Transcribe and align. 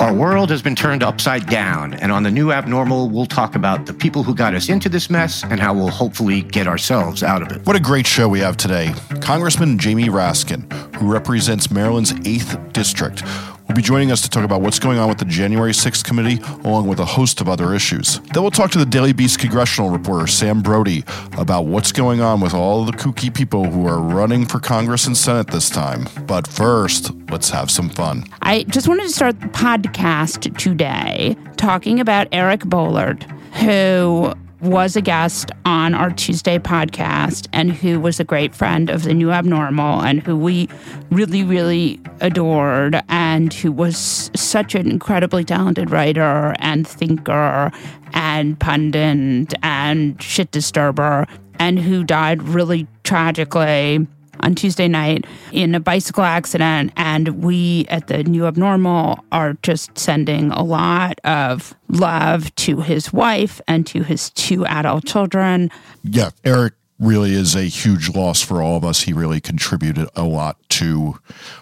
Our 0.00 0.14
world 0.14 0.48
has 0.48 0.62
been 0.62 0.74
turned 0.74 1.02
upside 1.02 1.46
down, 1.46 1.92
and 1.92 2.10
on 2.10 2.22
the 2.22 2.30
new 2.30 2.52
abnormal, 2.52 3.10
we'll 3.10 3.26
talk 3.26 3.54
about 3.54 3.84
the 3.84 3.92
people 3.92 4.22
who 4.22 4.34
got 4.34 4.54
us 4.54 4.70
into 4.70 4.88
this 4.88 5.10
mess 5.10 5.44
and 5.44 5.60
how 5.60 5.74
we'll 5.74 5.90
hopefully 5.90 6.40
get 6.40 6.66
ourselves 6.66 7.22
out 7.22 7.42
of 7.42 7.52
it. 7.52 7.66
What 7.66 7.76
a 7.76 7.80
great 7.80 8.06
show 8.06 8.26
we 8.26 8.40
have 8.40 8.56
today. 8.56 8.94
Congressman 9.20 9.78
Jamie 9.78 10.08
Raskin, 10.08 10.72
who 10.96 11.12
represents 11.12 11.70
Maryland's 11.70 12.14
8th 12.14 12.72
District, 12.72 13.22
will 13.70 13.76
be 13.76 13.82
joining 13.82 14.10
us 14.10 14.20
to 14.20 14.28
talk 14.28 14.42
about 14.42 14.60
what's 14.62 14.80
going 14.80 14.98
on 14.98 15.08
with 15.08 15.18
the 15.18 15.24
January 15.24 15.70
6th 15.70 16.02
committee, 16.02 16.40
along 16.64 16.88
with 16.88 16.98
a 16.98 17.04
host 17.04 17.40
of 17.40 17.48
other 17.48 17.72
issues. 17.72 18.18
Then 18.32 18.42
we'll 18.42 18.50
talk 18.50 18.72
to 18.72 18.78
the 18.78 18.86
Daily 18.86 19.12
Beast 19.12 19.38
congressional 19.38 19.90
reporter 19.90 20.26
Sam 20.26 20.60
Brody 20.60 21.04
about 21.38 21.66
what's 21.66 21.92
going 21.92 22.20
on 22.20 22.40
with 22.40 22.52
all 22.52 22.84
the 22.84 22.90
kooky 22.90 23.32
people 23.32 23.70
who 23.70 23.86
are 23.86 24.00
running 24.00 24.44
for 24.44 24.58
Congress 24.58 25.06
and 25.06 25.16
Senate 25.16 25.46
this 25.46 25.70
time. 25.70 26.08
But 26.26 26.48
first, 26.48 27.12
let's 27.30 27.50
have 27.50 27.70
some 27.70 27.90
fun. 27.90 28.24
I 28.42 28.64
just 28.64 28.88
wanted 28.88 29.04
to 29.04 29.10
start 29.10 29.40
the 29.40 29.46
podcast 29.46 30.58
today 30.58 31.36
talking 31.56 32.00
about 32.00 32.26
Eric 32.32 32.62
Boehlert, 32.62 33.22
who 33.58 34.34
was 34.60 34.96
a 34.96 35.00
guest 35.00 35.50
on 35.64 35.94
our 35.94 36.10
Tuesday 36.10 36.58
podcast 36.58 37.48
and 37.52 37.72
who 37.72 37.98
was 37.98 38.20
a 38.20 38.24
great 38.24 38.54
friend 38.54 38.90
of 38.90 39.04
the 39.04 39.14
New 39.14 39.30
Abnormal 39.30 40.02
and 40.02 40.22
who 40.22 40.36
we 40.36 40.68
really, 41.10 41.42
really 41.42 42.00
adored 42.20 43.02
and 43.08 43.52
who 43.54 43.72
was 43.72 44.30
such 44.34 44.74
an 44.74 44.90
incredibly 44.90 45.44
talented 45.44 45.90
writer 45.90 46.54
and 46.58 46.86
thinker 46.86 47.72
and 48.12 48.58
pundit 48.60 49.54
and 49.62 50.22
shit 50.22 50.50
disturber 50.50 51.26
and 51.58 51.78
who 51.78 52.04
died 52.04 52.42
really 52.42 52.86
tragically 53.02 54.06
on 54.40 54.54
Tuesday 54.54 54.88
night 54.88 55.24
in 55.52 55.74
a 55.74 55.80
bicycle 55.80 56.24
accident. 56.24 56.92
And 56.96 57.42
we 57.42 57.86
at 57.88 58.06
the 58.06 58.24
New 58.24 58.46
Abnormal 58.46 59.24
are 59.32 59.54
just 59.62 59.96
sending 59.98 60.50
a 60.50 60.62
lot 60.62 61.20
of 61.24 61.74
love 61.88 62.54
to 62.56 62.80
his 62.80 63.12
wife 63.12 63.60
and 63.68 63.86
to 63.88 64.02
his 64.02 64.30
two 64.30 64.66
adult 64.66 65.04
children. 65.06 65.70
Yeah, 66.02 66.30
Eric 66.44 66.74
really 67.00 67.32
is 67.32 67.56
a 67.56 67.62
huge 67.62 68.14
loss 68.14 68.42
for 68.42 68.62
all 68.62 68.76
of 68.76 68.84
us. 68.84 69.02
He 69.02 69.12
really 69.12 69.40
contributed 69.40 70.08
a 70.14 70.22
lot 70.22 70.58
to 70.68 71.18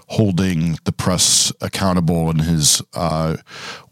holding 0.09 0.79
the 0.85 0.93
press 0.93 1.53
accountable 1.61 2.29
in 2.29 2.41
his 2.41 2.83
uh, 2.95 3.37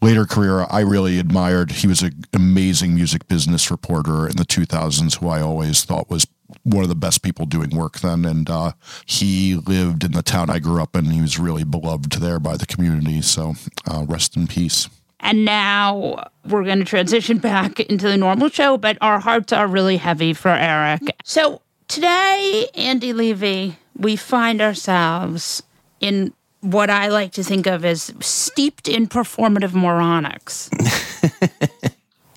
later 0.01 0.25
career. 0.25 0.67
I 0.69 0.81
really 0.81 1.17
admired. 1.17 1.71
He 1.71 1.87
was 1.87 2.01
an 2.01 2.25
amazing 2.33 2.93
music 2.93 3.27
business 3.27 3.71
reporter 3.71 4.27
in 4.27 4.35
the 4.35 4.43
2000s, 4.43 5.19
who 5.19 5.29
I 5.29 5.41
always 5.41 5.85
thought 5.85 6.09
was 6.09 6.27
one 6.63 6.83
of 6.83 6.89
the 6.89 6.95
best 6.95 7.21
people 7.21 7.45
doing 7.45 7.69
work 7.69 7.99
then. 7.99 8.25
And 8.25 8.49
uh, 8.49 8.73
he 9.05 9.55
lived 9.55 10.03
in 10.03 10.11
the 10.11 10.23
town 10.23 10.49
I 10.49 10.59
grew 10.59 10.81
up 10.81 10.95
in. 10.95 11.05
He 11.05 11.21
was 11.21 11.39
really 11.39 11.63
beloved 11.63 12.13
there 12.13 12.39
by 12.39 12.57
the 12.57 12.65
community. 12.65 13.21
So 13.21 13.55
uh, 13.85 14.05
rest 14.07 14.35
in 14.35 14.47
peace. 14.47 14.89
And 15.19 15.45
now 15.45 16.29
we're 16.45 16.63
going 16.63 16.79
to 16.79 16.85
transition 16.85 17.39
back 17.39 17.79
into 17.79 18.07
the 18.07 18.17
normal 18.17 18.49
show, 18.49 18.77
but 18.77 18.97
our 19.01 19.19
hearts 19.19 19.51
are 19.51 19.67
really 19.67 19.97
heavy 19.97 20.33
for 20.33 20.49
Eric. 20.49 21.01
So 21.23 21.61
today, 21.87 22.67
Andy 22.75 23.13
Levy, 23.13 23.77
we 23.95 24.15
find 24.15 24.61
ourselves 24.61 25.63
in 25.99 26.33
what 26.61 26.89
I 26.89 27.07
like 27.07 27.31
to 27.33 27.43
think 27.43 27.65
of 27.65 27.85
as 27.85 28.13
steeped 28.19 28.87
in 28.87 29.07
performative 29.07 29.71
moronics. 29.71 30.69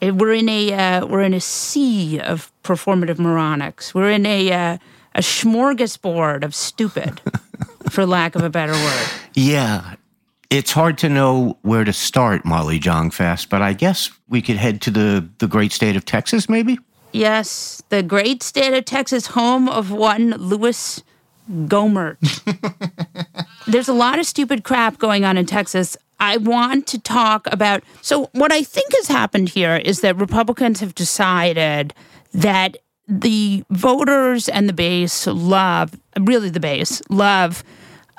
we're 0.03 0.35
in 0.35 0.49
a 0.49 0.73
uh, 0.73 1.07
we're 1.07 1.23
in 1.23 1.35
a 1.35 1.41
sea 1.41 2.21
of 2.21 2.53
performative 2.63 3.17
moronics. 3.17 3.95
We're 3.95 4.11
in 4.11 4.27
a 4.27 4.53
uh, 4.53 4.79
a 5.15 5.21
smorgasbord 5.21 6.45
of 6.45 6.55
stupid, 6.55 7.21
for 7.91 8.07
lack 8.07 8.35
of 8.35 8.43
a 8.43 8.51
better 8.51 8.73
word. 8.73 9.09
Yeah, 9.35 9.97
it's 10.51 10.73
hard 10.73 10.99
to 10.99 11.09
know 11.09 11.59
where 11.63 11.85
to 11.85 11.93
start, 11.93 12.45
Molly 12.45 12.79
Jong-Fast, 12.79 13.49
but 13.51 13.63
I 13.63 13.73
guess 13.73 14.11
we 14.29 14.43
could 14.43 14.57
head 14.57 14.81
to 14.83 14.91
the, 14.91 15.29
the 15.39 15.47
great 15.47 15.73
state 15.73 15.97
of 15.97 16.05
Texas, 16.05 16.49
maybe? 16.49 16.79
Yes, 17.13 17.83
the 17.89 18.03
great 18.03 18.43
state 18.43 18.77
of 18.77 18.85
Texas, 18.85 19.29
home 19.29 19.69
of 19.69 19.91
one 19.91 20.31
Louis 20.33 21.03
Gohmert. 21.51 22.17
There's 23.67 23.89
a 23.89 23.93
lot 23.93 24.19
of 24.19 24.27
stupid 24.27 24.65
crap 24.65 24.99
going 24.99 25.25
on 25.25 25.37
in 25.37 25.47
Texas. 25.47 25.97
I 26.21 26.37
want 26.37 26.87
to 26.89 26.99
talk 27.01 27.47
about. 27.51 27.83
So, 28.03 28.27
what 28.33 28.53
I 28.53 28.63
think 28.63 28.95
has 28.97 29.09
happened 29.09 29.49
here 29.49 29.77
is 29.77 30.03
that 30.03 30.17
Republicans 30.17 30.81
have 30.81 30.95
decided 30.95 31.95
that 32.33 32.77
the 33.09 33.65
voters 33.71 34.49
and 34.49 34.69
the 34.69 34.73
base 34.73 35.27
love, 35.27 35.99
really 36.19 36.51
the 36.51 36.61
base, 36.61 37.03
love 37.09 37.65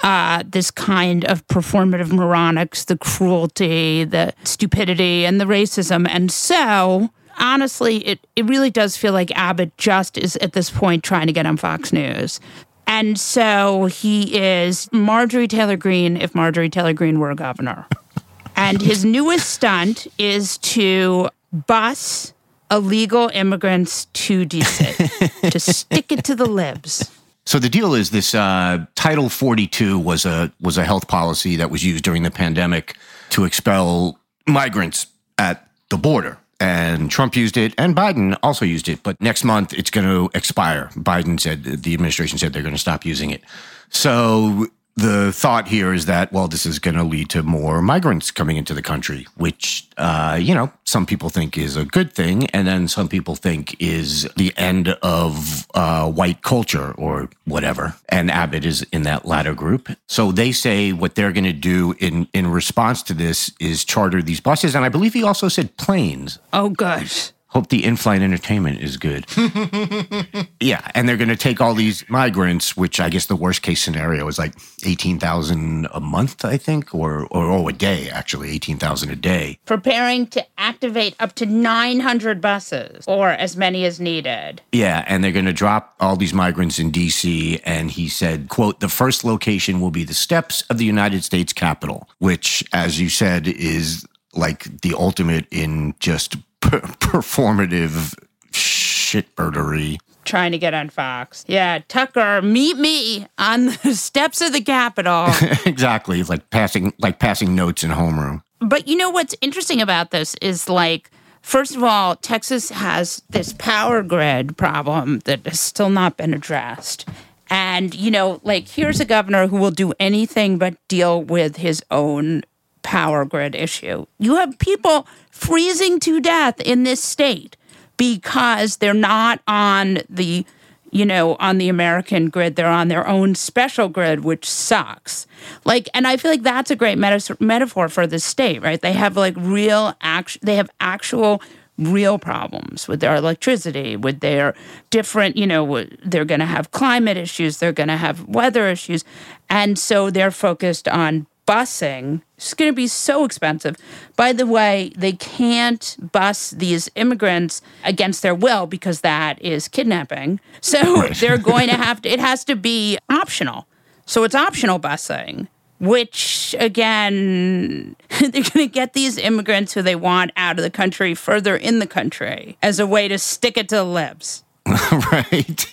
uh, 0.03 0.43
this 0.45 0.71
kind 0.71 1.23
of 1.25 1.45
performative 1.47 2.07
moronics, 2.07 2.85
the 2.85 2.97
cruelty, 2.97 4.03
the 4.03 4.33
stupidity, 4.43 5.25
and 5.25 5.39
the 5.39 5.45
racism. 5.45 6.07
And 6.09 6.31
so, 6.31 7.11
honestly, 7.37 7.97
it, 8.05 8.25
it 8.35 8.45
really 8.45 8.71
does 8.71 8.97
feel 8.97 9.13
like 9.13 9.31
Abbott 9.37 9.77
just 9.77 10.17
is 10.17 10.35
at 10.37 10.53
this 10.53 10.69
point 10.69 11.03
trying 11.03 11.27
to 11.27 11.33
get 11.33 11.45
on 11.45 11.55
Fox 11.55 11.93
News. 11.93 12.39
And 12.87 13.19
so 13.19 13.85
he 13.85 14.37
is 14.37 14.89
Marjorie 14.91 15.47
Taylor 15.47 15.77
Greene 15.77 16.17
if 16.17 16.35
Marjorie 16.35 16.69
Taylor 16.69 16.93
Greene 16.93 17.19
were 17.19 17.31
a 17.31 17.35
governor. 17.35 17.87
and 18.55 18.81
his 18.81 19.05
newest 19.05 19.49
stunt 19.49 20.07
is 20.17 20.57
to 20.59 21.29
bus 21.51 22.33
illegal 22.69 23.29
immigrants 23.33 24.05
to 24.05 24.45
DC, 24.45 25.49
to 25.51 25.59
stick 25.59 26.11
it 26.11 26.23
to 26.25 26.35
the 26.35 26.45
libs. 26.45 27.11
So 27.45 27.59
the 27.59 27.69
deal 27.69 27.93
is 27.93 28.11
this: 28.11 28.35
uh, 28.35 28.85
Title 28.95 29.29
42 29.29 29.97
was 29.97 30.25
a 30.25 30.51
was 30.61 30.77
a 30.77 30.85
health 30.85 31.07
policy 31.07 31.55
that 31.57 31.71
was 31.71 31.83
used 31.83 32.03
during 32.03 32.23
the 32.23 32.31
pandemic 32.31 32.95
to 33.31 33.45
expel 33.45 34.19
migrants 34.47 35.07
at 35.37 35.67
the 35.89 35.97
border, 35.97 36.37
and 36.61 37.09
Trump 37.09 37.35
used 37.35 37.57
it, 37.57 37.73
and 37.77 37.95
Biden 37.95 38.37
also 38.43 38.63
used 38.63 38.87
it. 38.87 39.01
But 39.03 39.19
next 39.19 39.43
month 39.43 39.73
it's 39.73 39.89
going 39.89 40.07
to 40.07 40.29
expire. 40.37 40.89
Biden 40.93 41.39
said 41.39 41.63
the 41.63 41.93
administration 41.93 42.37
said 42.37 42.53
they're 42.53 42.61
going 42.61 42.75
to 42.75 42.79
stop 42.79 43.03
using 43.03 43.31
it. 43.31 43.41
So 43.89 44.67
the 44.95 45.31
thought 45.31 45.67
here 45.67 45.93
is 45.93 46.05
that 46.05 46.31
well 46.31 46.47
this 46.47 46.65
is 46.65 46.79
going 46.79 46.95
to 46.95 47.03
lead 47.03 47.29
to 47.29 47.43
more 47.43 47.81
migrants 47.81 48.31
coming 48.31 48.57
into 48.57 48.73
the 48.73 48.81
country 48.81 49.25
which 49.35 49.87
uh, 49.97 50.37
you 50.39 50.53
know 50.53 50.71
some 50.83 51.05
people 51.05 51.29
think 51.29 51.57
is 51.57 51.77
a 51.77 51.85
good 51.85 52.11
thing 52.11 52.47
and 52.47 52.67
then 52.67 52.87
some 52.87 53.07
people 53.07 53.35
think 53.35 53.75
is 53.79 54.27
the 54.35 54.53
end 54.57 54.89
of 55.01 55.65
uh, 55.73 56.09
white 56.11 56.41
culture 56.41 56.91
or 56.97 57.29
whatever. 57.45 57.95
And 58.09 58.29
abbott 58.29 58.65
is 58.65 58.81
in 58.91 59.03
that 59.03 59.25
latter 59.25 59.53
group. 59.53 59.89
So 60.07 60.31
they 60.31 60.51
say 60.51 60.91
what 60.91 61.15
they're 61.15 61.31
going 61.31 61.45
to 61.45 61.53
do 61.53 61.95
in 61.99 62.27
in 62.33 62.47
response 62.47 63.01
to 63.03 63.13
this 63.13 63.51
is 63.59 63.85
charter 63.85 64.21
these 64.21 64.41
buses 64.41 64.75
and 64.75 64.83
i 64.83 64.89
believe 64.89 65.13
he 65.13 65.23
also 65.23 65.47
said 65.47 65.77
planes. 65.77 66.39
Oh 66.51 66.69
gosh 66.69 67.31
Hope 67.51 67.67
the 67.67 67.83
in-flight 67.83 68.21
entertainment 68.21 68.79
is 68.79 68.95
good. 68.95 69.25
yeah, 70.61 70.89
and 70.95 71.07
they're 71.07 71.17
going 71.17 71.27
to 71.27 71.35
take 71.35 71.59
all 71.59 71.73
these 71.73 72.09
migrants, 72.09 72.77
which 72.77 73.01
I 73.01 73.09
guess 73.09 73.25
the 73.25 73.35
worst 73.35 73.61
case 73.61 73.81
scenario 73.81 74.25
is 74.29 74.39
like 74.39 74.53
eighteen 74.85 75.19
thousand 75.19 75.85
a 75.91 75.99
month, 75.99 76.45
I 76.45 76.55
think, 76.55 76.95
or 76.95 77.25
or 77.25 77.51
oh, 77.51 77.67
a 77.67 77.73
day 77.73 78.09
actually, 78.09 78.51
eighteen 78.51 78.77
thousand 78.77 79.09
a 79.09 79.17
day. 79.17 79.59
Preparing 79.65 80.27
to 80.27 80.45
activate 80.57 81.13
up 81.19 81.33
to 81.35 81.45
nine 81.45 81.99
hundred 81.99 82.39
buses, 82.39 83.03
or 83.05 83.31
as 83.31 83.57
many 83.57 83.83
as 83.83 83.99
needed. 83.99 84.61
Yeah, 84.71 85.03
and 85.05 85.21
they're 85.21 85.33
going 85.33 85.43
to 85.43 85.51
drop 85.51 85.95
all 85.99 86.15
these 86.15 86.33
migrants 86.33 86.79
in 86.79 86.89
D.C. 86.89 87.59
And 87.65 87.91
he 87.91 88.07
said, 88.07 88.47
"quote 88.47 88.79
The 88.79 88.87
first 88.87 89.25
location 89.25 89.81
will 89.81 89.91
be 89.91 90.05
the 90.05 90.13
steps 90.13 90.61
of 90.69 90.77
the 90.77 90.85
United 90.85 91.25
States 91.25 91.51
Capitol, 91.51 92.07
which, 92.19 92.63
as 92.71 92.97
you 92.99 93.09
said, 93.09 93.47
is." 93.47 94.07
Like 94.33 94.79
the 94.79 94.93
ultimate 94.93 95.45
in 95.51 95.93
just 95.99 96.37
performative 96.99 98.15
shitbirdery. 98.51 99.97
Trying 100.23 100.51
to 100.51 100.57
get 100.57 100.73
on 100.73 100.89
Fox. 100.89 101.43
Yeah, 101.47 101.79
Tucker, 101.87 102.41
meet 102.41 102.77
me 102.77 103.27
on 103.37 103.65
the 103.83 103.95
steps 103.95 104.41
of 104.41 104.53
the 104.53 104.61
Capitol. 104.61 105.27
exactly, 105.65 106.23
like 106.23 106.49
passing 106.49 106.93
like 106.99 107.19
passing 107.19 107.55
notes 107.55 107.83
in 107.83 107.91
homeroom. 107.91 108.43
But 108.59 108.87
you 108.87 108.95
know 108.95 109.09
what's 109.09 109.35
interesting 109.41 109.81
about 109.81 110.11
this 110.11 110.35
is 110.41 110.69
like 110.69 111.09
First 111.41 111.75
of 111.75 111.83
all, 111.83 112.15
Texas 112.15 112.69
has 112.69 113.23
this 113.29 113.53
power 113.53 114.03
grid 114.03 114.57
problem 114.57 115.19
that 115.25 115.45
has 115.47 115.59
still 115.59 115.89
not 115.89 116.17
been 116.17 116.33
addressed. 116.33 117.07
And, 117.49 117.93
you 117.93 118.11
know, 118.11 118.39
like 118.43 118.67
here's 118.67 118.99
a 118.99 119.05
governor 119.05 119.47
who 119.47 119.57
will 119.57 119.71
do 119.71 119.91
anything 119.99 120.57
but 120.57 120.77
deal 120.87 121.21
with 121.21 121.57
his 121.57 121.83
own 121.91 122.43
power 122.83 123.25
grid 123.25 123.55
issue. 123.55 124.05
You 124.19 124.35
have 124.35 124.57
people 124.59 125.07
freezing 125.29 125.99
to 126.01 126.19
death 126.19 126.59
in 126.61 126.83
this 126.83 127.03
state 127.03 127.57
because 127.97 128.77
they're 128.77 128.93
not 128.93 129.41
on 129.47 129.99
the 130.09 130.45
you 130.91 131.05
know 131.05 131.35
on 131.35 131.57
the 131.57 131.69
american 131.69 132.29
grid. 132.29 132.55
They're 132.55 132.67
on 132.67 132.87
their 132.87 133.07
own 133.07 133.35
special 133.35 133.89
grid 133.89 134.23
which 134.23 134.49
sucks. 134.49 135.27
Like 135.65 135.89
and 135.93 136.07
i 136.07 136.17
feel 136.17 136.31
like 136.31 136.43
that's 136.43 136.71
a 136.71 136.75
great 136.75 136.97
meta- 136.97 137.37
metaphor 137.39 137.89
for 137.89 138.07
the 138.07 138.19
state 138.19 138.61
right? 138.61 138.81
They 138.81 138.93
have 138.93 139.15
like 139.17 139.35
real 139.37 139.93
act 140.01 140.39
they 140.41 140.55
have 140.55 140.69
actual 140.79 141.41
real 141.77 142.19
problems 142.19 142.87
with 142.87 142.99
their 142.99 143.15
electricity 143.15 143.95
with 143.95 144.19
their 144.19 144.53
different 144.89 145.35
you 145.37 145.47
know 145.47 145.85
they're 146.05 146.25
going 146.25 146.39
to 146.39 146.45
have 146.45 146.71
climate 146.71 147.17
issues 147.17 147.57
they're 147.57 147.71
going 147.71 147.89
to 147.89 147.97
have 147.97 148.27
weather 148.27 148.67
issues. 148.67 149.03
And 149.49 149.77
so 149.77 150.09
they're 150.09 150.31
focused 150.31 150.87
on 150.87 151.27
busing 151.47 152.21
is 152.37 152.53
going 152.53 152.71
to 152.71 152.75
be 152.75 152.87
so 152.87 153.25
expensive. 153.25 153.75
By 154.15 154.33
the 154.33 154.45
way, 154.45 154.91
they 154.95 155.13
can't 155.13 155.97
bus 156.11 156.51
these 156.51 156.89
immigrants 156.95 157.61
against 157.83 158.21
their 158.21 158.35
will 158.35 158.67
because 158.67 159.01
that 159.01 159.41
is 159.41 159.67
kidnapping. 159.67 160.39
So 160.61 161.07
they're 161.19 161.37
going 161.53 161.69
to 161.69 161.75
have 161.75 162.01
to, 162.03 162.09
it 162.09 162.19
has 162.19 162.43
to 162.45 162.55
be 162.55 162.97
optional. 163.09 163.67
So 164.05 164.23
it's 164.23 164.35
optional 164.35 164.79
busing, 164.79 165.47
which 165.79 166.55
again, 166.59 167.95
they're 168.19 168.29
going 168.31 168.43
to 168.43 168.67
get 168.67 168.93
these 168.93 169.17
immigrants 169.17 169.73
who 169.73 169.81
they 169.81 169.95
want 169.95 170.31
out 170.37 170.57
of 170.57 170.63
the 170.63 170.69
country 170.69 171.13
further 171.15 171.55
in 171.55 171.79
the 171.79 171.87
country 171.87 172.57
as 172.61 172.79
a 172.79 172.87
way 172.87 173.07
to 173.07 173.17
stick 173.17 173.57
it 173.57 173.69
to 173.69 173.75
the 173.75 173.83
libs. 173.83 174.43
right. 175.11 175.65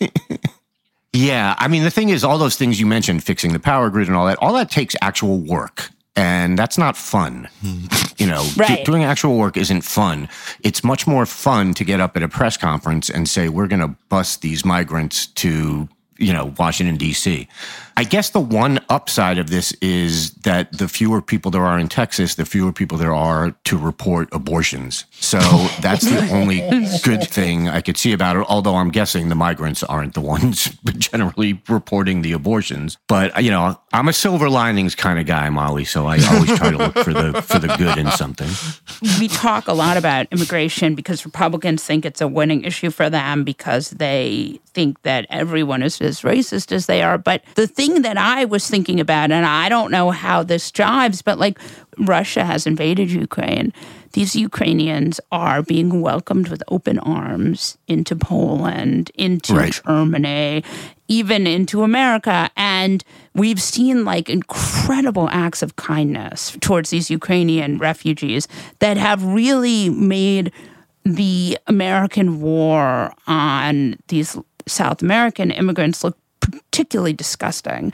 Yeah, 1.13 1.55
I 1.59 1.69
mean 1.69 1.85
the 1.85 1.91
thing 1.91 2.11
is, 2.11 2.23
all 2.25 2.39
those 2.39 2.57
things 2.57 2.79
you 2.79 2.87
mentioned, 2.87 3.25
fixing 3.25 3.53
the 3.53 3.61
power 3.61 3.91
grid 3.91 4.09
and 4.09 4.17
all 4.17 4.27
that, 4.27 4.39
all 4.41 4.53
that 4.55 4.71
takes 4.71 4.95
actual 5.01 5.39
work, 5.39 5.91
and 6.15 6.59
that's 6.59 6.77
not 6.77 6.97
fun. 6.97 7.49
you 8.19 8.27
know, 8.27 8.47
right. 8.57 8.85
doing 8.85 9.05
actual 9.05 9.39
work 9.39 9.57
isn't 9.57 9.83
fun. 9.83 10.29
It's 10.61 10.85
much 10.85 11.07
more 11.07 11.25
fun 11.25 11.75
to 11.75 11.85
get 11.85 12.01
up 12.01 12.17
at 12.17 12.23
a 12.23 12.29
press 12.29 12.57
conference 12.57 13.09
and 13.09 13.29
say 13.29 13.49
we're 13.49 13.69
going 13.69 13.81
to 13.81 13.97
bust 14.09 14.43
these 14.43 14.65
migrants 14.65 15.27
to 15.27 15.89
you 16.19 16.33
know, 16.33 16.53
Washington, 16.59 16.97
D.C. 16.97 17.49
I 17.99 18.05
guess 18.05 18.31
the 18.31 18.39
one 18.39 18.79
upside 18.89 19.39
of 19.39 19.51
this 19.51 19.73
is 19.83 20.31
that 20.45 20.71
the 20.71 20.87
fewer 20.87 21.21
people 21.21 21.51
there 21.51 21.65
are 21.65 21.81
in 21.81 21.89
Texas, 21.89 22.37
the 22.37 22.45
fewer 22.45 22.73
people 22.73 22.97
there 22.97 23.13
are 23.13 23.51
to 23.65 23.77
report 23.77 24.29
abortions. 24.31 25.05
So 25.11 25.41
that's 25.81 26.09
the 26.09 26.31
only 26.31 26.61
good 27.03 27.29
thing 27.29 27.69
I 27.69 27.81
could 27.81 27.97
see 27.97 28.13
about 28.13 28.37
it. 28.37 28.47
Although 28.49 28.77
I'm 28.77 28.91
guessing 28.91 29.31
the 29.31 29.35
migrants 29.35 29.83
aren't 29.83 30.15
the 30.15 30.21
ones 30.37 30.69
generally 30.97 31.61
reporting 31.69 32.23
the 32.23 32.31
abortions. 32.31 32.99
But, 33.09 33.43
you 33.43 33.51
know, 33.51 33.81
I'm 33.93 34.07
a 34.07 34.13
silver 34.13 34.49
linings 34.49 34.95
kind 34.95 35.19
of 35.19 35.27
guy, 35.27 35.51
Molly. 35.51 35.85
So 35.85 36.07
I 36.07 36.25
always 36.25 36.57
try 36.57 36.71
to 36.71 36.79
look 36.79 36.99
for 36.99 37.13
the, 37.13 37.43
for 37.43 37.59
the 37.59 37.75
good 37.77 37.99
in 37.99 38.13
something. 38.13 38.49
We 39.19 39.27
talk 39.27 39.67
a 39.67 39.73
lot 39.73 39.97
about 39.97 40.29
immigration 40.31 40.95
because 40.95 41.25
Republicans 41.25 41.83
think 41.83 42.07
it's 42.07 42.21
a 42.21 42.29
winning 42.29 42.63
issue 42.63 42.91
for 42.91 43.11
them 43.11 43.43
because 43.43 43.91
they 43.91 44.61
think 44.79 45.03
that 45.03 45.27
everyone 45.31 45.83
is 45.83 46.01
as 46.01 46.21
racist 46.21 46.71
as 46.71 46.87
they 46.87 47.03
are. 47.03 47.19
But 47.19 47.43
the 47.57 47.67
thing 47.67 47.88
that 48.03 48.17
I 48.17 48.45
was 48.45 48.69
thinking 48.69 49.01
about, 49.01 49.31
and 49.31 49.45
I 49.45 49.69
don't 49.69 49.91
know 49.91 50.11
how 50.11 50.43
this 50.43 50.71
jives, 50.71 51.23
but 51.23 51.39
like 51.39 51.59
Russia 51.99 52.45
has 52.45 52.67
invaded 52.67 53.11
Ukraine. 53.11 53.73
These 54.13 54.35
Ukrainians 54.37 55.21
are 55.31 55.63
being 55.63 56.01
welcomed 56.01 56.49
with 56.49 56.63
open 56.69 56.99
arms 56.99 57.77
into 57.87 58.17
Poland, 58.17 59.11
into 59.15 59.55
right. 59.55 59.81
Germany, 59.87 60.65
even 61.09 61.47
into 61.47 61.83
America. 61.83 62.51
And 62.57 63.05
we've 63.35 63.61
seen 63.61 64.05
like 64.05 64.31
incredible 64.31 65.29
acts 65.31 65.63
of 65.63 65.77
kindness 65.77 66.57
towards 66.61 66.91
these 66.91 67.11
Ukrainian 67.11 67.79
refugees 67.79 68.49
that 68.79 68.97
have 68.97 69.23
really 69.25 69.91
made 69.91 70.53
the 71.05 71.59
American 71.67 72.41
war 72.41 73.13
on 73.27 73.97
these 74.09 74.37
South 74.67 75.03
American 75.03 75.51
immigrants 75.51 76.05
look 76.05 76.17
particularly 76.51 77.13
disgusting. 77.13 77.93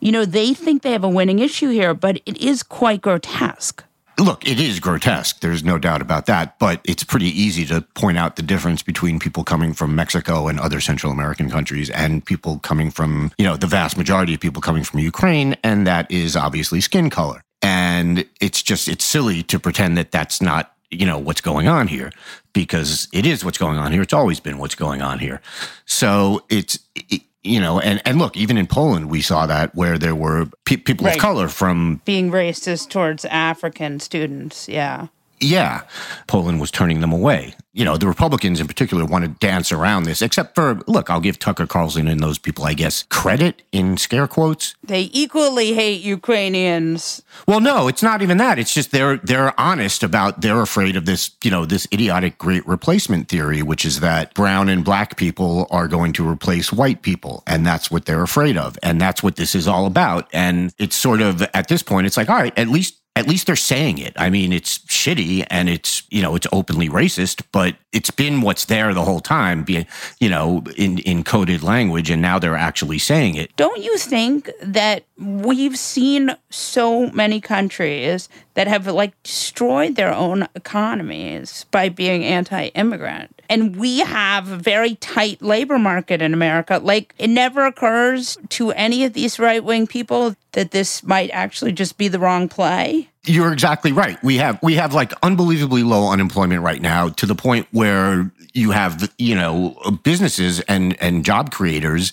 You 0.00 0.12
know, 0.12 0.24
they 0.24 0.54
think 0.54 0.82
they 0.82 0.92
have 0.92 1.04
a 1.04 1.08
winning 1.08 1.38
issue 1.38 1.70
here, 1.70 1.94
but 1.94 2.20
it 2.26 2.36
is 2.38 2.62
quite 2.62 3.00
grotesque. 3.00 3.84
Look, 4.18 4.46
it 4.46 4.60
is 4.60 4.78
grotesque. 4.78 5.40
There's 5.40 5.64
no 5.64 5.76
doubt 5.76 6.00
about 6.00 6.26
that. 6.26 6.58
But 6.58 6.80
it's 6.84 7.02
pretty 7.02 7.26
easy 7.26 7.66
to 7.66 7.80
point 7.94 8.16
out 8.16 8.36
the 8.36 8.42
difference 8.42 8.82
between 8.82 9.18
people 9.18 9.42
coming 9.42 9.72
from 9.72 9.96
Mexico 9.96 10.46
and 10.46 10.60
other 10.60 10.80
Central 10.80 11.10
American 11.12 11.50
countries 11.50 11.90
and 11.90 12.24
people 12.24 12.58
coming 12.60 12.90
from, 12.90 13.32
you 13.38 13.44
know, 13.44 13.56
the 13.56 13.66
vast 13.66 13.96
majority 13.96 14.34
of 14.34 14.40
people 14.40 14.62
coming 14.62 14.84
from 14.84 15.00
Ukraine. 15.00 15.56
And 15.64 15.86
that 15.86 16.08
is 16.10 16.36
obviously 16.36 16.80
skin 16.80 17.10
color. 17.10 17.42
And 17.60 18.24
it's 18.40 18.62
just, 18.62 18.88
it's 18.88 19.04
silly 19.04 19.42
to 19.44 19.58
pretend 19.58 19.98
that 19.98 20.12
that's 20.12 20.40
not 20.40 20.70
you 20.90 21.06
know 21.06 21.18
what's 21.18 21.40
going 21.40 21.66
on 21.66 21.88
here 21.88 22.12
because 22.52 23.08
it 23.12 23.26
is 23.26 23.44
what's 23.44 23.58
going 23.58 23.78
on 23.78 23.90
here 23.90 24.02
it's 24.02 24.12
always 24.12 24.38
been 24.38 24.58
what's 24.58 24.76
going 24.76 25.02
on 25.02 25.18
here 25.18 25.40
so 25.86 26.44
it's 26.48 26.78
it, 26.94 27.22
you 27.44 27.60
know 27.60 27.78
and 27.78 28.02
and 28.04 28.18
look 28.18 28.36
even 28.36 28.56
in 28.56 28.66
poland 28.66 29.10
we 29.10 29.20
saw 29.20 29.46
that 29.46 29.74
where 29.74 29.98
there 29.98 30.14
were 30.14 30.46
pe- 30.64 30.76
people 30.76 31.06
right. 31.06 31.16
of 31.16 31.20
color 31.20 31.46
from 31.46 32.00
being 32.04 32.30
racist 32.30 32.88
towards 32.88 33.24
african 33.26 34.00
students 34.00 34.68
yeah 34.68 35.06
yeah, 35.40 35.82
Poland 36.26 36.60
was 36.60 36.70
turning 36.70 37.00
them 37.00 37.12
away. 37.12 37.54
You 37.72 37.84
know, 37.84 37.96
the 37.96 38.06
Republicans 38.06 38.60
in 38.60 38.68
particular 38.68 39.04
want 39.04 39.24
to 39.24 39.30
dance 39.44 39.72
around 39.72 40.04
this, 40.04 40.22
except 40.22 40.54
for, 40.54 40.78
look, 40.86 41.10
I'll 41.10 41.20
give 41.20 41.40
Tucker 41.40 41.66
Carlson 41.66 42.06
and 42.06 42.20
those 42.20 42.38
people, 42.38 42.64
I 42.64 42.72
guess, 42.72 43.02
credit 43.10 43.62
in 43.72 43.96
scare 43.96 44.28
quotes. 44.28 44.76
They 44.84 45.10
equally 45.12 45.74
hate 45.74 46.00
Ukrainians. 46.02 47.22
Well, 47.48 47.58
no, 47.58 47.88
it's 47.88 48.02
not 48.02 48.22
even 48.22 48.36
that. 48.36 48.60
It's 48.60 48.72
just 48.72 48.92
they're 48.92 49.16
they're 49.16 49.58
honest 49.58 50.04
about 50.04 50.40
they're 50.40 50.60
afraid 50.60 50.94
of 50.94 51.04
this, 51.04 51.32
you 51.42 51.50
know, 51.50 51.66
this 51.66 51.88
idiotic 51.92 52.38
great 52.38 52.64
replacement 52.66 53.28
theory, 53.28 53.60
which 53.60 53.84
is 53.84 53.98
that 54.00 54.34
brown 54.34 54.68
and 54.68 54.84
black 54.84 55.16
people 55.16 55.66
are 55.70 55.88
going 55.88 56.12
to 56.12 56.28
replace 56.28 56.72
white 56.72 57.02
people. 57.02 57.42
And 57.44 57.66
that's 57.66 57.90
what 57.90 58.04
they're 58.06 58.22
afraid 58.22 58.56
of. 58.56 58.78
And 58.84 59.00
that's 59.00 59.20
what 59.20 59.34
this 59.34 59.56
is 59.56 59.66
all 59.66 59.86
about. 59.86 60.28
And 60.32 60.72
it's 60.78 60.94
sort 60.94 61.20
of 61.20 61.42
at 61.54 61.66
this 61.66 61.82
point, 61.82 62.06
it's 62.06 62.16
like, 62.16 62.30
all 62.30 62.36
right, 62.36 62.56
at 62.56 62.68
least 62.68 63.00
at 63.16 63.28
least 63.28 63.46
they're 63.46 63.54
saying 63.54 63.98
it. 63.98 64.12
I 64.16 64.28
mean, 64.28 64.52
it's 64.52 64.78
shitty 64.78 65.46
and 65.48 65.68
it's, 65.68 66.02
you 66.10 66.20
know, 66.20 66.34
it's 66.34 66.48
openly 66.52 66.88
racist, 66.88 67.42
but 67.52 67.76
it's 67.92 68.10
been 68.10 68.40
what's 68.40 68.64
there 68.64 68.92
the 68.92 69.04
whole 69.04 69.20
time, 69.20 69.62
be, 69.62 69.86
you 70.18 70.28
know, 70.28 70.64
in, 70.76 70.98
in 70.98 71.22
coded 71.22 71.62
language. 71.62 72.10
And 72.10 72.20
now 72.20 72.40
they're 72.40 72.56
actually 72.56 72.98
saying 72.98 73.36
it. 73.36 73.54
Don't 73.54 73.80
you 73.82 73.96
think 73.98 74.50
that 74.60 75.04
we've 75.16 75.78
seen 75.78 76.36
so 76.50 77.08
many 77.10 77.40
countries 77.40 78.28
that 78.54 78.66
have 78.66 78.88
like 78.88 79.20
destroyed 79.22 79.94
their 79.94 80.12
own 80.12 80.48
economies 80.56 81.66
by 81.70 81.88
being 81.88 82.24
anti 82.24 82.66
immigrant? 82.68 83.33
And 83.48 83.76
we 83.76 84.00
have 84.00 84.50
a 84.50 84.56
very 84.56 84.96
tight 84.96 85.42
labor 85.42 85.78
market 85.78 86.22
in 86.22 86.34
America. 86.34 86.80
Like, 86.82 87.14
it 87.18 87.28
never 87.28 87.64
occurs 87.66 88.38
to 88.50 88.70
any 88.72 89.04
of 89.04 89.12
these 89.12 89.38
right 89.38 89.62
wing 89.62 89.86
people 89.86 90.34
that 90.52 90.70
this 90.70 91.02
might 91.02 91.30
actually 91.30 91.72
just 91.72 91.98
be 91.98 92.08
the 92.08 92.18
wrong 92.18 92.48
play. 92.48 93.08
You're 93.26 93.52
exactly 93.52 93.92
right. 93.92 94.22
We 94.22 94.36
have 94.36 94.62
we 94.62 94.74
have 94.74 94.92
like 94.92 95.12
unbelievably 95.22 95.82
low 95.82 96.10
unemployment 96.10 96.62
right 96.62 96.82
now 96.82 97.08
to 97.08 97.26
the 97.26 97.34
point 97.34 97.66
where 97.70 98.30
you 98.52 98.70
have 98.72 99.10
you 99.16 99.34
know 99.34 99.78
businesses 100.02 100.60
and 100.60 101.00
and 101.00 101.24
job 101.24 101.50
creators 101.50 102.12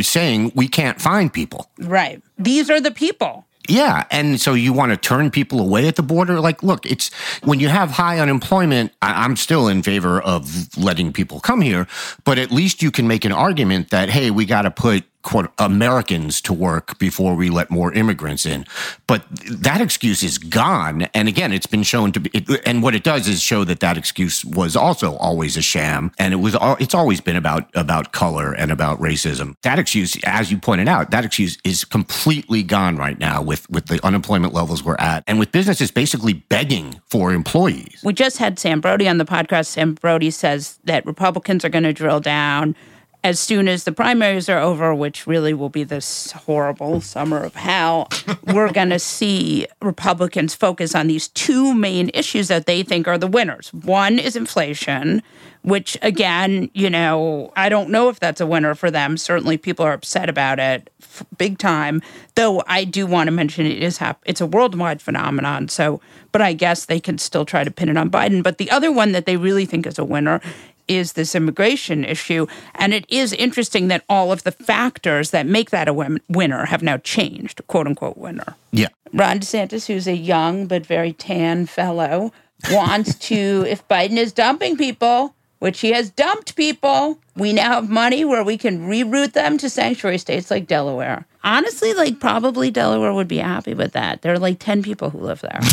saying 0.00 0.52
we 0.54 0.68
can't 0.68 1.00
find 1.00 1.32
people. 1.32 1.70
Right. 1.78 2.22
These 2.38 2.70
are 2.70 2.80
the 2.80 2.90
people. 2.90 3.46
Yeah. 3.68 4.04
And 4.10 4.40
so 4.40 4.54
you 4.54 4.72
want 4.72 4.92
to 4.92 4.96
turn 4.96 5.30
people 5.30 5.60
away 5.60 5.88
at 5.88 5.96
the 5.96 6.02
border? 6.02 6.40
Like, 6.40 6.62
look, 6.62 6.84
it's 6.84 7.12
when 7.42 7.60
you 7.60 7.68
have 7.68 7.90
high 7.90 8.18
unemployment, 8.18 8.92
I, 9.00 9.24
I'm 9.24 9.36
still 9.36 9.68
in 9.68 9.82
favor 9.82 10.20
of 10.20 10.76
letting 10.76 11.12
people 11.12 11.40
come 11.40 11.60
here, 11.60 11.86
but 12.24 12.38
at 12.38 12.50
least 12.50 12.82
you 12.82 12.90
can 12.90 13.08
make 13.08 13.24
an 13.24 13.32
argument 13.32 13.90
that, 13.90 14.10
hey, 14.10 14.30
we 14.30 14.44
got 14.44 14.62
to 14.62 14.70
put 14.70 15.04
quote 15.24 15.50
Americans 15.58 16.40
to 16.42 16.52
work 16.52 16.98
before 16.98 17.34
we 17.34 17.50
let 17.50 17.70
more 17.70 17.92
immigrants 17.92 18.46
in. 18.46 18.64
But 19.06 19.24
that 19.50 19.80
excuse 19.80 20.22
is 20.22 20.38
gone. 20.38 21.02
And 21.14 21.26
again, 21.26 21.52
it's 21.52 21.66
been 21.66 21.82
shown 21.82 22.12
to 22.12 22.20
be, 22.20 22.30
it, 22.32 22.62
and 22.64 22.82
what 22.82 22.94
it 22.94 23.02
does 23.02 23.26
is 23.26 23.42
show 23.42 23.64
that 23.64 23.80
that 23.80 23.98
excuse 23.98 24.44
was 24.44 24.76
also 24.76 25.16
always 25.16 25.56
a 25.56 25.62
sham. 25.62 26.12
And 26.18 26.32
it 26.32 26.36
was, 26.36 26.56
it's 26.78 26.94
always 26.94 27.20
been 27.20 27.36
about, 27.36 27.68
about 27.74 28.12
color 28.12 28.52
and 28.52 28.70
about 28.70 29.00
racism. 29.00 29.56
That 29.62 29.78
excuse, 29.78 30.16
as 30.24 30.52
you 30.52 30.58
pointed 30.58 30.88
out, 30.88 31.10
that 31.10 31.24
excuse 31.24 31.58
is 31.64 31.84
completely 31.84 32.62
gone 32.62 32.96
right 32.96 33.18
now 33.18 33.42
with, 33.42 33.68
with 33.70 33.86
the 33.86 34.04
unemployment 34.06 34.52
levels 34.52 34.84
we're 34.84 34.96
at 34.98 35.24
and 35.26 35.38
with 35.38 35.50
businesses 35.50 35.90
basically 35.90 36.34
begging 36.34 37.00
for 37.06 37.32
employees. 37.32 38.00
We 38.04 38.12
just 38.12 38.36
had 38.36 38.58
Sam 38.58 38.80
Brody 38.80 39.08
on 39.08 39.18
the 39.18 39.24
podcast. 39.24 39.66
Sam 39.66 39.94
Brody 39.94 40.30
says 40.30 40.78
that 40.84 41.06
Republicans 41.06 41.64
are 41.64 41.70
going 41.70 41.84
to 41.84 41.92
drill 41.92 42.20
down 42.20 42.76
as 43.24 43.40
soon 43.40 43.68
as 43.68 43.84
the 43.84 43.92
primaries 43.92 44.50
are 44.50 44.58
over, 44.58 44.94
which 44.94 45.26
really 45.26 45.54
will 45.54 45.70
be 45.70 45.82
this 45.82 46.30
horrible 46.32 47.00
summer 47.00 47.42
of 47.42 47.54
hell, 47.54 48.06
we're 48.52 48.70
going 48.72 48.90
to 48.90 48.98
see 48.98 49.66
Republicans 49.80 50.54
focus 50.54 50.94
on 50.94 51.06
these 51.06 51.28
two 51.28 51.74
main 51.74 52.10
issues 52.12 52.48
that 52.48 52.66
they 52.66 52.82
think 52.82 53.08
are 53.08 53.16
the 53.16 53.26
winners. 53.26 53.72
One 53.72 54.18
is 54.18 54.36
inflation, 54.36 55.22
which, 55.62 55.96
again, 56.02 56.70
you 56.74 56.90
know, 56.90 57.50
I 57.56 57.70
don't 57.70 57.88
know 57.88 58.10
if 58.10 58.20
that's 58.20 58.42
a 58.42 58.46
winner 58.46 58.74
for 58.74 58.90
them. 58.90 59.16
Certainly, 59.16 59.56
people 59.56 59.86
are 59.86 59.94
upset 59.94 60.28
about 60.28 60.58
it 60.58 60.90
big 61.38 61.58
time. 61.58 62.02
Though 62.34 62.62
I 62.66 62.84
do 62.84 63.06
want 63.06 63.28
to 63.28 63.30
mention 63.30 63.66
it 63.66 63.82
is 63.82 63.98
hap- 63.98 64.22
it's 64.26 64.40
a 64.40 64.46
worldwide 64.46 65.00
phenomenon. 65.00 65.68
So, 65.68 66.00
but 66.32 66.42
I 66.42 66.52
guess 66.52 66.86
they 66.86 67.00
can 67.00 67.18
still 67.18 67.44
try 67.44 67.64
to 67.64 67.70
pin 67.70 67.88
it 67.88 67.96
on 67.96 68.10
Biden. 68.10 68.42
But 68.42 68.58
the 68.58 68.70
other 68.70 68.90
one 68.90 69.12
that 69.12 69.24
they 69.24 69.36
really 69.36 69.64
think 69.64 69.86
is 69.86 69.98
a 69.98 70.04
winner 70.04 70.40
is 70.88 71.14
this 71.14 71.34
immigration 71.34 72.04
issue. 72.04 72.46
And 72.74 72.92
it 72.92 73.04
is 73.08 73.32
interesting 73.32 73.88
that 73.88 74.04
all 74.08 74.32
of 74.32 74.42
the 74.44 74.52
factors 74.52 75.30
that 75.30 75.46
make 75.46 75.70
that 75.70 75.88
a 75.88 75.92
win- 75.92 76.20
winner 76.28 76.66
have 76.66 76.82
now 76.82 76.98
changed, 76.98 77.60
quote 77.66 77.86
unquote 77.86 78.18
winner. 78.18 78.56
Yeah. 78.72 78.88
Ron 79.12 79.40
DeSantis, 79.40 79.86
who's 79.86 80.06
a 80.06 80.16
young 80.16 80.66
but 80.66 80.84
very 80.84 81.12
tan 81.12 81.66
fellow, 81.66 82.32
wants 82.70 83.14
to, 83.16 83.64
if 83.68 83.86
Biden 83.88 84.16
is 84.16 84.32
dumping 84.32 84.76
people, 84.76 85.34
which 85.60 85.80
he 85.80 85.92
has 85.92 86.10
dumped 86.10 86.56
people, 86.56 87.18
we 87.36 87.52
now 87.52 87.74
have 87.74 87.88
money 87.88 88.24
where 88.24 88.44
we 88.44 88.58
can 88.58 88.86
reroute 88.86 89.32
them 89.32 89.56
to 89.58 89.70
sanctuary 89.70 90.18
states 90.18 90.50
like 90.50 90.66
Delaware. 90.66 91.26
Honestly, 91.42 91.94
like 91.94 92.20
probably 92.20 92.70
Delaware 92.70 93.12
would 93.12 93.28
be 93.28 93.38
happy 93.38 93.74
with 93.74 93.92
that. 93.92 94.22
There 94.22 94.32
are 94.32 94.38
like 94.38 94.58
10 94.58 94.82
people 94.82 95.10
who 95.10 95.18
live 95.18 95.40
there. 95.40 95.60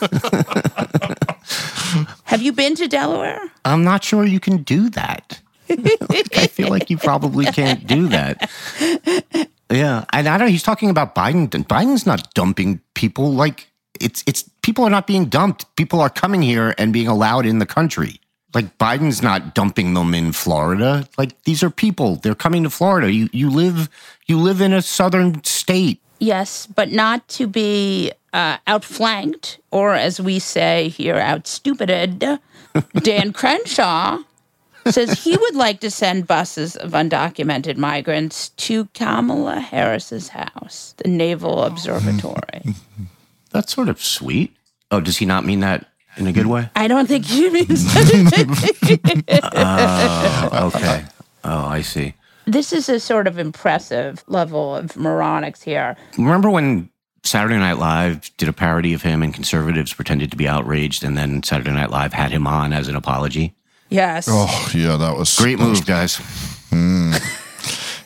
Have 2.24 2.42
you 2.42 2.52
been 2.52 2.74
to 2.76 2.88
Delaware? 2.88 3.40
I'm 3.64 3.84
not 3.84 4.04
sure 4.04 4.24
you 4.24 4.40
can 4.40 4.62
do 4.62 4.90
that. 4.90 5.40
I 5.70 6.46
feel 6.46 6.68
like 6.68 6.90
you 6.90 6.98
probably 6.98 7.46
can't 7.46 7.86
do 7.86 8.08
that. 8.08 8.50
Yeah, 9.70 10.04
and 10.12 10.28
I 10.28 10.38
don't. 10.38 10.48
He's 10.48 10.62
talking 10.62 10.90
about 10.90 11.14
Biden. 11.14 11.48
Biden's 11.48 12.06
not 12.06 12.32
dumping 12.34 12.80
people. 12.94 13.32
Like 13.32 13.70
it's 14.00 14.22
it's 14.26 14.48
people 14.62 14.84
are 14.84 14.90
not 14.90 15.06
being 15.06 15.26
dumped. 15.26 15.74
People 15.76 16.00
are 16.00 16.10
coming 16.10 16.42
here 16.42 16.74
and 16.78 16.92
being 16.92 17.08
allowed 17.08 17.46
in 17.46 17.58
the 17.58 17.66
country. 17.66 18.20
Like 18.54 18.78
Biden's 18.78 19.22
not 19.22 19.54
dumping 19.54 19.94
them 19.94 20.14
in 20.14 20.32
Florida. 20.32 21.08
Like 21.18 21.42
these 21.42 21.62
are 21.62 21.70
people. 21.70 22.16
They're 22.16 22.34
coming 22.34 22.62
to 22.64 22.70
Florida. 22.70 23.10
You 23.10 23.28
you 23.32 23.50
live 23.50 23.88
you 24.26 24.38
live 24.38 24.60
in 24.60 24.72
a 24.72 24.82
southern 24.82 25.42
state. 25.44 26.00
Yes, 26.24 26.66
but 26.66 26.90
not 26.90 27.28
to 27.36 27.46
be 27.46 28.10
uh, 28.32 28.56
outflanked, 28.66 29.58
or 29.70 29.92
as 29.92 30.20
we 30.20 30.38
say 30.38 30.88
here, 30.88 31.16
outstupided. 31.16 32.40
Dan 33.02 33.34
Crenshaw 33.34 34.22
says 34.86 35.22
he 35.22 35.36
would 35.36 35.54
like 35.54 35.80
to 35.80 35.90
send 35.90 36.26
buses 36.26 36.76
of 36.76 36.92
undocumented 36.92 37.76
migrants 37.76 38.48
to 38.50 38.86
Kamala 38.94 39.60
Harris's 39.60 40.28
house, 40.28 40.94
the 40.96 41.10
Naval 41.10 41.62
Observatory. 41.62 42.74
That's 43.50 43.74
sort 43.74 43.90
of 43.90 44.02
sweet. 44.02 44.56
Oh, 44.90 45.00
does 45.00 45.18
he 45.18 45.26
not 45.26 45.44
mean 45.44 45.60
that 45.60 45.86
in 46.16 46.26
a 46.26 46.32
good 46.32 46.46
way? 46.46 46.70
I 46.74 46.88
don't 46.88 47.06
think 47.06 47.26
he 47.26 47.50
means 47.50 47.84
Oh, 49.54 50.72
okay. 50.74 51.04
Oh, 51.44 51.66
I 51.66 51.82
see. 51.82 52.14
This 52.46 52.72
is 52.72 52.88
a 52.88 53.00
sort 53.00 53.26
of 53.26 53.38
impressive 53.38 54.24
level 54.26 54.76
of 54.76 54.92
moronics 54.94 55.62
here. 55.62 55.96
Remember 56.18 56.50
when 56.50 56.90
Saturday 57.22 57.56
Night 57.58 57.78
Live 57.78 58.30
did 58.36 58.48
a 58.48 58.52
parody 58.52 58.92
of 58.92 59.02
him 59.02 59.22
and 59.22 59.32
conservatives 59.32 59.94
pretended 59.94 60.30
to 60.30 60.36
be 60.36 60.46
outraged 60.46 61.04
and 61.04 61.16
then 61.16 61.42
Saturday 61.42 61.72
Night 61.72 61.90
Live 61.90 62.12
had 62.12 62.30
him 62.30 62.46
on 62.46 62.72
as 62.72 62.88
an 62.88 62.96
apology? 62.96 63.54
Yes. 63.88 64.26
Oh 64.30 64.70
yeah, 64.74 64.96
that 64.96 65.16
was 65.16 65.34
Great 65.36 65.58
move, 65.58 65.86
guys. 65.86 66.16
Mm. 66.70 67.18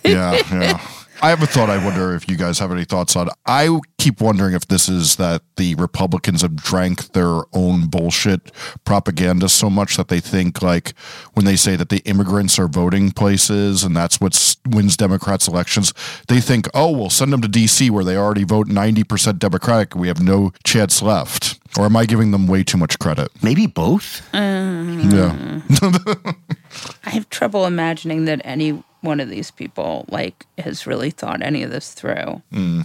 yeah, 0.05 0.41
yeah. 0.53 0.81
I 1.21 1.31
have 1.31 1.43
a 1.43 1.47
thought. 1.47 1.69
I 1.69 1.85
wonder 1.85 2.15
if 2.15 2.29
you 2.29 2.37
guys 2.37 2.61
have 2.61 2.71
any 2.71 2.85
thoughts 2.85 3.17
on. 3.17 3.29
I 3.45 3.81
keep 3.99 4.21
wondering 4.21 4.55
if 4.55 4.69
this 4.69 4.89
is 4.89 5.17
that 5.17 5.43
the 5.57 5.75
Republicans 5.75 6.43
have 6.43 6.55
drank 6.55 7.13
their 7.13 7.41
own 7.53 7.89
bullshit 7.89 8.53
propaganda 8.85 9.49
so 9.49 9.69
much 9.69 9.97
that 9.97 10.09
they 10.09 10.21
think 10.21 10.63
like 10.63 10.95
when 11.35 11.45
they 11.45 11.57
say 11.57 11.75
that 11.75 11.89
the 11.89 11.99
immigrants 12.01 12.59
are 12.59 12.69
voting 12.69 13.11
places 13.11 13.83
and 13.83 13.97
that's 13.97 14.21
what 14.21 14.57
wins 14.69 14.97
Democrats 14.97 15.49
elections, 15.49 15.93
they 16.29 16.41
think, 16.41 16.69
oh, 16.73 16.91
we'll 16.93 17.11
send 17.11 17.33
them 17.33 17.43
to 17.43 17.49
D.C. 17.49 17.91
where 17.91 18.05
they 18.05 18.17
already 18.17 18.45
vote 18.45 18.69
ninety 18.69 19.03
percent 19.03 19.41
Democratic. 19.41 19.97
We 19.97 20.09
have 20.09 20.23
no 20.23 20.53
chance 20.65 21.03
left. 21.03 21.59
Or 21.77 21.85
am 21.85 21.97
I 21.97 22.07
giving 22.07 22.31
them 22.31 22.47
way 22.47 22.65
too 22.65 22.79
much 22.79 22.99
credit? 22.99 23.29
Maybe 23.43 23.67
both. 23.67 24.23
Uh, 24.35 24.39
yeah. 24.39 25.61
I 27.05 27.11
have 27.11 27.29
trouble 27.29 27.67
imagining 27.67 28.25
that 28.25 28.41
any 28.45 28.83
one 29.01 29.21
of 29.21 29.29
these 29.29 29.51
people 29.51 30.05
like 30.09 30.47
has 30.59 30.87
really 30.87 31.11
thought 31.11 31.43
any 31.43 31.63
of 31.63 31.71
this 31.71 31.93
through. 31.93 32.43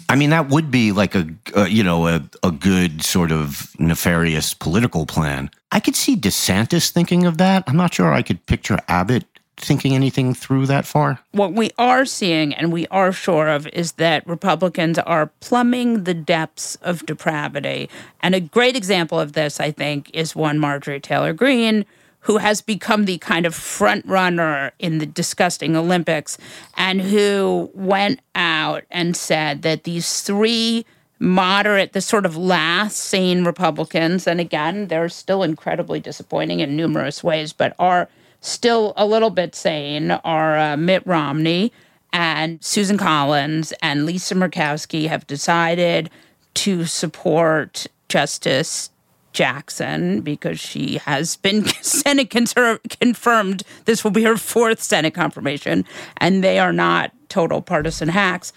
I 0.09 0.15
mean, 0.15 0.29
that 0.29 0.49
would 0.49 0.71
be 0.71 0.91
like 0.91 1.15
a, 1.15 1.27
uh, 1.55 1.65
you 1.65 1.83
know, 1.83 2.07
a, 2.07 2.23
a 2.43 2.51
good 2.51 3.03
sort 3.03 3.31
of 3.31 3.75
nefarious 3.79 4.53
political 4.53 5.05
plan. 5.05 5.49
I 5.71 5.79
could 5.79 5.95
see 5.95 6.15
DeSantis 6.15 6.91
thinking 6.91 7.25
of 7.25 7.37
that. 7.39 7.63
I'm 7.67 7.77
not 7.77 7.93
sure 7.93 8.13
I 8.13 8.21
could 8.21 8.45
picture 8.45 8.77
Abbott 8.87 9.25
thinking 9.57 9.93
anything 9.95 10.33
through 10.33 10.65
that 10.67 10.85
far. 10.85 11.19
What 11.31 11.53
we 11.53 11.71
are 11.77 12.05
seeing 12.05 12.53
and 12.53 12.71
we 12.71 12.87
are 12.87 13.11
sure 13.11 13.47
of 13.47 13.67
is 13.67 13.93
that 13.93 14.25
Republicans 14.27 14.99
are 14.99 15.27
plumbing 15.39 16.03
the 16.03 16.13
depths 16.13 16.75
of 16.81 17.05
depravity. 17.05 17.89
And 18.21 18.35
a 18.35 18.39
great 18.39 18.75
example 18.75 19.19
of 19.19 19.33
this, 19.33 19.59
I 19.59 19.71
think, 19.71 20.09
is 20.13 20.35
one 20.35 20.59
Marjorie 20.59 20.99
Taylor 20.99 21.33
Greene, 21.33 21.85
who 22.23 22.37
has 22.37 22.61
become 22.61 23.05
the 23.05 23.17
kind 23.19 23.45
of 23.45 23.53
front 23.53 24.05
runner 24.05 24.71
in 24.79 24.97
the 24.97 25.05
disgusting 25.05 25.75
Olympics 25.75 26.37
and 26.75 27.01
who 27.01 27.69
went 27.73 28.19
out 28.35 28.83
and 28.89 29.15
said 29.15 29.61
that 29.61 29.83
these 29.83 30.21
three 30.21 30.85
moderate, 31.19 31.93
the 31.93 32.01
sort 32.01 32.25
of 32.25 32.35
last 32.35 32.97
sane 32.97 33.45
Republicans, 33.45 34.27
and 34.27 34.39
again, 34.39 34.87
they're 34.87 35.09
still 35.09 35.43
incredibly 35.43 35.99
disappointing 35.99 36.59
in 36.59 36.75
numerous 36.75 37.23
ways, 37.23 37.53
but 37.53 37.75
are 37.77 38.09
still 38.41 38.93
a 38.97 39.05
little 39.05 39.29
bit 39.29 39.55
sane, 39.55 40.11
are 40.11 40.57
uh, 40.57 40.77
Mitt 40.77 41.05
Romney 41.05 41.71
and 42.11 42.63
Susan 42.63 42.97
Collins 42.97 43.73
and 43.81 44.05
Lisa 44.05 44.35
Murkowski 44.35 45.07
have 45.07 45.25
decided 45.27 46.09
to 46.53 46.85
support 46.85 47.87
Justice 48.07 48.91
Jackson 49.33 50.21
because 50.21 50.59
she 50.59 50.97
has 50.97 51.35
been 51.35 51.65
Senate 51.81 52.29
conser- 52.29 52.79
confirmed. 52.99 53.63
This 53.85 54.03
will 54.03 54.11
be 54.11 54.23
her 54.23 54.37
fourth 54.37 54.81
Senate 54.81 55.13
confirmation, 55.13 55.85
and 56.17 56.43
they 56.43 56.59
are 56.59 56.73
not 56.73 57.11
total 57.29 57.61
partisan 57.61 58.09
hacks. 58.09 58.53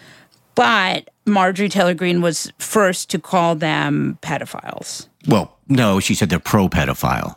But 0.55 1.11
Marjorie 1.27 1.69
Taylor 1.69 1.95
Greene 1.95 2.23
was 2.23 2.53
first 2.59 3.11
to 3.11 3.19
call 3.19 3.55
them 3.57 4.19
pedophiles. 4.23 5.09
Well, 5.29 5.57
no, 5.69 6.01
she 6.01 6.15
said 6.15 6.31
they're 6.31 6.39
pro 6.39 6.69
pedophile. 6.69 7.37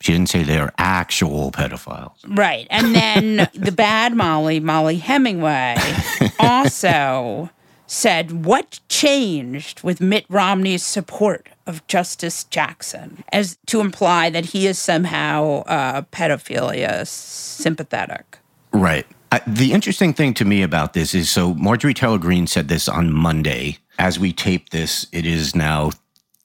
She 0.00 0.12
didn't 0.12 0.28
say 0.28 0.42
they're 0.42 0.72
actual 0.78 1.50
pedophiles. 1.50 2.12
Right. 2.26 2.66
And 2.70 2.94
then 2.94 3.48
the 3.54 3.72
bad 3.72 4.14
Molly, 4.14 4.60
Mollie 4.60 4.96
Hemingway, 4.96 5.76
also 6.38 7.50
said 7.86 8.44
what 8.44 8.80
changed 8.88 9.82
with 9.82 10.00
Mitt 10.00 10.24
Romney's 10.28 10.84
support 10.84 11.48
of 11.66 11.86
Justice 11.86 12.44
Jackson, 12.44 13.24
as 13.32 13.58
to 13.66 13.80
imply 13.80 14.30
that 14.30 14.46
he 14.46 14.66
is 14.66 14.78
somehow 14.78 15.62
uh, 15.66 16.02
pedophilia 16.12 17.06
sympathetic. 17.06 18.38
Right. 18.72 19.06
Uh, 19.32 19.40
the 19.46 19.72
interesting 19.72 20.12
thing 20.12 20.34
to 20.34 20.44
me 20.44 20.62
about 20.62 20.92
this 20.92 21.14
is 21.14 21.30
so 21.30 21.54
Marjorie 21.54 21.94
Taylor 21.94 22.18
Greene 22.18 22.46
said 22.46 22.68
this 22.68 22.88
on 22.88 23.12
Monday. 23.12 23.78
As 23.98 24.18
we 24.18 24.32
tape 24.32 24.70
this, 24.70 25.06
it 25.12 25.26
is 25.26 25.54
now 25.54 25.90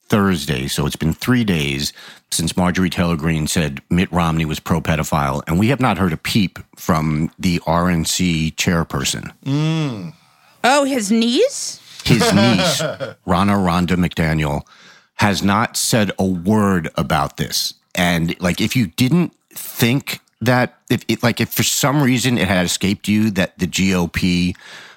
Thursday. 0.07 0.67
So 0.67 0.85
it's 0.85 0.95
been 0.95 1.13
three 1.13 1.43
days 1.43 1.93
since 2.31 2.57
Marjorie 2.57 2.89
Taylor 2.89 3.15
Greene 3.15 3.47
said 3.47 3.81
Mitt 3.89 4.11
Romney 4.11 4.45
was 4.45 4.59
pro 4.59 4.81
pedophile. 4.81 5.41
And 5.47 5.59
we 5.59 5.67
have 5.69 5.79
not 5.79 5.97
heard 5.97 6.13
a 6.13 6.17
peep 6.17 6.59
from 6.75 7.31
the 7.37 7.59
RNC 7.59 8.55
chairperson. 8.55 9.33
Oh, 10.63 10.83
his 10.83 11.11
niece? 11.25 11.79
his 12.05 12.21
niece, 12.33 12.81
Ronna 13.27 13.63
Romney 13.63 13.95
McDaniel, 13.95 14.65
has 15.15 15.43
not 15.43 15.77
said 15.77 16.11
a 16.17 16.25
word 16.25 16.89
about 16.95 17.37
this. 17.37 17.73
And 17.93 18.39
like, 18.41 18.61
if 18.61 18.75
you 18.75 18.87
didn't 18.87 19.33
think 19.53 20.19
that, 20.41 20.79
if 20.89 21.03
it, 21.07 21.21
like, 21.21 21.41
if 21.41 21.49
for 21.49 21.63
some 21.63 22.01
reason 22.01 22.37
it 22.37 22.47
had 22.47 22.65
escaped 22.65 23.07
you 23.07 23.29
that 23.31 23.59
the 23.59 23.67
GOP 23.67 24.55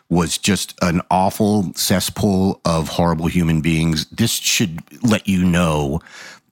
was 0.08 0.38
just 0.38 0.74
an 0.82 1.00
awful 1.10 1.72
cesspool 1.74 2.60
of 2.64 2.88
horrible 2.88 3.26
human 3.26 3.60
beings, 3.60 4.06
this 4.06 4.30
should 4.30 4.80
let 5.02 5.26
you 5.26 5.44
know 5.44 6.00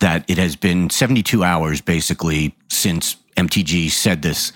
that 0.01 0.25
it 0.29 0.39
has 0.39 0.57
been 0.57 0.91
72 0.91 1.45
hours 1.45 1.81
basically 1.81 2.55
since 2.69 3.17
MTG 3.37 3.91
said 3.91 4.23
this 4.23 4.53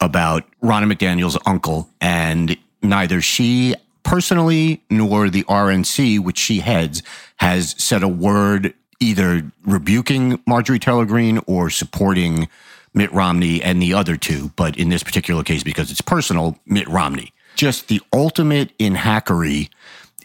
about 0.00 0.44
Ronna 0.62 0.90
McDaniel's 0.92 1.38
uncle, 1.46 1.88
and 2.00 2.56
neither 2.82 3.20
she 3.20 3.74
personally 4.06 4.80
nor 4.88 5.28
the 5.28 5.42
RNC, 5.44 6.20
which 6.20 6.38
she 6.38 6.60
heads, 6.60 7.02
has 7.38 7.74
said 7.76 8.04
a 8.04 8.08
word 8.08 8.72
either 9.00 9.50
rebuking 9.64 10.40
Marjorie 10.46 10.78
Taylor 10.78 11.04
Greene 11.04 11.40
or 11.46 11.68
supporting 11.70 12.48
Mitt 12.94 13.12
Romney 13.12 13.60
and 13.60 13.82
the 13.82 13.92
other 13.92 14.16
two. 14.16 14.52
But 14.54 14.78
in 14.78 14.90
this 14.90 15.02
particular 15.02 15.42
case, 15.42 15.64
because 15.64 15.90
it's 15.90 16.00
personal, 16.00 16.56
Mitt 16.66 16.88
Romney. 16.88 17.32
Just 17.56 17.88
the 17.88 18.00
ultimate 18.12 18.70
in 18.78 18.94
hackery 18.94 19.70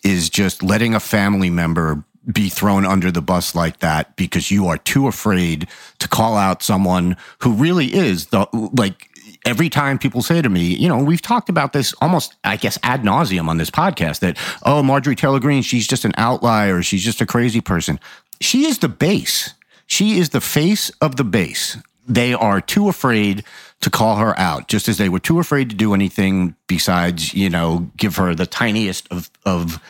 is 0.03 0.29
just 0.29 0.61
letting 0.61 0.93
a 0.93 0.99
family 0.99 1.49
member 1.49 2.03
be 2.31 2.49
thrown 2.49 2.85
under 2.85 3.09
the 3.11 3.21
bus 3.21 3.55
like 3.55 3.79
that 3.79 4.15
because 4.15 4.51
you 4.51 4.67
are 4.67 4.77
too 4.77 5.07
afraid 5.07 5.67
to 5.97 6.07
call 6.07 6.37
out 6.37 6.61
someone 6.61 7.17
who 7.39 7.51
really 7.53 7.93
is 7.93 8.27
the 8.27 8.47
like 8.73 9.09
every 9.45 9.69
time 9.69 9.97
people 9.97 10.21
say 10.21 10.41
to 10.41 10.49
me, 10.49 10.75
you 10.75 10.87
know, 10.87 11.03
we've 11.03 11.21
talked 11.21 11.49
about 11.49 11.73
this 11.73 11.93
almost, 12.01 12.35
I 12.43 12.57
guess, 12.57 12.77
ad 12.83 13.03
nauseum 13.03 13.47
on 13.47 13.57
this 13.57 13.71
podcast 13.71 14.19
that, 14.19 14.37
oh, 14.63 14.83
Marjorie 14.83 15.15
Taylor 15.15 15.39
Greene, 15.39 15.63
she's 15.63 15.87
just 15.87 16.05
an 16.05 16.13
outlier. 16.17 16.81
She's 16.83 17.03
just 17.03 17.21
a 17.21 17.25
crazy 17.25 17.61
person. 17.61 17.99
She 18.39 18.65
is 18.65 18.79
the 18.79 18.89
base. 18.89 19.53
She 19.87 20.19
is 20.19 20.29
the 20.29 20.41
face 20.41 20.89
of 21.01 21.15
the 21.15 21.23
base. 21.23 21.77
They 22.07 22.33
are 22.33 22.61
too 22.61 22.89
afraid 22.89 23.43
to 23.81 23.89
call 23.89 24.17
her 24.17 24.37
out, 24.39 24.67
just 24.67 24.87
as 24.87 24.97
they 24.97 25.09
were 25.09 25.19
too 25.19 25.39
afraid 25.39 25.69
to 25.69 25.75
do 25.75 25.93
anything 25.93 26.55
besides, 26.67 27.33
you 27.33 27.49
know, 27.49 27.89
give 27.97 28.15
her 28.17 28.35
the 28.35 28.45
tiniest 28.45 29.07
of, 29.11 29.29
of, 29.45 29.81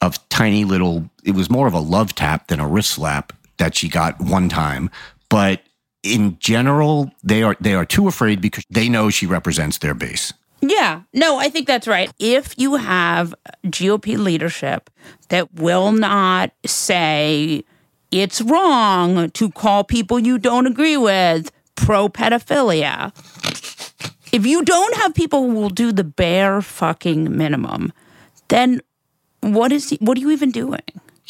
of 0.00 0.28
tiny 0.28 0.64
little, 0.64 1.10
it 1.24 1.34
was 1.34 1.50
more 1.50 1.66
of 1.66 1.74
a 1.74 1.80
love 1.80 2.14
tap 2.14 2.46
than 2.46 2.60
a 2.60 2.68
wrist 2.68 2.90
slap 2.90 3.32
that 3.58 3.74
she 3.74 3.88
got 3.88 4.20
one 4.20 4.48
time. 4.48 4.90
But 5.28 5.62
in 6.02 6.38
general, 6.38 7.10
they 7.22 7.42
are 7.42 7.56
they 7.60 7.74
are 7.74 7.84
too 7.84 8.08
afraid 8.08 8.40
because 8.40 8.64
they 8.70 8.88
know 8.88 9.10
she 9.10 9.26
represents 9.26 9.78
their 9.78 9.94
base. 9.94 10.32
Yeah, 10.62 11.02
no, 11.14 11.38
I 11.38 11.48
think 11.48 11.66
that's 11.66 11.88
right. 11.88 12.12
If 12.18 12.54
you 12.58 12.76
have 12.76 13.34
GOP 13.66 14.18
leadership 14.18 14.90
that 15.28 15.54
will 15.54 15.92
not 15.92 16.52
say 16.66 17.64
it's 18.10 18.42
wrong 18.42 19.30
to 19.30 19.50
call 19.50 19.84
people 19.84 20.18
you 20.18 20.38
don't 20.38 20.66
agree 20.66 20.98
with 20.98 21.50
pro 21.76 22.08
pedophilia, 22.08 23.12
if 24.32 24.44
you 24.44 24.62
don't 24.64 24.96
have 24.96 25.14
people 25.14 25.48
who 25.48 25.54
will 25.54 25.70
do 25.70 25.92
the 25.92 26.04
bare 26.04 26.60
fucking 26.60 27.34
minimum, 27.36 27.92
then 28.48 28.80
what 29.40 29.72
is 29.72 29.90
what 30.00 30.18
are 30.18 30.20
you 30.20 30.30
even 30.30 30.50
doing? 30.50 30.80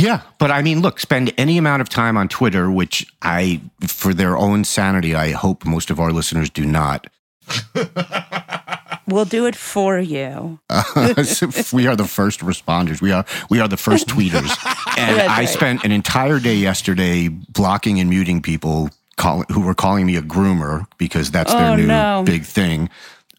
Yeah, 0.00 0.23
but 0.38 0.50
I 0.50 0.62
mean, 0.62 0.80
look, 0.80 0.99
spend 0.99 1.33
any 1.37 1.59
amount 1.59 1.83
of 1.83 1.88
time 1.88 2.16
on 2.16 2.28
Twitter, 2.28 2.71
which 2.71 3.07
I, 3.23 3.61
for 3.87 4.14
their 4.14 4.37
own 4.37 4.64
sanity, 4.64 5.14
I 5.14 5.33
hope 5.33 5.66
most 5.66 5.90
of 5.90 6.00
our 6.00 6.11
listeners 6.11 6.49
do 6.50 6.64
not. 6.64 7.07
We'll 9.07 9.25
do 9.25 9.47
it 9.47 9.57
for 9.57 9.99
you. 9.99 10.61
we 11.73 11.87
are 11.88 11.97
the 11.97 12.07
first 12.09 12.40
responders. 12.40 13.00
We 13.02 13.11
are 13.11 13.25
we 13.50 13.59
are 13.61 13.66
the 13.69 13.76
first 13.76 14.07
tweeters. 14.07 14.50
And 14.99 15.16
That's 15.19 15.30
I 15.30 15.45
spent 15.47 15.85
an 15.85 15.92
entire 15.92 16.38
day 16.40 16.54
yesterday 16.57 17.28
blocking 17.28 18.00
and 18.00 18.11
muting 18.11 18.42
people 18.42 18.90
call, 19.16 19.45
who 19.50 19.61
were 19.61 19.75
calling 19.75 20.04
me 20.07 20.16
a 20.16 20.23
groomer 20.23 20.87
because 20.99 21.30
that's 21.30 21.52
their 21.52 21.71
Oh, 21.73 21.76
new 21.76 21.87
no. 21.87 22.23
big 22.26 22.45
thing. 22.45 22.90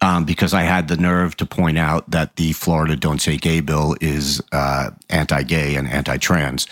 Um, 0.04 0.26
because 0.26 0.54
I 0.54 0.64
had 0.64 0.88
the 0.88 0.98
nerve 0.98 1.38
to 1.38 1.46
point 1.46 1.78
out 1.78 2.10
that 2.10 2.36
the 2.36 2.54
Florida 2.54 2.96
Don't 2.96 3.22
Say 3.22 3.38
Gay 3.38 3.62
bill 3.62 3.96
is 4.02 4.42
uh, 4.52 4.90
anti-gay 5.10 5.76
and 5.76 5.88
anti-trans, 5.88 6.66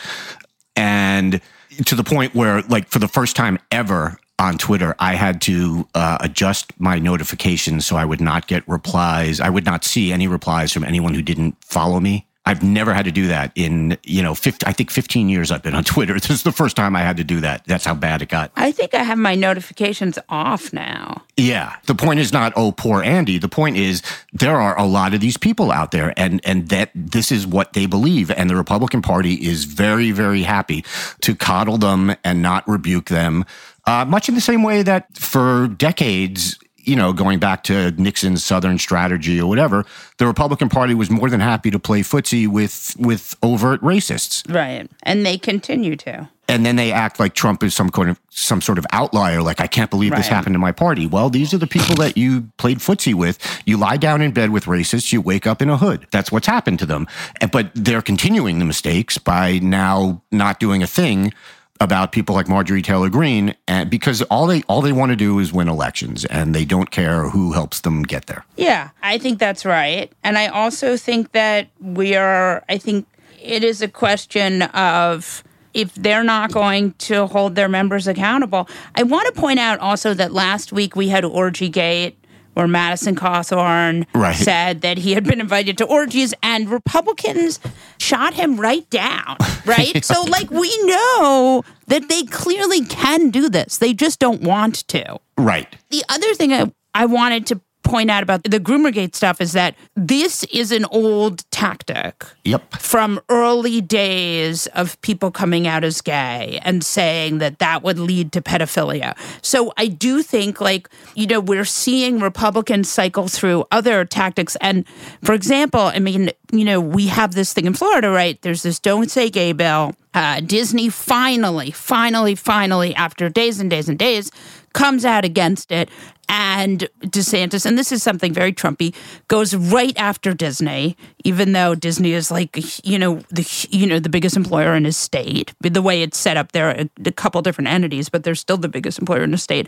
and 0.75 1.39
to 1.85 1.95
the 1.95 2.03
point 2.03 2.33
where, 2.33 2.63
like, 2.63 2.87
for 2.87 2.97
the 2.97 3.07
first 3.07 3.35
time 3.35 3.59
ever 3.69 4.17
on 4.39 4.57
Twitter, 4.57 4.95
I 4.99 5.15
had 5.15 5.41
to 5.41 5.87
uh, 5.93 6.17
adjust 6.21 6.73
my 6.79 6.97
notifications 6.97 7.85
so 7.85 7.97
I 7.97 8.05
would 8.05 8.21
not 8.21 8.47
get 8.47 8.67
replies. 8.67 9.39
I 9.39 9.49
would 9.49 9.65
not 9.65 9.83
see 9.83 10.11
any 10.11 10.27
replies 10.27 10.71
from 10.71 10.83
anyone 10.83 11.13
who 11.13 11.21
didn't 11.21 11.55
follow 11.63 11.99
me. 11.99 12.25
I've 12.49 12.63
never 12.63 12.95
had 12.95 13.05
to 13.05 13.11
do 13.11 13.27
that 13.27 13.51
in, 13.53 13.95
you 14.03 14.23
know, 14.23 14.33
50, 14.33 14.65
I 14.65 14.71
think 14.71 14.89
15 14.89 15.29
years 15.29 15.51
I've 15.51 15.61
been 15.61 15.75
on 15.75 15.83
Twitter. 15.93 16.15
This 16.15 16.31
is 16.31 16.41
the 16.41 16.51
first 16.51 16.75
time 16.75 16.95
I 16.95 17.01
had 17.01 17.17
to 17.17 17.23
do 17.23 17.41
that. 17.41 17.63
That's 17.65 17.85
how 17.85 17.93
bad 17.93 18.23
it 18.23 18.29
got. 18.29 18.51
I 18.55 18.71
think 18.71 18.95
I 18.95 19.03
have 19.03 19.19
my 19.19 19.35
notifications 19.35 20.17
off 20.29 20.73
now. 20.73 21.21
Yeah. 21.37 21.75
The 21.85 21.93
point 21.93 22.19
is 22.19 22.33
not, 22.33 22.51
oh, 22.55 22.71
poor 22.71 23.03
Andy. 23.03 23.37
The 23.37 23.49
point 23.49 23.77
is 23.77 24.01
there 24.33 24.55
are 24.55 24.75
a 24.79 24.85
lot 24.85 25.13
of 25.13 25.21
these 25.21 25.37
people 25.37 25.71
out 25.71 25.91
there 25.91 26.11
and, 26.17 26.41
and 26.43 26.69
that 26.69 26.89
this 26.95 27.31
is 27.31 27.45
what 27.45 27.73
they 27.73 27.85
believe. 27.85 28.31
And 28.31 28.49
the 28.49 28.55
Republican 28.55 29.03
Party 29.03 29.35
is 29.35 29.65
very, 29.65 30.09
very 30.09 30.41
happy 30.41 30.83
to 31.21 31.35
coddle 31.35 31.77
them 31.77 32.15
and 32.23 32.41
not 32.41 32.67
rebuke 32.67 33.09
them. 33.09 33.45
Uh, 33.85 34.05
much 34.05 34.27
in 34.27 34.33
the 34.33 34.41
same 34.41 34.63
way 34.63 34.81
that 34.81 35.15
for 35.15 35.67
decades, 35.67 36.57
you 36.83 36.95
know, 36.95 37.13
going 37.13 37.39
back 37.39 37.63
to 37.63 37.91
Nixon's 37.91 38.43
Southern 38.43 38.77
strategy 38.77 39.39
or 39.39 39.47
whatever, 39.47 39.85
the 40.17 40.25
Republican 40.27 40.69
Party 40.69 40.93
was 40.93 41.09
more 41.09 41.29
than 41.29 41.39
happy 41.39 41.71
to 41.71 41.79
play 41.79 42.01
footsie 42.01 42.47
with 42.47 42.95
with 42.99 43.35
overt 43.43 43.81
racists 43.81 44.43
Right. 44.53 44.89
And 45.03 45.25
they 45.25 45.37
continue 45.37 45.95
to. 45.97 46.29
and 46.47 46.65
then 46.65 46.75
they 46.77 46.91
act 46.91 47.19
like 47.19 47.33
Trump 47.35 47.63
is 47.63 47.73
some 47.75 47.89
kind 47.89 48.09
of 48.09 48.19
some 48.29 48.61
sort 48.61 48.77
of 48.77 48.85
outlier. 48.91 49.41
Like 49.41 49.59
I 49.61 49.67
can't 49.67 49.89
believe 49.91 50.15
this 50.15 50.27
happened 50.27 50.55
to 50.55 50.59
my 50.59 50.71
party. 50.71 51.05
Well, 51.05 51.29
these 51.29 51.53
are 51.53 51.57
the 51.59 51.67
people 51.67 51.95
that 51.97 52.17
you 52.17 52.49
played 52.57 52.79
footsie 52.79 53.13
with. 53.13 53.37
You 53.65 53.77
lie 53.77 53.97
down 53.97 54.21
in 54.21 54.31
bed 54.31 54.49
with 54.49 54.65
racists. 54.65 55.11
You 55.13 55.21
wake 55.21 55.45
up 55.45 55.61
in 55.61 55.69
a 55.69 55.77
hood. 55.77 56.07
That's 56.11 56.31
what's 56.31 56.47
happened 56.47 56.79
to 56.79 56.85
them. 56.85 57.05
But 57.51 57.71
they're 57.75 58.01
continuing 58.01 58.59
the 58.59 58.65
mistakes 58.65 59.17
by 59.17 59.59
now 59.59 60.21
not 60.31 60.59
doing 60.59 60.81
a 60.81 60.87
thing 60.87 61.33
about 61.79 62.11
people 62.11 62.35
like 62.35 62.47
Marjorie 62.47 62.81
Taylor 62.81 63.09
Greene, 63.09 63.55
and 63.67 63.89
because 63.89 64.21
all 64.23 64.47
they 64.47 64.61
all 64.63 64.81
they 64.81 64.91
want 64.91 65.11
to 65.11 65.15
do 65.15 65.39
is 65.39 65.53
win 65.53 65.69
elections, 65.69 66.25
and 66.25 66.53
they 66.53 66.65
don't 66.65 66.91
care 66.91 67.29
who 67.29 67.53
helps 67.53 67.81
them 67.81 68.03
get 68.03 68.25
there. 68.25 68.45
Yeah, 68.57 68.89
I 69.01 69.17
think 69.17 69.39
that's 69.39 69.65
right. 69.65 70.11
And 70.23 70.37
I 70.37 70.47
also 70.47 70.97
think 70.97 71.31
that 71.31 71.69
we 71.79 72.15
are, 72.15 72.63
I 72.67 72.77
think 72.77 73.07
it 73.41 73.63
is 73.63 73.81
a 73.81 73.87
question 73.87 74.63
of 74.63 75.43
if 75.73 75.93
they're 75.95 76.23
not 76.23 76.51
going 76.51 76.93
to 76.93 77.27
hold 77.27 77.55
their 77.55 77.69
members 77.69 78.07
accountable. 78.07 78.67
I 78.95 79.03
want 79.03 79.33
to 79.33 79.39
point 79.39 79.59
out 79.59 79.79
also 79.79 80.13
that 80.15 80.33
last 80.33 80.73
week 80.73 80.95
we 80.95 81.09
had 81.09 81.23
Orgy 81.23 81.69
Gate. 81.69 82.17
Where 82.53 82.67
Madison 82.67 83.15
Cawthorn 83.15 84.05
Right. 84.13 84.35
said 84.35 84.81
that 84.81 84.97
he 84.97 85.13
had 85.13 85.23
been 85.23 85.39
invited 85.39 85.77
to 85.77 85.85
orgies 85.85 86.33
and 86.43 86.69
Republicans 86.69 87.59
shot 87.99 88.33
him 88.33 88.59
right 88.59 88.89
down, 88.89 89.37
right? 89.65 90.03
so, 90.03 90.23
like, 90.23 90.49
we 90.51 90.69
know 90.85 91.63
that 91.87 92.09
they 92.09 92.23
clearly 92.23 92.83
can 92.85 93.29
do 93.29 93.49
this. 93.49 93.77
They 93.77 93.93
just 93.93 94.19
don't 94.19 94.41
want 94.41 94.87
to. 94.89 95.19
Right. 95.37 95.73
The 95.89 96.03
other 96.09 96.33
thing 96.33 96.51
I, 96.51 96.71
I 96.93 97.05
wanted 97.05 97.45
to 97.47 97.61
point 97.89 98.11
out 98.11 98.21
about 98.21 98.43
the 98.43 98.59
Groomergate 98.59 99.15
stuff 99.15 99.41
is 99.41 99.53
that 99.53 99.75
this 99.95 100.43
is 100.45 100.71
an 100.71 100.85
old 100.91 101.49
tactic 101.51 102.23
Yep. 102.43 102.75
from 102.75 103.19
early 103.29 103.81
days 103.81 104.67
of 104.67 104.99
people 105.01 105.31
coming 105.31 105.67
out 105.67 105.83
as 105.83 106.01
gay 106.01 106.59
and 106.63 106.83
saying 106.83 107.39
that 107.39 107.59
that 107.59 107.81
would 107.83 107.97
lead 107.97 108.31
to 108.33 108.41
pedophilia. 108.41 109.17
So 109.41 109.73
I 109.77 109.87
do 109.87 110.21
think, 110.21 110.61
like, 110.61 110.87
you 111.15 111.25
know, 111.27 111.39
we're 111.39 111.65
seeing 111.65 112.19
Republicans 112.19 112.89
cycle 112.89 113.27
through 113.27 113.65
other 113.71 114.05
tactics. 114.05 114.55
And 114.61 114.85
for 115.23 115.33
example, 115.33 115.81
I 115.81 115.99
mean, 115.99 116.31
you 116.51 116.65
know, 116.65 116.79
we 116.79 117.07
have 117.07 117.33
this 117.33 117.53
thing 117.53 117.65
in 117.65 117.73
Florida, 117.73 118.09
right? 118.09 118.39
There's 118.41 118.63
this 118.63 118.79
Don't 118.79 119.09
Say 119.09 119.29
Gay 119.29 119.51
bill. 119.53 119.95
Uh, 120.13 120.39
Disney 120.41 120.89
finally, 120.89 121.69
finally, 121.69 122.33
finally, 122.33 122.95
after 122.95 123.29
days 123.29 123.59
and 123.59 123.69
days 123.69 123.87
and 123.87 123.97
days, 123.99 124.31
comes 124.73 125.05
out 125.05 125.25
against 125.25 125.71
it. 125.71 125.89
And 126.31 126.87
DeSantis, 127.01 127.65
and 127.65 127.75
this 127.75 127.91
is 127.91 128.03
something 128.03 128.33
very 128.33 128.53
Trumpy, 128.53 128.93
goes 129.29 129.55
right 129.55 129.97
after 129.97 130.31
Disney, 130.31 130.95
even 131.23 131.53
though 131.53 131.73
Disney 131.73 132.11
is 132.11 132.29
like 132.29 132.85
you 132.85 132.99
know 132.99 133.21
the 133.29 133.67
you 133.71 133.87
know 133.87 133.97
the 133.97 134.09
biggest 134.09 134.37
employer 134.37 134.75
in 134.75 134.85
his 134.85 134.95
state. 134.95 135.55
The 135.59 135.81
way 135.81 136.03
it's 136.03 136.19
set 136.19 136.37
up, 136.37 136.51
there 136.51 136.69
are 136.69 136.85
a, 137.03 137.11
couple 137.13 137.41
different 137.41 137.69
entities, 137.69 138.09
but 138.09 138.23
they're 138.23 138.35
still 138.35 138.57
the 138.57 138.69
biggest 138.69 138.99
employer 138.99 139.23
in 139.23 139.31
the 139.31 139.39
state. 139.39 139.67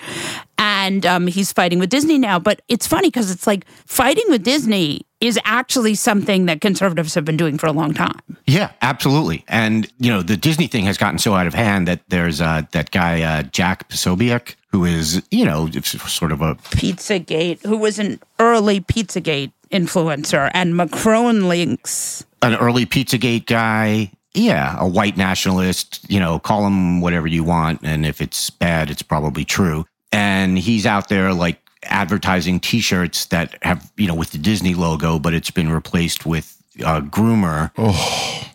And 0.60 1.04
um, 1.08 1.26
he's 1.26 1.52
fighting 1.52 1.80
with 1.80 1.90
Disney 1.90 2.20
now. 2.20 2.38
But 2.38 2.62
it's 2.68 2.86
funny 2.86 3.08
because 3.08 3.32
it's 3.32 3.48
like 3.48 3.66
fighting 3.88 4.26
with 4.30 4.44
Disney 4.44 5.02
is 5.20 5.40
actually 5.46 5.96
something 5.96 6.48
that 6.48 6.62
conservatives 6.62 7.14
have 7.16 7.24
been 7.24 7.38
doing 7.38 7.58
for 7.58 7.68
a 7.68 7.72
long 7.72 7.94
time. 7.94 8.20
Yeah, 8.46 8.72
absolutely. 8.82 9.46
And 9.48 9.92
you 10.00 10.12
know, 10.12 10.22
the 10.22 10.38
Disney 10.38 10.68
thing 10.68 10.86
has 10.86 10.98
gotten 10.98 11.20
so 11.20 11.34
out 11.34 11.48
of 11.48 11.54
hand 11.54 11.88
that 11.88 12.02
there's 12.10 12.42
uh, 12.42 12.64
that 12.72 12.92
guy 12.92 13.22
uh, 13.22 13.44
Jack 13.44 13.90
Posobiec, 13.90 14.56
who 14.72 14.86
is 14.86 15.22
you 15.32 15.46
know 15.46 15.70
sort 15.70 16.32
of 16.32 16.42
a 16.42 16.56
Pizzagate, 16.56 17.62
who 17.66 17.78
was 17.78 18.00
an 18.00 18.20
early 18.40 18.82
Pizzagate 18.82 19.52
influencer 19.72 20.52
and 20.54 20.76
Macron 20.76 21.48
Leaks. 21.50 22.26
An 22.42 22.56
early 22.56 22.86
Pizzagate 22.86 23.46
guy. 23.46 24.12
Yeah, 24.34 24.78
a 24.80 24.88
white 24.88 25.18
nationalist, 25.18 26.06
you 26.10 26.18
know, 26.18 26.40
call 26.40 26.66
him 26.66 27.02
whatever 27.02 27.28
you 27.28 27.44
want. 27.44 27.82
And 27.84 28.06
if 28.06 28.22
it's 28.22 28.50
bad, 28.50 28.90
it's 28.90 29.02
probably 29.02 29.44
true. 29.44 29.86
And 30.14 30.58
he's 30.58 30.86
out 30.86 31.10
there 31.10 31.34
like 31.34 31.60
advertising 31.84 32.62
t 32.62 32.80
shirts 32.80 33.26
that 33.26 33.58
have, 33.62 33.92
you 33.98 34.08
know, 34.08 34.16
with 34.16 34.32
the 34.32 34.38
Disney 34.38 34.74
logo, 34.74 35.20
but 35.20 35.34
it's 35.34 35.52
been 35.52 35.70
replaced 35.70 36.26
with 36.26 36.61
uh, 36.84 37.02
groomer. 37.02 37.72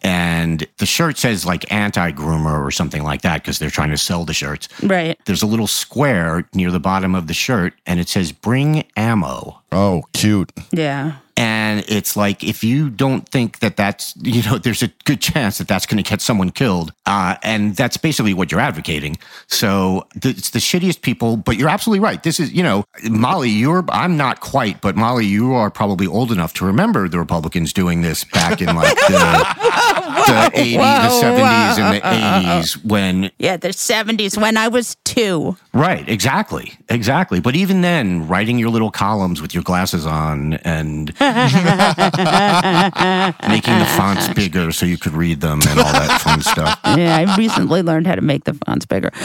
And 0.03 0.67
the 0.79 0.87
shirt 0.87 1.19
says 1.19 1.45
like 1.45 1.71
anti 1.73 2.13
groomer 2.13 2.65
or 2.65 2.71
something 2.71 3.03
like 3.03 3.23
that 3.23 3.43
because 3.43 3.59
they're 3.59 3.71
trying 3.71 3.91
to 3.91 3.99
sell 3.99 4.25
the 4.25 4.35
shirts. 4.35 4.69
Right. 4.83 5.19
There's 5.25 5.43
a 5.43 5.47
little 5.47 5.67
square 5.67 6.49
near 6.55 6.71
the 6.71 6.81
bottom 6.81 7.15
of 7.15 7.27
the 7.27 7.35
shirt 7.35 7.75
and 7.87 7.99
it 8.01 8.09
says 8.09 8.33
bring 8.33 8.85
ammo. 8.97 9.61
Oh, 9.73 10.05
cute. 10.13 10.53
Yeah. 10.71 11.17
And 11.37 11.56
it's 11.89 12.17
like, 12.17 12.43
if 12.45 12.63
you 12.65 12.91
don't 12.91 13.29
think 13.29 13.61
that 13.61 13.77
that's, 13.77 14.15
you 14.17 14.43
know, 14.43 14.59
there's 14.65 14.83
a 14.83 14.89
good 15.05 15.21
chance 15.21 15.59
that 15.59 15.69
that's 15.69 15.87
going 15.87 16.03
to 16.03 16.09
get 16.09 16.21
someone 16.21 16.51
killed. 16.51 16.93
Uh, 17.07 17.37
and 17.43 17.77
that's 17.77 17.97
basically 17.97 18.35
what 18.35 18.51
you're 18.51 18.61
advocating. 18.61 19.17
So 19.47 20.07
it's 20.23 20.51
the 20.51 20.59
shittiest 20.59 21.03
people, 21.03 21.37
but 21.37 21.57
you're 21.57 21.69
absolutely 21.69 22.01
right. 22.01 22.23
This 22.23 22.41
is, 22.41 22.53
you 22.53 22.63
know, 22.63 22.85
Molly, 23.05 23.51
you're, 23.51 23.85
I'm 23.89 24.17
not 24.17 24.41
quite, 24.41 24.81
but 24.81 24.97
Molly, 24.97 25.27
you 25.27 25.55
are 25.55 25.71
probably 25.71 26.07
old 26.07 26.33
enough 26.33 26.53
to 26.55 26.67
remember 26.67 27.09
the 27.09 27.19
Republicans 27.19 27.73
doing 27.73 28.03
this 28.03 28.25
back 28.25 28.61
in 28.61 28.75
like 28.75 28.95
the, 28.97 29.47
the 30.27 30.51
80s, 30.55 30.77
whoa, 30.77 31.21
the 31.21 31.43
70s, 31.43 31.79
and 31.79 31.97
the 31.97 32.01
whoa. 32.01 32.61
80s 32.61 32.85
when 32.85 33.31
Yeah, 33.39 33.57
the 33.57 33.69
70s 33.69 34.41
when 34.41 34.57
I 34.57 34.69
was 34.69 34.97
two. 35.05 35.57
Right, 35.73 36.09
exactly. 36.09 36.73
Exactly. 36.89 37.41
But 37.41 37.55
even 37.57 37.81
then, 37.81 38.27
writing 38.29 38.59
your 38.59 38.71
little 38.71 38.91
columns 38.91 39.41
with 39.43 39.55
your 39.55 39.63
glasses 39.63 40.07
on 40.07 40.55
and 40.55 41.11
making 43.49 43.79
the 43.79 43.87
fonts 43.97 44.29
bigger 44.35 44.71
so 44.73 44.87
you 44.87 44.99
could 44.99 45.13
read 45.15 45.41
them 45.41 45.61
and 45.69 45.79
all 45.81 45.93
that 45.93 46.21
fun 46.21 46.41
stuff. 46.43 46.79
Yeah, 46.97 47.17
I 47.17 47.37
recently 47.37 47.83
learned 47.83 48.07
how 48.07 48.15
to 48.15 48.23
make 48.23 48.45
the 48.45 48.55
fonts 48.55 48.87
bigger. 48.87 49.11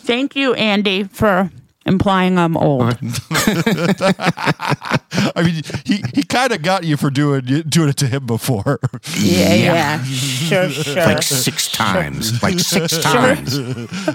Thank 0.00 0.36
you, 0.36 0.52
Andy, 0.54 1.04
for 1.04 1.50
implying 1.86 2.36
I'm 2.38 2.56
old. 2.58 2.98
I 5.36 5.42
mean, 5.42 5.62
he, 5.86 6.02
he 6.14 6.22
kind 6.24 6.52
of 6.52 6.62
got 6.62 6.84
you 6.84 6.96
for 6.98 7.08
doing 7.10 7.42
doing 7.44 7.88
it 7.88 7.96
to 7.98 8.06
him 8.06 8.26
before. 8.26 8.80
Yeah, 9.18 9.54
yeah. 9.54 10.02
Sure, 10.04 10.68
sure. 10.68 11.04
Like 11.06 11.22
six 11.22 11.70
times. 11.72 12.42
Like 12.42 12.58
six 12.58 12.98
times. 12.98 13.58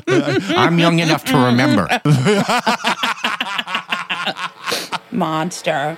I'm 0.08 0.78
young 0.78 1.00
enough 1.00 1.24
to 1.26 1.38
remember. 1.38 1.88
Monster. 5.12 5.98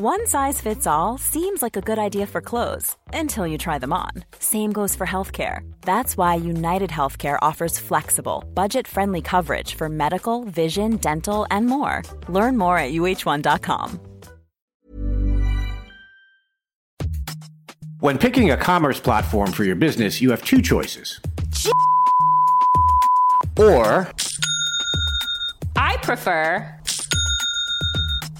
One 0.00 0.28
size 0.28 0.60
fits 0.60 0.86
all 0.86 1.18
seems 1.18 1.60
like 1.60 1.76
a 1.76 1.80
good 1.80 1.98
idea 1.98 2.26
for 2.28 2.40
clothes 2.40 2.96
until 3.12 3.48
you 3.48 3.58
try 3.58 3.78
them 3.78 3.92
on. 3.92 4.10
Same 4.38 4.70
goes 4.70 4.94
for 4.94 5.04
healthcare. 5.04 5.68
That's 5.80 6.16
why 6.16 6.36
United 6.36 6.88
Healthcare 6.90 7.36
offers 7.42 7.80
flexible, 7.80 8.44
budget 8.54 8.86
friendly 8.86 9.20
coverage 9.20 9.74
for 9.74 9.88
medical, 9.88 10.44
vision, 10.44 10.98
dental, 10.98 11.48
and 11.50 11.66
more. 11.66 12.04
Learn 12.28 12.56
more 12.56 12.78
at 12.78 12.92
uhone.com. 12.92 14.00
When 17.98 18.18
picking 18.18 18.52
a 18.52 18.56
commerce 18.56 19.00
platform 19.00 19.50
for 19.50 19.64
your 19.64 19.74
business, 19.74 20.20
you 20.20 20.30
have 20.30 20.44
two 20.44 20.62
choices. 20.62 21.18
Or 23.58 24.08
I 25.74 25.96
prefer. 26.02 26.77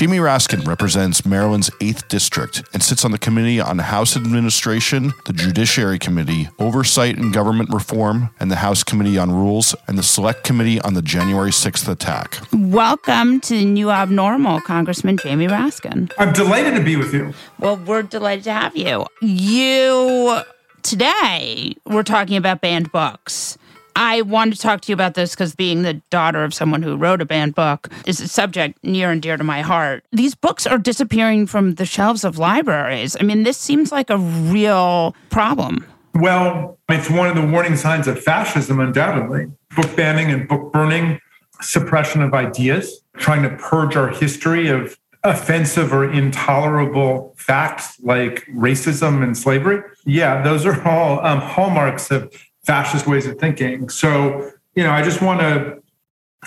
Jamie 0.00 0.16
Raskin 0.16 0.66
represents 0.66 1.26
Maryland's 1.26 1.68
8th 1.78 2.08
District 2.08 2.62
and 2.72 2.82
sits 2.82 3.04
on 3.04 3.10
the 3.10 3.18
Committee 3.18 3.60
on 3.60 3.78
House 3.80 4.16
Administration, 4.16 5.12
the 5.26 5.34
Judiciary 5.34 5.98
Committee, 5.98 6.48
Oversight 6.58 7.18
and 7.18 7.34
Government 7.34 7.68
Reform, 7.70 8.30
and 8.40 8.50
the 8.50 8.56
House 8.56 8.82
Committee 8.82 9.18
on 9.18 9.30
Rules, 9.30 9.74
and 9.88 9.98
the 9.98 10.02
Select 10.02 10.42
Committee 10.42 10.80
on 10.80 10.94
the 10.94 11.02
January 11.02 11.50
6th 11.50 11.86
attack. 11.86 12.38
Welcome 12.50 13.40
to 13.40 13.52
the 13.52 13.66
new 13.66 13.90
abnormal, 13.90 14.62
Congressman 14.62 15.18
Jamie 15.18 15.48
Raskin. 15.48 16.10
I'm 16.16 16.32
delighted 16.32 16.76
to 16.76 16.82
be 16.82 16.96
with 16.96 17.12
you. 17.12 17.34
Well, 17.58 17.76
we're 17.76 18.02
delighted 18.02 18.44
to 18.44 18.54
have 18.54 18.74
you. 18.74 19.04
You 19.20 20.40
today 20.82 21.74
we're 21.84 22.04
talking 22.04 22.38
about 22.38 22.62
banned 22.62 22.90
books. 22.90 23.58
I 23.96 24.22
wanted 24.22 24.54
to 24.54 24.60
talk 24.60 24.80
to 24.82 24.92
you 24.92 24.94
about 24.94 25.14
this 25.14 25.34
because 25.34 25.54
being 25.54 25.82
the 25.82 25.94
daughter 26.10 26.44
of 26.44 26.54
someone 26.54 26.82
who 26.82 26.96
wrote 26.96 27.20
a 27.20 27.24
banned 27.24 27.54
book 27.54 27.88
is 28.06 28.20
a 28.20 28.28
subject 28.28 28.82
near 28.84 29.10
and 29.10 29.20
dear 29.20 29.36
to 29.36 29.44
my 29.44 29.60
heart. 29.60 30.04
These 30.12 30.34
books 30.34 30.66
are 30.66 30.78
disappearing 30.78 31.46
from 31.46 31.74
the 31.74 31.84
shelves 31.84 32.24
of 32.24 32.38
libraries. 32.38 33.16
I 33.18 33.24
mean, 33.24 33.42
this 33.42 33.58
seems 33.58 33.92
like 33.92 34.10
a 34.10 34.18
real 34.18 35.14
problem. 35.30 35.86
Well, 36.14 36.78
it's 36.88 37.08
one 37.08 37.28
of 37.28 37.36
the 37.36 37.46
warning 37.46 37.76
signs 37.76 38.08
of 38.08 38.22
fascism, 38.22 38.80
undoubtedly. 38.80 39.46
Book 39.76 39.96
banning 39.96 40.30
and 40.30 40.48
book 40.48 40.72
burning, 40.72 41.20
suppression 41.60 42.22
of 42.22 42.34
ideas, 42.34 43.02
trying 43.16 43.42
to 43.42 43.50
purge 43.56 43.96
our 43.96 44.08
history 44.08 44.68
of 44.68 44.98
offensive 45.22 45.92
or 45.92 46.10
intolerable 46.10 47.34
facts 47.36 48.00
like 48.00 48.46
racism 48.54 49.22
and 49.22 49.36
slavery. 49.36 49.82
Yeah, 50.06 50.42
those 50.42 50.64
are 50.64 50.82
all 50.88 51.24
um, 51.24 51.40
hallmarks 51.40 52.10
of 52.10 52.32
fascist 52.64 53.06
ways 53.06 53.26
of 53.26 53.38
thinking. 53.38 53.88
So, 53.88 54.50
you 54.74 54.84
know, 54.84 54.90
I 54.90 55.02
just 55.02 55.22
want 55.22 55.40
to 55.40 55.82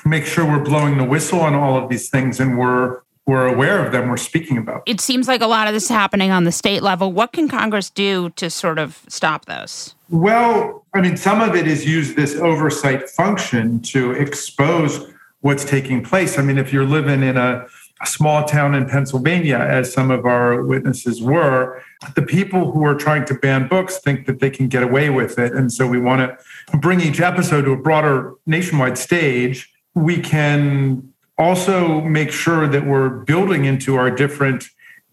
make 0.05 0.25
sure 0.25 0.45
we're 0.45 0.63
blowing 0.63 0.97
the 0.97 1.03
whistle 1.03 1.39
on 1.39 1.53
all 1.53 1.77
of 1.81 1.89
these 1.89 2.09
things 2.09 2.39
and 2.39 2.57
we're 2.57 3.01
we're 3.25 3.47
aware 3.47 3.85
of 3.85 3.93
them, 3.93 4.09
we're 4.09 4.17
speaking 4.17 4.57
about. 4.57 4.83
It 4.85 4.99
seems 4.99 5.29
like 5.29 5.39
a 5.39 5.47
lot 5.47 5.67
of 5.67 5.73
this 5.73 5.83
is 5.83 5.89
happening 5.89 6.31
on 6.31 6.43
the 6.43 6.51
state 6.51 6.83
level. 6.83 7.11
What 7.11 7.31
can 7.31 7.47
Congress 7.47 7.89
do 7.89 8.31
to 8.31 8.49
sort 8.49 8.79
of 8.79 9.01
stop 9.07 9.45
those? 9.45 9.95
Well, 10.09 10.85
I 10.93 10.99
mean, 10.99 11.15
some 11.15 11.39
of 11.41 11.55
it 11.55 11.65
is 11.65 11.85
use 11.85 12.15
this 12.15 12.35
oversight 12.35 13.09
function 13.09 13.79
to 13.83 14.11
expose 14.11 15.09
what's 15.39 15.63
taking 15.63 16.03
place. 16.03 16.37
I 16.37 16.41
mean, 16.41 16.57
if 16.57 16.73
you're 16.73 16.85
living 16.85 17.23
in 17.23 17.37
a 17.37 17.65
a 18.03 18.05
small 18.05 18.43
town 18.43 18.75
in 18.75 18.85
Pennsylvania, 18.85 19.57
as 19.57 19.93
some 19.93 20.11
of 20.11 20.25
our 20.25 20.61
witnesses 20.61 21.21
were, 21.21 21.81
the 22.15 22.21
people 22.21 22.71
who 22.71 22.83
are 22.85 22.95
trying 22.95 23.23
to 23.25 23.33
ban 23.33 23.67
books 23.69 23.97
think 23.99 24.25
that 24.25 24.41
they 24.41 24.49
can 24.49 24.67
get 24.67 24.83
away 24.83 25.09
with 25.09 25.39
it. 25.39 25.53
And 25.53 25.71
so 25.71 25.87
we 25.87 25.99
want 25.99 26.19
to 26.19 26.77
bring 26.77 26.99
each 26.99 27.21
episode 27.21 27.61
to 27.63 27.71
a 27.71 27.77
broader 27.77 28.33
nationwide 28.45 28.97
stage. 28.97 29.71
We 29.95 30.17
can 30.19 31.13
also 31.37 32.01
make 32.01 32.31
sure 32.31 32.67
that 32.67 32.85
we're 32.85 33.09
building 33.09 33.63
into 33.63 33.95
our 33.95 34.11
different 34.11 34.65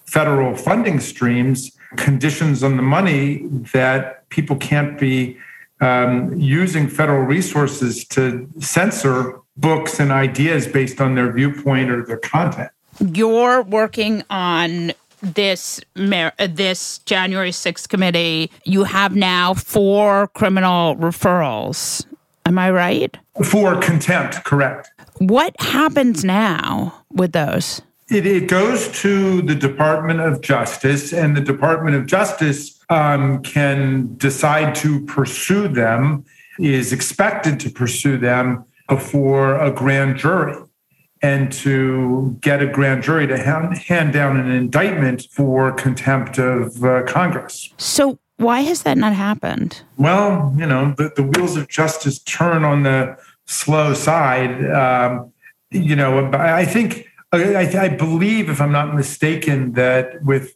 federal 0.07 0.57
funding 0.57 0.99
streams 0.99 1.71
conditions 1.97 2.65
on 2.65 2.77
the 2.77 2.83
money 2.83 3.47
that 3.73 4.29
people 4.31 4.57
can't 4.57 4.99
be 4.99 5.39
um, 5.81 6.37
using 6.37 6.89
federal 6.89 7.23
resources 7.23 8.05
to 8.07 8.49
censor 8.59 9.41
books 9.57 10.01
and 10.01 10.11
ideas 10.11 10.67
based 10.67 11.01
on 11.01 11.15
their 11.15 11.33
viewpoint 11.33 11.89
or 11.91 12.05
their 12.05 12.19
content 12.19 12.71
you're 13.01 13.63
working 13.63 14.23
on 14.31 14.93
this 15.23 15.81
this 15.95 16.99
January 17.01 17.51
6th 17.51 17.89
committee, 17.89 18.51
you 18.65 18.85
have 18.85 19.15
now 19.15 19.55
four 19.55 20.29
criminal 20.29 20.97
referrals. 20.97 22.07
Am 22.47 22.59
I 22.59 22.71
right? 22.71 23.17
For 23.45 23.79
contempt, 23.81 24.45
correct. 24.45 24.91
What 25.19 25.55
happens 25.61 26.25
now 26.25 27.05
with 27.13 27.33
those? 27.33 27.83
It, 28.09 28.27
it 28.27 28.49
goes 28.49 28.89
to 29.03 29.43
the 29.43 29.55
Department 29.55 30.21
of 30.21 30.41
Justice, 30.41 31.13
and 31.13 31.37
the 31.37 31.41
Department 31.41 31.95
of 31.95 32.07
Justice 32.07 32.81
um, 32.89 33.43
can 33.43 34.17
decide 34.17 34.75
to 34.77 35.05
pursue 35.05 35.69
them, 35.69 36.25
is 36.59 36.93
expected 36.93 37.61
to 37.61 37.71
pursue 37.71 38.19
them 38.19 38.65
before 38.89 39.61
a 39.61 39.71
grand 39.71 40.17
jury 40.17 40.57
and 41.23 41.53
to 41.53 42.37
get 42.41 42.63
a 42.63 42.67
grand 42.67 43.03
jury 43.03 43.27
to 43.27 43.37
hand, 43.37 43.77
hand 43.77 44.13
down 44.13 44.39
an 44.39 44.51
indictment 44.51 45.27
for 45.31 45.73
contempt 45.73 46.39
of 46.39 46.83
uh, 46.85 47.03
Congress. 47.05 47.73
So, 47.77 48.19
why 48.37 48.61
has 48.61 48.85
that 48.85 48.97
not 48.97 49.13
happened? 49.13 49.83
Well, 49.99 50.55
you 50.57 50.65
know, 50.65 50.95
the, 50.97 51.13
the 51.15 51.23
wheels 51.23 51.59
of 51.59 51.69
justice 51.69 52.19
turn 52.21 52.65
on 52.65 52.85
the 52.85 53.19
slow 53.47 53.93
side. 53.93 54.65
Um, 54.71 55.31
you 55.71 55.95
know, 55.95 56.31
I 56.33 56.65
think, 56.65 57.07
I, 57.33 57.67
I 57.79 57.89
believe, 57.89 58.49
if 58.49 58.61
I'm 58.61 58.73
not 58.73 58.95
mistaken, 58.95 59.73
that 59.73 60.23
with 60.25 60.55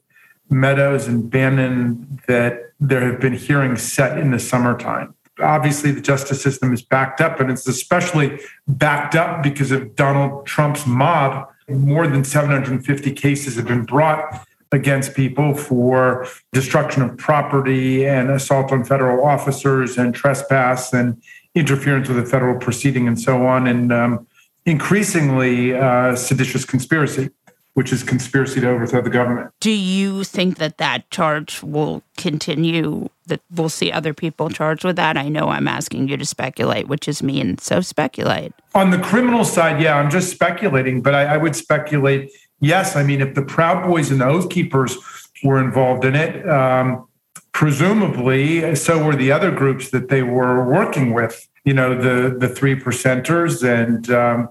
Meadows 0.49 1.07
and 1.07 1.29
Bannon, 1.29 2.21
that 2.27 2.73
there 2.81 3.01
have 3.13 3.21
been 3.21 3.35
hearings 3.35 3.83
set 3.83 4.19
in 4.19 4.31
the 4.31 4.39
summertime 4.39 5.14
obviously 5.41 5.91
the 5.91 6.01
justice 6.01 6.43
system 6.43 6.73
is 6.73 6.83
backed 6.83 7.21
up, 7.21 7.41
and 7.41 7.51
it's 7.51 7.67
especially 7.67 8.41
backed 8.67 9.15
up 9.15 9.43
because 9.43 9.71
of 9.71 9.95
Donald 9.97 10.47
Trump's 10.47 10.87
mob. 10.87 11.49
More 11.69 12.07
than 12.07 12.25
750 12.25 13.13
cases 13.13 13.57
have 13.57 13.67
been 13.67 13.85
brought 13.85 14.47
against 14.73 15.15
people 15.15 15.55
for 15.55 16.27
destruction 16.53 17.03
of 17.03 17.17
property 17.17 18.07
and 18.07 18.31
assault 18.31 18.73
on 18.73 18.85
federal 18.85 19.25
officers 19.25 19.97
and 19.97 20.15
trespass 20.15 20.93
and 20.93 21.23
interference 21.55 22.09
with 22.09 22.19
a 22.19 22.27
federal 22.27 22.59
proceeding 22.59 23.07
and 23.07 23.21
so 23.21 23.47
on, 23.47 23.67
and 23.67 23.93
um, 23.93 24.27
increasingly 24.67 25.75
uh, 25.75 26.17
seditious 26.17 26.65
conspiracy 26.65 27.31
which 27.75 27.93
is 27.93 28.03
conspiracy 28.03 28.61
to 28.61 28.69
overthrow 28.69 29.03
the 29.03 29.11
government. 29.11 29.51
Do 29.61 29.71
you 29.71 30.25
think 30.25 30.59
that 30.59 30.79
that 30.79 31.11
charge 31.11 31.63
will 31.63 32.03
continue? 32.17 33.09
That 33.27 33.41
we'll 33.51 33.69
see 33.69 33.91
other 33.91 34.15
people 34.15 34.49
charged 34.49 34.85
with 34.85 34.97
that? 34.97 35.17
I 35.17 35.29
know 35.29 35.49
I'm 35.49 35.69
asking 35.69 36.09
you 36.09 36.17
to 36.17 36.25
speculate, 36.25 36.89
which 36.89 37.09
is 37.09 37.23
mean. 37.23 37.59
So 37.59 37.81
speculate. 37.81 38.53
On 38.75 38.91
the 38.91 38.99
criminal 38.99 39.45
side, 39.45 39.81
yeah, 39.81 39.97
I'm 39.97 40.11
just 40.11 40.31
speculating, 40.31 41.03
but 41.03 41.15
I, 41.15 41.35
I 41.35 41.37
would 41.37 41.57
speculate. 41.57 42.31
Yes, 42.61 42.97
I 42.97 43.03
mean, 43.03 43.21
if 43.21 43.35
the 43.35 43.43
Proud 43.43 43.87
Boys 43.87 44.11
and 44.11 44.21
the 44.21 44.27
Oath 44.27 44.51
Keepers 44.51 44.97
were 45.43 45.63
involved 45.63 46.05
in 46.05 46.15
it, 46.15 46.49
um, 46.49 47.09
presumably 47.53 48.75
so 48.77 49.05
were 49.05 49.17
the 49.17 49.33
other 49.33 49.51
groups 49.51 49.91
that 49.91 50.09
they 50.09 50.23
were 50.23 50.65
working 50.65 51.13
with. 51.13 51.49
You 51.65 51.75
know, 51.75 51.95
the 51.95 52.37
the 52.39 52.49
three 52.49 52.79
percenters 52.79 53.65
and. 53.69 54.11
Um, 54.11 54.49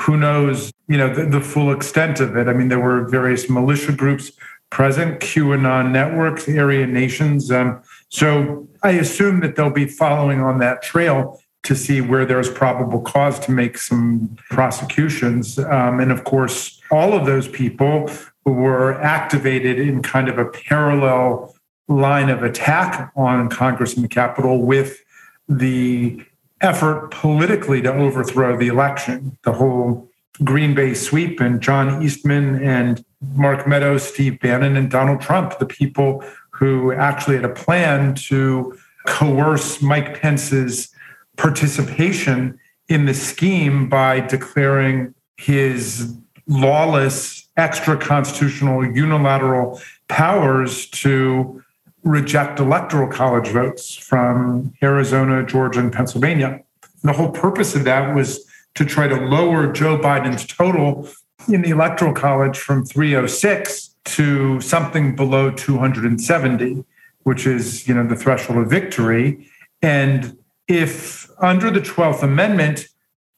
who 0.00 0.16
knows, 0.16 0.72
you 0.88 0.96
know, 0.96 1.12
the, 1.12 1.26
the, 1.26 1.40
full 1.40 1.72
extent 1.72 2.20
of 2.20 2.36
it. 2.36 2.48
I 2.48 2.52
mean, 2.52 2.68
there 2.68 2.80
were 2.80 3.08
various 3.08 3.50
militia 3.50 3.92
groups 3.92 4.32
present, 4.70 5.20
QAnon 5.20 5.90
networks, 5.90 6.48
Aryan 6.48 6.92
nations. 6.92 7.50
Um, 7.50 7.82
so 8.08 8.68
I 8.82 8.92
assume 8.92 9.40
that 9.40 9.56
they'll 9.56 9.70
be 9.70 9.86
following 9.86 10.40
on 10.40 10.58
that 10.58 10.82
trail 10.82 11.40
to 11.64 11.74
see 11.74 12.00
where 12.00 12.24
there's 12.24 12.48
probable 12.48 13.00
cause 13.00 13.38
to 13.40 13.50
make 13.50 13.76
some 13.76 14.36
prosecutions. 14.48 15.58
Um, 15.58 16.00
and 16.00 16.10
of 16.10 16.24
course, 16.24 16.80
all 16.90 17.12
of 17.12 17.26
those 17.26 17.48
people 17.48 18.10
were 18.44 18.94
activated 19.00 19.78
in 19.78 20.02
kind 20.02 20.28
of 20.28 20.38
a 20.38 20.46
parallel 20.46 21.54
line 21.88 22.30
of 22.30 22.42
attack 22.42 23.12
on 23.16 23.48
Congress 23.50 23.94
and 23.94 24.04
the 24.04 24.08
Capitol 24.08 24.62
with 24.62 25.02
the 25.48 26.24
effort 26.60 27.10
politically 27.10 27.82
to 27.82 27.92
overthrow 27.92 28.56
the 28.56 28.68
election. 28.68 29.38
The 29.42 29.52
whole 29.52 30.10
Green 30.44 30.74
Bay 30.74 30.94
sweep 30.94 31.40
and 31.40 31.60
John 31.60 32.02
Eastman 32.02 32.62
and 32.62 33.04
Mark 33.34 33.66
Meadows, 33.66 34.02
Steve 34.02 34.40
Bannon, 34.40 34.76
and 34.76 34.90
Donald 34.90 35.20
Trump, 35.20 35.58
the 35.58 35.66
people 35.66 36.24
who 36.50 36.92
actually 36.92 37.36
had 37.36 37.44
a 37.44 37.54
plan 37.54 38.14
to 38.14 38.76
coerce 39.06 39.82
Mike 39.82 40.20
Pence's 40.20 40.88
participation 41.36 42.58
in 42.88 43.06
the 43.06 43.14
scheme 43.14 43.88
by 43.88 44.20
declaring 44.20 45.14
his 45.36 46.14
lawless, 46.46 47.48
extra 47.56 47.96
constitutional, 47.96 48.84
unilateral 48.84 49.80
powers 50.08 50.88
to 50.90 51.62
reject 52.02 52.58
electoral 52.60 53.08
college 53.08 53.48
votes 53.48 53.94
from 53.94 54.72
Arizona, 54.82 55.44
Georgia, 55.44 55.80
and 55.80 55.92
Pennsylvania. 55.92 56.62
The 57.02 57.12
whole 57.12 57.30
purpose 57.30 57.74
of 57.74 57.84
that 57.84 58.14
was 58.14 58.44
to 58.74 58.84
try 58.84 59.08
to 59.08 59.16
lower 59.16 59.72
Joe 59.72 59.98
Biden's 59.98 60.46
total 60.46 61.08
in 61.48 61.62
the 61.62 61.70
electoral 61.70 62.12
college 62.12 62.58
from 62.58 62.84
306 62.84 63.94
to 64.04 64.60
something 64.60 65.16
below 65.16 65.50
270, 65.50 66.84
which 67.22 67.46
is, 67.46 67.86
you 67.88 67.94
know, 67.94 68.06
the 68.06 68.16
threshold 68.16 68.58
of 68.58 68.70
victory. 68.70 69.48
And 69.82 70.36
if 70.68 71.28
under 71.40 71.70
the 71.70 71.80
12th 71.80 72.22
Amendment, 72.22 72.88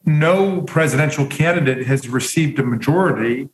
no 0.04 0.62
presidential 0.62 1.26
candidate 1.26 1.86
has 1.86 2.08
received 2.08 2.58
a 2.58 2.62
majority, 2.62 3.48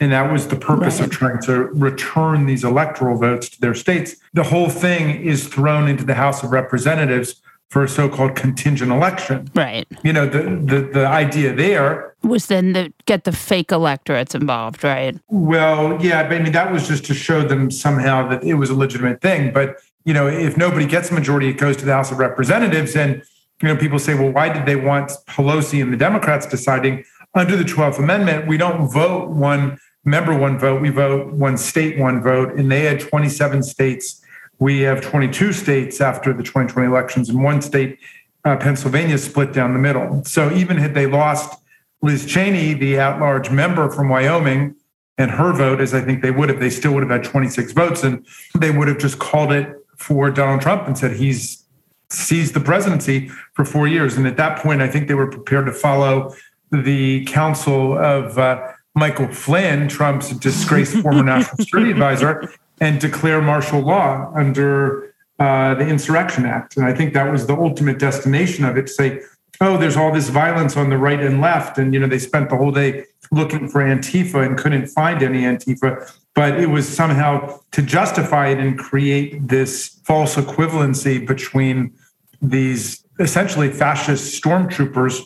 and 0.00 0.12
that 0.12 0.32
was 0.32 0.48
the 0.48 0.56
purpose 0.56 1.00
right. 1.00 1.08
of 1.08 1.12
trying 1.12 1.40
to 1.42 1.64
return 1.66 2.46
these 2.46 2.64
electoral 2.64 3.16
votes 3.16 3.48
to 3.50 3.60
their 3.60 3.74
states. 3.74 4.16
The 4.32 4.42
whole 4.42 4.68
thing 4.68 5.22
is 5.22 5.46
thrown 5.48 5.88
into 5.88 6.04
the 6.04 6.14
House 6.14 6.42
of 6.42 6.50
Representatives 6.50 7.40
for 7.70 7.84
a 7.84 7.88
so-called 7.88 8.36
contingent 8.36 8.90
election. 8.90 9.50
Right. 9.54 9.86
You 10.02 10.12
know, 10.12 10.26
the 10.26 10.42
the, 10.42 10.88
the 10.92 11.06
idea 11.06 11.54
there 11.54 12.14
was 12.22 12.46
then 12.46 12.74
to 12.74 12.92
get 13.06 13.24
the 13.24 13.32
fake 13.32 13.72
electorates 13.72 14.34
involved, 14.34 14.82
right? 14.84 15.18
Well, 15.28 16.02
yeah, 16.04 16.22
I 16.22 16.28
mean 16.28 16.52
that 16.52 16.72
was 16.72 16.88
just 16.88 17.04
to 17.06 17.14
show 17.14 17.46
them 17.46 17.70
somehow 17.70 18.28
that 18.28 18.44
it 18.44 18.54
was 18.54 18.70
a 18.70 18.74
legitimate 18.74 19.20
thing. 19.20 19.52
But 19.52 19.76
you 20.04 20.12
know, 20.12 20.26
if 20.28 20.56
nobody 20.56 20.86
gets 20.86 21.10
a 21.10 21.14
majority, 21.14 21.48
it 21.48 21.54
goes 21.54 21.76
to 21.78 21.84
the 21.84 21.92
House 21.92 22.12
of 22.12 22.18
Representatives, 22.18 22.94
and 22.94 23.22
you 23.62 23.68
know, 23.68 23.76
people 23.76 23.98
say, 23.98 24.14
well, 24.14 24.30
why 24.30 24.52
did 24.52 24.66
they 24.66 24.76
want 24.76 25.12
Pelosi 25.26 25.80
and 25.82 25.92
the 25.92 25.96
Democrats 25.96 26.46
deciding 26.46 27.04
under 27.34 27.56
the 27.56 27.64
12th 27.64 27.98
Amendment? 27.98 28.46
We 28.46 28.56
don't 28.56 28.88
vote 28.88 29.30
one 29.30 29.78
member 30.04 30.36
one 30.36 30.58
vote, 30.58 30.82
we 30.82 30.90
vote 30.90 31.32
one 31.32 31.56
state 31.56 31.98
one 31.98 32.22
vote, 32.22 32.54
and 32.54 32.70
they 32.70 32.82
had 32.82 33.00
27 33.00 33.62
states. 33.62 34.20
We 34.58 34.80
have 34.80 35.00
22 35.00 35.52
states 35.52 36.00
after 36.00 36.32
the 36.32 36.42
2020 36.42 36.86
elections, 36.88 37.28
and 37.28 37.42
one 37.42 37.62
state 37.62 37.98
uh, 38.44 38.56
Pennsylvania 38.56 39.18
split 39.18 39.52
down 39.52 39.72
the 39.72 39.78
middle. 39.78 40.22
So 40.24 40.52
even 40.52 40.76
had 40.76 40.94
they 40.94 41.06
lost 41.06 41.58
Liz 42.02 42.26
Cheney, 42.26 42.74
the 42.74 42.98
at 42.98 43.18
large 43.18 43.50
member 43.50 43.90
from 43.90 44.08
Wyoming, 44.10 44.76
and 45.16 45.30
her 45.30 45.52
vote, 45.52 45.80
as 45.80 45.94
I 45.94 46.00
think 46.02 46.22
they 46.22 46.30
would 46.30 46.48
have, 46.48 46.60
they 46.60 46.70
still 46.70 46.92
would 46.94 47.02
have 47.02 47.10
had 47.10 47.24
26 47.24 47.72
votes, 47.72 48.02
and 48.02 48.26
they 48.58 48.70
would 48.70 48.88
have 48.88 48.98
just 48.98 49.18
called 49.18 49.52
it 49.52 49.74
for 49.96 50.30
Donald 50.30 50.60
Trump 50.60 50.86
and 50.86 50.98
said 50.98 51.12
he's 51.12 51.64
seized 52.10 52.54
the 52.54 52.60
presidency 52.60 53.28
for 53.54 53.64
four 53.64 53.88
years. 53.88 54.16
And 54.16 54.26
at 54.26 54.36
that 54.36 54.58
point, 54.58 54.82
I 54.82 54.88
think 54.88 55.08
they 55.08 55.14
were 55.14 55.30
prepared 55.30 55.66
to 55.66 55.72
follow 55.72 56.34
the 56.70 57.24
counsel 57.26 57.96
of 57.96 58.38
uh, 58.38 58.72
Michael 58.94 59.28
Flynn, 59.28 59.88
Trump's 59.88 60.30
disgraced 60.30 60.96
former 60.96 61.22
national 61.24 61.56
security 61.56 61.90
advisor, 61.90 62.52
and 62.80 63.00
declare 63.00 63.40
martial 63.40 63.80
law 63.80 64.32
under 64.34 65.14
uh, 65.38 65.74
the 65.74 65.86
Insurrection 65.86 66.44
Act. 66.46 66.76
And 66.76 66.86
I 66.86 66.94
think 66.94 67.12
that 67.14 67.30
was 67.30 67.46
the 67.46 67.54
ultimate 67.54 67.98
destination 67.98 68.64
of 68.64 68.76
it 68.76 68.86
to 68.86 68.92
say, 68.92 69.20
oh, 69.60 69.76
there's 69.76 69.96
all 69.96 70.12
this 70.12 70.28
violence 70.28 70.76
on 70.76 70.90
the 70.90 70.98
right 70.98 71.20
and 71.20 71.40
left. 71.40 71.78
And, 71.78 71.94
you 71.94 72.00
know, 72.00 72.06
they 72.06 72.18
spent 72.18 72.50
the 72.50 72.56
whole 72.56 72.72
day 72.72 73.04
looking 73.30 73.68
for 73.68 73.82
Antifa 73.82 74.44
and 74.44 74.58
couldn't 74.58 74.88
find 74.88 75.22
any 75.22 75.42
Antifa. 75.42 76.12
But 76.34 76.60
it 76.60 76.66
was 76.66 76.88
somehow 76.88 77.60
to 77.72 77.82
justify 77.82 78.48
it 78.48 78.58
and 78.58 78.78
create 78.78 79.48
this 79.48 80.00
false 80.04 80.36
equivalency 80.36 81.24
between 81.24 81.94
these 82.42 83.04
essentially 83.20 83.70
fascist 83.70 84.42
stormtroopers 84.42 85.20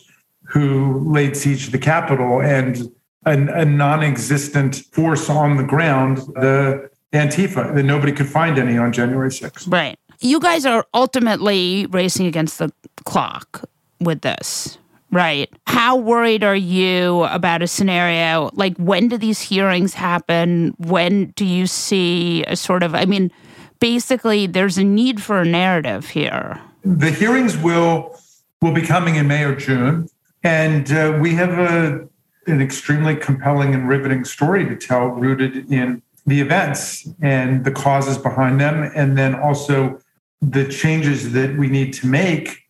who 0.49 1.11
laid 1.11 1.37
siege 1.37 1.65
to 1.65 1.71
the 1.71 1.77
Capitol 1.77 2.41
and 2.41 2.91
a, 3.25 3.33
a 3.61 3.65
non 3.65 4.03
existent 4.03 4.77
force 4.91 5.29
on 5.29 5.57
the 5.57 5.63
ground, 5.63 6.17
the 6.35 6.89
Antifa, 7.13 7.73
that 7.75 7.83
nobody 7.83 8.11
could 8.11 8.27
find 8.27 8.57
any 8.57 8.77
on 8.77 8.91
January 8.91 9.29
6th. 9.29 9.71
Right. 9.71 9.97
You 10.19 10.39
guys 10.39 10.65
are 10.65 10.85
ultimately 10.93 11.85
racing 11.87 12.25
against 12.25 12.57
the 12.57 12.71
clock 13.05 13.69
with 14.01 14.21
this, 14.21 14.77
right? 15.11 15.49
How 15.67 15.95
worried 15.95 16.43
are 16.43 16.55
you 16.55 17.23
about 17.25 17.61
a 17.61 17.67
scenario 17.67 18.49
like 18.53 18.75
when 18.77 19.07
do 19.07 19.17
these 19.17 19.39
hearings 19.41 19.93
happen? 19.93 20.73
When 20.77 21.27
do 21.35 21.45
you 21.45 21.67
see 21.67 22.43
a 22.45 22.55
sort 22.55 22.83
of, 22.83 22.95
I 22.95 23.05
mean, 23.05 23.31
basically, 23.79 24.47
there's 24.47 24.77
a 24.77 24.83
need 24.83 25.21
for 25.21 25.39
a 25.41 25.45
narrative 25.45 26.09
here. 26.09 26.59
The 26.83 27.11
hearings 27.11 27.57
will 27.57 28.15
will 28.61 28.73
be 28.73 28.81
coming 28.81 29.15
in 29.15 29.27
May 29.27 29.43
or 29.43 29.55
June, 29.55 30.09
and 30.43 30.91
uh, 30.91 31.17
we 31.21 31.35
have 31.35 31.57
a 31.57 32.07
an 32.47 32.61
extremely 32.61 33.15
compelling 33.15 33.75
and 33.75 33.87
riveting 33.87 34.25
story 34.25 34.65
to 34.65 34.75
tell, 34.75 35.07
rooted 35.07 35.71
in 35.71 36.01
the 36.25 36.41
events 36.41 37.07
and 37.21 37.63
the 37.63 37.71
causes 37.71 38.17
behind 38.17 38.59
them, 38.59 38.91
and 38.95 39.17
then 39.17 39.35
also 39.35 39.99
the 40.41 40.67
changes 40.67 41.33
that 41.33 41.57
we 41.57 41.67
need 41.67 41.93
to 41.93 42.07
make 42.07 42.63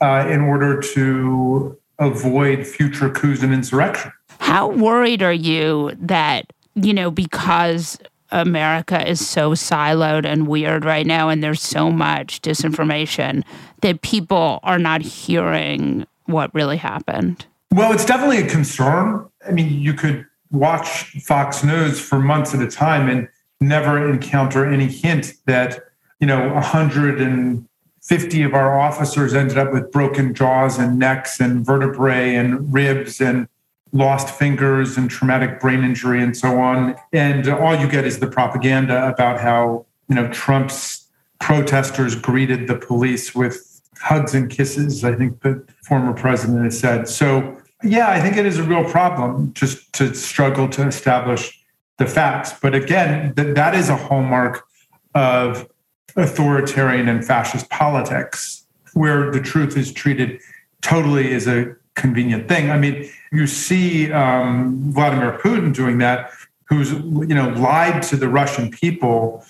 uh, 0.00 0.26
in 0.28 0.40
order 0.40 0.80
to 0.80 1.76
avoid 1.98 2.66
future 2.66 3.10
coups 3.10 3.42
and 3.42 3.52
insurrection. 3.52 4.12
How 4.38 4.68
worried 4.68 5.22
are 5.22 5.32
you 5.32 5.92
that, 5.98 6.52
you 6.74 6.94
know, 6.94 7.10
because 7.10 7.98
America 8.30 9.08
is 9.08 9.26
so 9.26 9.52
siloed 9.52 10.24
and 10.24 10.46
weird 10.46 10.84
right 10.84 11.06
now, 11.06 11.28
and 11.28 11.42
there's 11.42 11.62
so 11.62 11.90
much 11.90 12.40
disinformation 12.42 13.42
that 13.82 14.02
people 14.02 14.60
are 14.62 14.78
not 14.78 15.02
hearing 15.02 16.06
what 16.32 16.54
really 16.54 16.76
happened? 16.76 17.46
Well, 17.72 17.92
it's 17.92 18.04
definitely 18.04 18.38
a 18.38 18.48
concern. 18.48 19.28
I 19.46 19.52
mean, 19.52 19.80
you 19.80 19.94
could 19.94 20.26
watch 20.50 21.12
Fox 21.22 21.62
News 21.62 22.00
for 22.00 22.18
months 22.18 22.54
at 22.54 22.60
a 22.60 22.68
time 22.68 23.08
and 23.08 23.28
never 23.60 24.08
encounter 24.08 24.66
any 24.66 24.86
hint 24.86 25.34
that, 25.46 25.84
you 26.18 26.26
know, 26.26 26.52
150 26.52 28.42
of 28.42 28.54
our 28.54 28.78
officers 28.78 29.34
ended 29.34 29.58
up 29.58 29.72
with 29.72 29.92
broken 29.92 30.34
jaws 30.34 30.78
and 30.78 30.98
necks 30.98 31.38
and 31.40 31.64
vertebrae 31.64 32.34
and 32.34 32.72
ribs 32.72 33.20
and 33.20 33.46
lost 33.92 34.34
fingers 34.34 34.96
and 34.96 35.10
traumatic 35.10 35.60
brain 35.60 35.84
injury 35.84 36.22
and 36.22 36.36
so 36.36 36.58
on. 36.60 36.96
And 37.12 37.48
all 37.48 37.76
you 37.76 37.88
get 37.88 38.04
is 38.04 38.18
the 38.18 38.26
propaganda 38.26 39.08
about 39.08 39.40
how, 39.40 39.86
you 40.08 40.14
know, 40.14 40.28
Trump's 40.28 41.08
protesters 41.40 42.14
greeted 42.14 42.68
the 42.68 42.76
police 42.76 43.34
with 43.34 43.69
hugs 44.00 44.34
and 44.34 44.50
kisses, 44.50 45.04
I 45.04 45.14
think 45.14 45.42
the 45.42 45.64
former 45.84 46.12
president 46.12 46.64
has 46.64 46.78
said. 46.78 47.08
So 47.08 47.60
yeah, 47.82 48.10
I 48.10 48.20
think 48.20 48.36
it 48.36 48.46
is 48.46 48.58
a 48.58 48.62
real 48.62 48.84
problem 48.84 49.52
just 49.54 49.92
to 49.94 50.14
struggle 50.14 50.68
to 50.70 50.86
establish 50.86 51.58
the 51.98 52.06
facts. 52.06 52.52
But 52.60 52.74
again, 52.74 53.34
th- 53.34 53.54
that 53.54 53.74
is 53.74 53.88
a 53.88 53.96
hallmark 53.96 54.66
of 55.14 55.68
authoritarian 56.16 57.08
and 57.08 57.24
fascist 57.24 57.70
politics, 57.70 58.66
where 58.94 59.30
the 59.30 59.40
truth 59.40 59.76
is 59.76 59.92
treated 59.92 60.40
totally 60.82 61.32
as 61.32 61.46
a 61.46 61.74
convenient 61.94 62.48
thing. 62.48 62.70
I 62.70 62.78
mean, 62.78 63.08
you 63.32 63.46
see 63.46 64.12
um, 64.12 64.92
Vladimir 64.92 65.38
Putin 65.38 65.74
doing 65.74 65.98
that, 65.98 66.32
who's 66.64 66.92
you 66.92 67.34
know 67.34 67.48
lied 67.50 68.02
to 68.04 68.16
the 68.16 68.28
Russian 68.28 68.70
people 68.70 69.44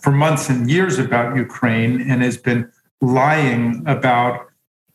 for 0.00 0.10
months 0.10 0.48
and 0.48 0.70
years 0.70 0.98
about 0.98 1.36
Ukraine 1.36 2.10
and 2.10 2.22
has 2.22 2.36
been 2.36 2.70
lying 3.02 3.82
about 3.86 4.48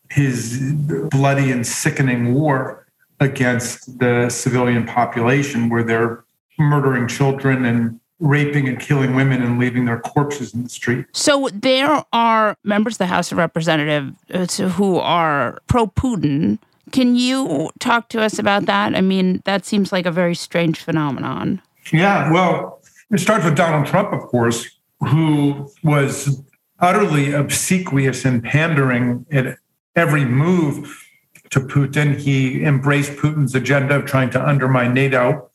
his 0.09 0.73
bloody 1.11 1.51
and 1.51 1.67
sickening 1.67 2.33
war 2.33 2.87
against 3.19 3.99
the 3.99 4.29
civilian 4.29 4.85
population, 4.85 5.69
where 5.69 5.83
they're 5.83 6.23
murdering 6.57 7.07
children 7.07 7.65
and 7.65 7.99
raping 8.19 8.67
and 8.67 8.79
killing 8.79 9.15
women 9.15 9.43
and 9.43 9.59
leaving 9.59 9.85
their 9.85 9.99
corpses 9.99 10.53
in 10.53 10.63
the 10.63 10.69
street. 10.69 11.05
So 11.11 11.49
there 11.53 12.03
are 12.13 12.57
members 12.63 12.95
of 12.95 12.99
the 12.99 13.07
House 13.07 13.31
of 13.31 13.37
Representatives 13.37 14.15
uh, 14.33 14.69
who 14.69 14.97
are 14.97 15.59
pro 15.67 15.85
Putin. 15.87 16.57
Can 16.91 17.15
you 17.15 17.69
talk 17.79 18.09
to 18.09 18.21
us 18.21 18.39
about 18.39 18.65
that? 18.65 18.95
I 18.95 19.01
mean, 19.01 19.41
that 19.45 19.65
seems 19.65 19.91
like 19.91 20.05
a 20.05 20.11
very 20.11 20.33
strange 20.33 20.79
phenomenon. 20.79 21.61
Yeah, 21.91 22.31
well, 22.31 22.81
it 23.11 23.19
starts 23.19 23.45
with 23.45 23.55
Donald 23.55 23.85
Trump, 23.85 24.13
of 24.13 24.21
course, 24.21 24.67
who 25.01 25.69
was 25.83 26.41
utterly 26.79 27.31
obsequious 27.31 28.25
and 28.25 28.43
pandering 28.43 29.25
at 29.31 29.57
every 29.95 30.25
move 30.25 31.03
to 31.49 31.59
Putin. 31.59 32.17
He 32.17 32.63
embraced 32.63 33.13
Putin's 33.13 33.55
agenda 33.55 33.95
of 33.95 34.05
trying 34.05 34.29
to 34.31 34.47
undermine 34.47 34.93
NATO. 34.93 35.49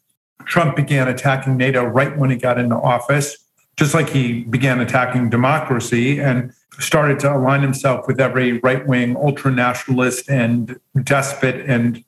Trump 0.45 0.77
began 0.77 1.09
attacking 1.09 1.57
NATO 1.57 1.85
right 1.85 2.17
when 2.17 2.31
he 2.31 2.37
got 2.37 2.59
into 2.59 2.75
office, 2.75 3.37
just 3.77 3.95
like 3.95 4.11
he 4.11 4.43
began 4.45 4.81
attacking 4.81 5.31
democracy 5.31 6.21
and 6.21 6.53
started 6.79 7.21
to 7.21 7.33
align 7.33 7.63
himself 7.63 8.07
with 8.07 8.21
every 8.21 8.59
right 8.59 8.87
wing 8.87 9.17
ultra 9.17 9.53
nationalist 9.53 10.29
and 10.29 10.79
despot 11.05 11.65
and 11.69 12.05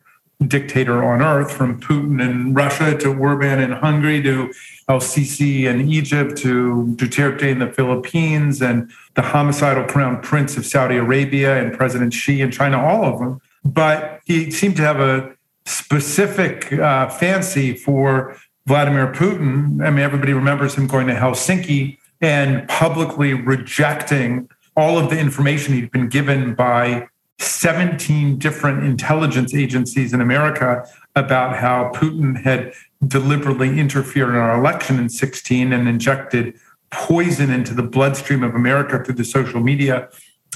dictator 0.49 1.05
on 1.05 1.23
earth, 1.23 1.53
from 1.53 1.81
Putin 1.81 2.23
in 2.23 2.55
Russia 2.55 2.97
to 2.99 3.13
Orban 3.13 3.61
in 3.61 3.73
Hungary 3.73 4.23
to 4.23 4.53
El 4.89 5.01
Sisi 5.01 5.65
in 5.65 5.89
Egypt 5.89 6.37
to 6.39 6.95
Duterte 6.97 7.43
in 7.43 7.59
the 7.59 7.73
Philippines 7.73 8.61
and 8.61 8.91
the 9.15 9.23
homicidal 9.23 9.85
crown 9.85 10.21
prince 10.21 10.57
of 10.57 10.67
Saudi 10.67 10.97
Arabia 10.97 11.63
and 11.63 11.77
President 11.77 12.13
Xi 12.13 12.41
in 12.41 12.51
China, 12.51 12.79
all 12.81 13.05
of 13.05 13.19
them. 13.19 13.41
But 13.65 14.21
he 14.25 14.51
seemed 14.51 14.77
to 14.77 14.83
have 14.83 15.01
a 15.01 15.35
specific 15.67 16.73
uh, 16.73 17.09
fancy 17.09 17.75
for 17.75 18.37
Vladimir 18.67 19.13
Putin. 19.13 19.85
I 19.85 19.91
mean, 19.91 20.01
everybody 20.01 20.33
remembers 20.33 20.75
him 20.75 20.87
going 20.87 21.07
to 21.07 21.15
Helsinki 21.15 21.99
and 22.21 22.69
publicly 22.69 23.35
rejecting 23.35 24.49
all 24.77 24.99
of 24.99 25.11
the 25.11 25.19
information 25.19 25.75
he'd 25.75 25.91
been 25.91 26.09
given 26.09 26.55
by 26.55 27.09
17 27.39 28.39
different 28.39 28.85
intelligence 28.85 29.55
agencies 29.55 30.13
in 30.13 30.21
America 30.21 30.87
about 31.17 31.57
how 31.57 31.91
Putin 31.95 32.43
had 32.43 32.73
deliberately 33.07 33.79
interfered 33.79 34.31
in 34.31 34.37
our 34.37 34.59
election 34.59 34.99
in 34.99 35.09
16 35.09 35.73
and 35.73 35.89
injected 35.89 36.59
poison 36.91 37.51
into 37.51 37.75
the 37.75 37.83
bloodstream 37.83 38.43
of 38.43 38.55
America 38.55 39.03
through 39.03 39.15
the 39.15 39.25
social 39.25 39.61
media 39.61 40.09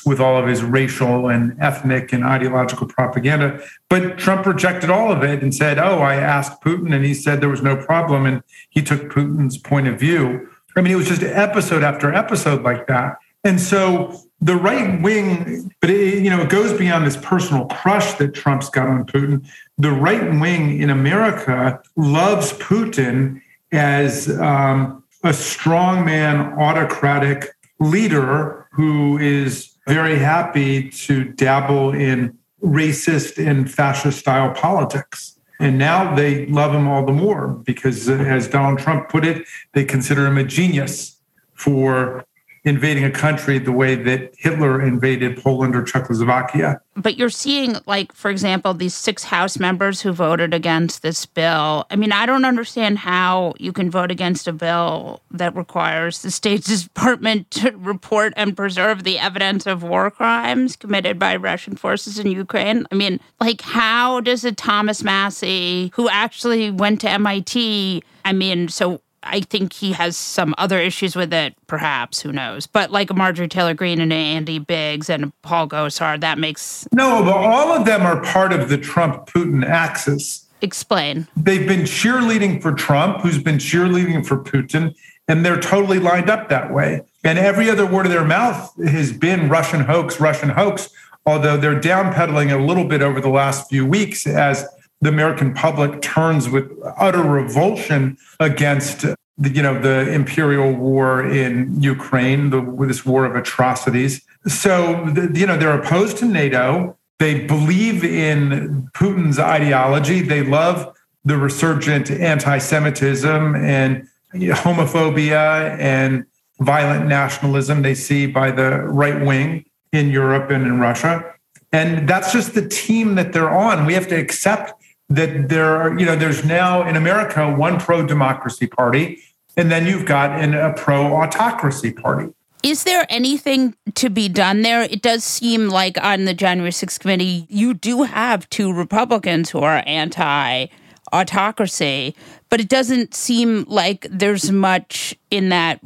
with 0.07 0.21
all 0.21 0.37
of 0.37 0.47
his 0.47 0.63
racial 0.63 1.29
and 1.29 1.57
ethnic 1.61 2.13
and 2.13 2.25
ideological 2.25 2.87
propaganda. 2.87 3.61
But 3.91 4.19
Trump 4.19 4.47
rejected 4.47 4.91
all 4.91 5.11
of 5.11 5.23
it 5.23 5.43
and 5.43 5.55
said, 5.55 5.79
Oh, 5.79 5.99
I 5.99 6.15
asked 6.15 6.63
Putin 6.63 6.95
and 6.95 7.05
he 7.05 7.15
said 7.15 7.41
there 7.41 7.49
was 7.49 7.63
no 7.63 7.77
problem. 7.77 8.25
And 8.25 8.43
he 8.71 8.83
took 8.83 9.11
Putin's 9.11 9.59
point 9.59 9.89
of 9.89 9.99
view. 9.99 10.49
I 10.77 10.81
mean, 10.81 10.93
it 10.93 10.97
was 10.97 11.09
just 11.09 11.23
episode 11.23 11.83
after 11.83 12.13
episode 12.15 12.63
like 12.63 12.87
that. 12.87 13.19
And 13.43 13.61
so 13.61 14.28
the 14.41 14.55
right 14.55 15.01
wing, 15.03 15.75
but 15.81 15.91
it, 15.91 16.23
you 16.23 16.31
know, 16.31 16.41
it 16.41 16.49
goes 16.49 16.77
beyond 16.79 17.07
this 17.07 17.17
personal 17.17 17.67
crush 17.67 18.15
that 18.15 18.35
Trump's 18.35 18.71
got 18.71 18.89
on 18.89 19.05
Putin. 19.05 19.47
The 19.79 19.91
right 19.91 20.31
wing 20.41 20.81
in 20.81 20.91
America 20.91 21.81
loves 21.97 22.53
Putin 22.55 23.43
as 23.73 24.29
um, 24.39 25.03
a 25.25 25.31
strongman, 25.31 26.57
autocratic 26.57 27.49
leader 27.81 28.69
who 28.73 29.19
is 29.19 29.77
very 29.87 30.19
happy 30.19 30.91
to 30.91 31.25
dabble 31.25 31.93
in 31.93 32.37
racist 32.63 33.45
and 33.45 33.71
fascist 33.71 34.21
style 34.21 34.53
politics. 34.53 35.39
And 35.61 35.79
now 35.79 36.15
they 36.15 36.47
love 36.47 36.73
him 36.73 36.87
all 36.87 37.05
the 37.05 37.13
more 37.13 37.49
because, 37.49 38.09
as 38.09 38.47
Donald 38.47 38.79
Trump 38.79 39.09
put 39.09 39.25
it, 39.25 39.45
they 39.73 39.85
consider 39.85 40.27
him 40.27 40.39
a 40.39 40.45
genius 40.45 41.21
for 41.55 42.25
invading 42.65 43.05
a 43.05 43.11
country 43.11 43.59
the 43.59 43.73
way 43.73 43.95
that 43.95 44.33
Hitler 44.37 44.83
invaded 44.83 45.39
Poland 45.43 45.75
or 45.75 45.83
Czechoslovakia. 45.83 46.81
But 46.97 47.17
you're 47.17 47.31
seeing, 47.31 47.77
like, 47.87 48.13
for 48.13 48.31
example, 48.31 48.75
these 48.75 48.95
six 48.95 49.25
House 49.25 49.59
members 49.59 50.01
who 50.01 50.13
voted 50.13 50.53
against 50.53 51.03
this 51.03 51.27
bill. 51.27 51.87
I 51.91 51.97
mean, 51.97 52.11
I 52.11 52.27
don't 52.27 52.45
understand 52.45 52.99
how 52.99 53.55
you 53.59 53.73
can 53.73 53.91
vote 53.91 54.11
against 54.11 54.49
a 54.49 54.53
bill 54.53 55.23
that 55.31 55.55
requires 55.55 56.23
the 56.23 56.31
State 56.31 56.65
Department 56.65 57.51
to 57.53 57.71
report 57.77 58.33
and 58.37 58.57
preserve 58.57 59.05
the 59.05 59.19
evidence 59.19 59.67
of 59.67 59.83
war 59.83 60.11
crimes 60.11 60.75
committed 60.75 61.19
by 61.19 61.37
Russian 61.37 61.77
forces 61.77 62.19
in 62.19 62.27
Ukraine. 62.31 62.87
I 62.91 62.95
mean, 62.97 63.21
like, 63.41 63.61
how 63.61 64.21
does 64.21 64.45
a 64.45 64.53
Thomas 64.53 65.05
Massie, 65.05 65.93
who 65.95 66.09
actually 66.09 66.71
went 66.71 67.01
to 67.03 67.11
MIT, 67.11 68.03
I 68.25 68.33
mean, 68.33 68.69
so 68.69 69.01
I 69.23 69.41
think 69.41 69.73
he 69.73 69.93
has 69.93 70.17
some 70.17 70.55
other 70.59 70.79
issues 70.79 71.17
with 71.17 71.33
it, 71.33 71.55
perhaps. 71.67 72.21
Who 72.21 72.33
knows? 72.33 72.67
But 72.67 72.91
like 72.91 73.15
Marjorie 73.15 73.49
Taylor 73.49 73.75
Greene 73.75 74.01
and 74.01 74.13
Andy 74.13 74.59
Biggs 74.59 75.11
and 75.11 75.33
Paul 75.43 75.69
Gosar, 75.69 76.21
that 76.21 76.39
makes. 76.39 76.87
No, 76.93 77.23
but 77.25 77.37
all 77.37 77.73
of 77.73 77.85
them 77.85 78.03
are 78.03 78.23
part 78.23 78.53
of 78.53 78.69
the 78.69 78.79
Trump 78.79 79.27
Putin 79.27 79.65
axis. 79.65 80.47
Explain. 80.61 81.29
They've 81.37 81.67
been 81.67 81.83
cheerleading 81.83 82.61
for 82.61 82.73
Trump, 82.73 83.21
who's 83.21 83.41
been 83.41 83.59
cheerleading 83.59 84.27
for 84.27 84.39
Putin, 84.39 84.95
and 85.29 85.45
they're 85.45 85.61
totally 85.61 85.99
lined 85.99 86.31
up 86.31 86.49
that 86.49 86.73
way. 86.73 87.03
And 87.23 87.39
every 87.39 87.71
other 87.71 87.87
word 87.87 88.07
of 88.07 88.13
their 88.13 88.25
mouth 88.25 88.73
has 88.85 89.13
been 89.13 89.49
Russian 89.49 89.81
hoax, 89.81 90.21
Russian 90.21 90.49
hoax, 90.49 90.89
although 91.27 91.57
they're 91.57 91.81
downpedaling 91.81 92.53
a 92.53 92.65
little 92.65 92.85
bit 92.85 93.03
over 93.03 93.21
the 93.21 93.29
last 93.29 93.69
few 93.69 93.85
weeks 93.87 94.27
as 94.27 94.67
the 95.01 95.09
American 95.09 95.55
public 95.55 96.03
turns 96.03 96.49
with 96.49 96.71
utter 96.97 97.23
revulsion 97.23 98.17
against 98.41 99.03
the, 99.37 99.51
you 99.51 99.63
know 99.63 99.81
the 99.81 100.13
imperial 100.13 100.73
war 100.73 101.25
in 101.25 101.81
Ukraine, 101.81 102.51
the, 102.51 102.61
this 102.87 103.07
war 103.07 103.25
of 103.25 103.37
atrocities. 103.37 104.23
So 104.47 105.05
the, 105.11 105.39
you 105.39 105.47
know 105.47 105.57
they're 105.57 105.79
opposed 105.79 106.19
to 106.19 106.25
NATO. 106.25 106.97
They 107.19 107.47
believe 107.47 108.05
in 108.05 108.89
Putin's 108.95 109.39
ideology. 109.39 110.23
They 110.23 110.43
love 110.43 110.95
the 111.25 111.37
resurgent 111.37 112.11
anti-Semitism 112.11 113.57
and 113.57 114.09
homophobia 114.35 115.77
and 115.79 116.25
violent 116.61 117.07
nationalism 117.07 117.83
they 117.83 117.95
see 117.95 118.27
by 118.27 118.51
the 118.51 118.83
right 118.83 119.25
wing 119.25 119.65
in 119.93 120.11
Europe 120.11 120.51
and 120.51 120.65
in 120.65 120.79
Russia. 120.81 121.35
And 121.73 122.09
that's 122.09 122.33
just 122.33 122.55
the 122.55 122.67
team 122.67 123.15
that 123.17 123.33
they're 123.33 123.51
on. 123.51 123.85
We 123.85 123.95
have 123.95 124.09
to 124.09 124.17
accept 124.17 124.78
that 125.09 125.49
there 125.49 125.77
are, 125.77 125.99
you 125.99 126.07
know, 126.07 126.17
there's 126.17 126.45
now 126.45 126.87
in 126.87 126.97
America 126.97 127.51
one 127.51 127.79
pro 127.81 128.07
democracy 128.07 128.67
party, 128.67 129.21
and 129.57 129.71
then 129.71 129.87
you've 129.87 130.07
got 130.07 130.39
an, 130.39 130.55
a 130.55 130.73
pro 130.75 131.15
autocracy 131.17 131.93
party. 131.93 132.33
Is 132.63 132.85
there 132.85 133.07
anything 133.09 133.75
to 133.95 134.11
be 134.11 134.29
done 134.29 134.63
there? 134.63 134.83
It 134.83 135.01
does 135.01 135.23
seem 135.23 135.69
like 135.69 135.97
on 136.03 136.25
the 136.25 136.35
January 136.35 136.73
6th 136.73 136.99
committee, 136.99 137.47
you 137.49 137.73
do 137.73 138.03
have 138.03 138.51
two 138.51 138.73
Republicans 138.73 139.51
who 139.51 139.61
are 139.61 139.83
anti 139.87 140.67
autocracy, 141.13 142.15
but 142.51 142.61
it 142.61 142.69
doesn't 142.69 143.15
seem 143.15 143.65
like 143.69 144.07
there's 144.11 144.51
much 144.51 145.15
in 145.31 145.49
that 145.49 145.81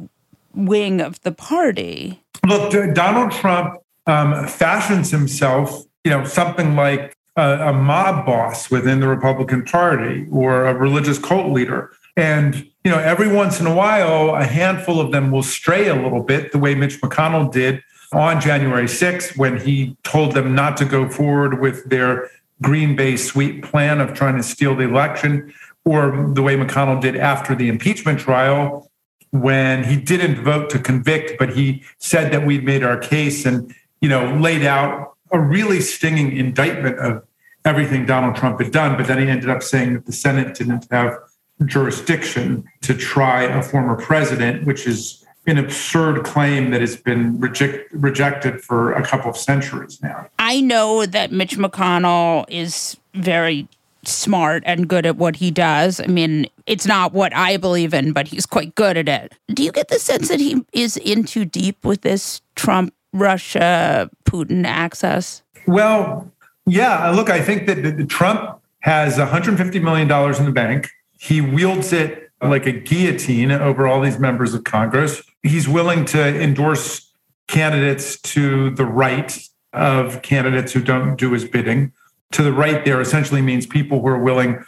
wing 0.53 0.99
of 0.99 1.21
the 1.21 1.31
party. 1.31 2.21
Look, 2.45 2.73
Donald 2.93 3.31
Trump 3.31 3.79
um, 4.05 4.47
fashions 4.47 5.11
himself, 5.11 5.85
you 6.03 6.11
know, 6.11 6.25
something 6.25 6.75
like 6.75 7.15
a, 7.35 7.69
a 7.69 7.73
mob 7.73 8.25
boss 8.25 8.69
within 8.69 8.99
the 8.99 9.07
Republican 9.07 9.63
Party 9.63 10.27
or 10.31 10.65
a 10.65 10.73
religious 10.73 11.17
cult 11.17 11.51
leader. 11.51 11.91
And, 12.15 12.55
you 12.83 12.91
know, 12.91 12.99
every 12.99 13.27
once 13.27 13.59
in 13.59 13.65
a 13.65 13.73
while, 13.73 14.35
a 14.35 14.45
handful 14.45 14.99
of 14.99 15.11
them 15.11 15.31
will 15.31 15.43
stray 15.43 15.87
a 15.87 15.95
little 15.95 16.21
bit, 16.21 16.51
the 16.51 16.59
way 16.59 16.75
Mitch 16.75 17.01
McConnell 17.01 17.51
did 17.51 17.81
on 18.11 18.39
January 18.39 18.85
6th 18.85 19.35
when 19.37 19.59
he 19.59 19.97
told 20.03 20.33
them 20.33 20.53
not 20.53 20.77
to 20.77 20.85
go 20.85 21.09
forward 21.09 21.59
with 21.59 21.89
their 21.89 22.29
Green 22.61 22.95
Bay 22.95 23.17
sweep 23.17 23.63
plan 23.63 23.99
of 23.99 24.13
trying 24.13 24.37
to 24.37 24.43
steal 24.43 24.75
the 24.75 24.83
election, 24.83 25.51
or 25.85 26.31
the 26.33 26.41
way 26.41 26.55
McConnell 26.55 27.01
did 27.01 27.15
after 27.15 27.55
the 27.55 27.67
impeachment 27.67 28.19
trial 28.19 28.89
when 29.31 29.83
he 29.83 29.97
didn't 29.97 30.43
vote 30.43 30.69
to 30.69 30.77
convict, 30.77 31.39
but 31.39 31.49
he 31.55 31.83
said 31.97 32.31
that 32.31 32.45
we'd 32.45 32.63
made 32.63 32.83
our 32.83 32.97
case 32.97 33.45
and, 33.47 33.73
you 33.99 34.07
know, 34.07 34.35
laid 34.35 34.63
out 34.63 35.12
a 35.33 35.39
really 35.39 35.81
stinging 35.81 36.37
indictment 36.37 36.97
of 36.99 37.23
everything 37.65 38.05
Donald 38.05 38.35
Trump 38.35 38.61
had 38.61 38.71
done. 38.71 38.95
But 38.97 39.07
then 39.07 39.19
he 39.19 39.27
ended 39.27 39.49
up 39.49 39.63
saying 39.63 39.93
that 39.93 40.05
the 40.05 40.11
Senate 40.11 40.55
didn't 40.55 40.87
have 40.91 41.17
jurisdiction 41.65 42.63
to 42.81 42.93
try 42.93 43.43
a 43.43 43.61
former 43.61 43.95
president, 43.95 44.65
which 44.65 44.85
is 44.87 45.25
an 45.45 45.57
absurd 45.57 46.23
claim 46.23 46.71
that 46.71 46.81
has 46.81 46.95
been 46.95 47.39
reject, 47.39 47.91
rejected 47.91 48.61
for 48.61 48.93
a 48.93 49.03
couple 49.05 49.29
of 49.29 49.37
centuries 49.37 50.01
now. 50.01 50.27
I 50.39 50.61
know 50.61 51.05
that 51.05 51.31
Mitch 51.31 51.57
McConnell 51.57 52.45
is 52.47 52.97
very 53.13 53.67
smart 54.05 54.63
and 54.65 54.87
good 54.87 55.05
at 55.05 55.17
what 55.17 55.37
he 55.37 55.51
does. 55.51 55.99
I 55.99 56.07
mean, 56.07 56.47
it's 56.65 56.85
not 56.85 57.13
what 57.13 57.33
I 57.35 57.57
believe 57.57 57.93
in, 57.93 58.13
but 58.13 58.27
he's 58.27 58.45
quite 58.45 58.75
good 58.75 58.97
at 58.97 59.07
it. 59.07 59.33
Do 59.47 59.63
you 59.63 59.71
get 59.71 59.89
the 59.89 59.99
sense 59.99 60.27
that 60.29 60.39
he 60.39 60.63
is 60.73 60.97
in 60.97 61.23
too 61.23 61.45
deep 61.45 61.83
with 61.85 62.01
this 62.01 62.41
Trump 62.55 62.93
Russia 63.13 64.09
Putin 64.25 64.65
access? 64.65 65.43
Well, 65.67 66.31
yeah. 66.65 67.09
Uh, 67.09 67.15
look, 67.15 67.29
I 67.29 67.41
think 67.41 67.67
that 67.67 68.09
Trump 68.09 68.59
has 68.79 69.17
$150 69.17 69.81
million 69.81 70.11
in 70.35 70.45
the 70.45 70.51
bank. 70.51 70.89
He 71.19 71.39
wields 71.39 71.93
it 71.93 72.31
like 72.41 72.65
a 72.65 72.71
guillotine 72.71 73.51
over 73.51 73.87
all 73.87 74.01
these 74.01 74.19
members 74.19 74.53
of 74.53 74.65
Congress. 74.65 75.23
He's 75.43 75.69
willing 75.69 76.03
to 76.05 76.41
endorse 76.41 77.11
candidates 77.47 78.19
to 78.21 78.71
the 78.71 78.85
right 78.85 79.37
of 79.71 80.21
candidates 80.21 80.73
who 80.73 80.81
don't 80.81 81.15
do 81.15 81.31
his 81.31 81.45
bidding. 81.45 81.93
To 82.31 82.43
the 82.43 82.53
right, 82.53 82.83
there 82.83 82.99
essentially 82.99 83.41
means 83.41 83.65
people 83.65 84.01
who 84.01 84.07
are 84.07 84.21
willing 84.21 84.63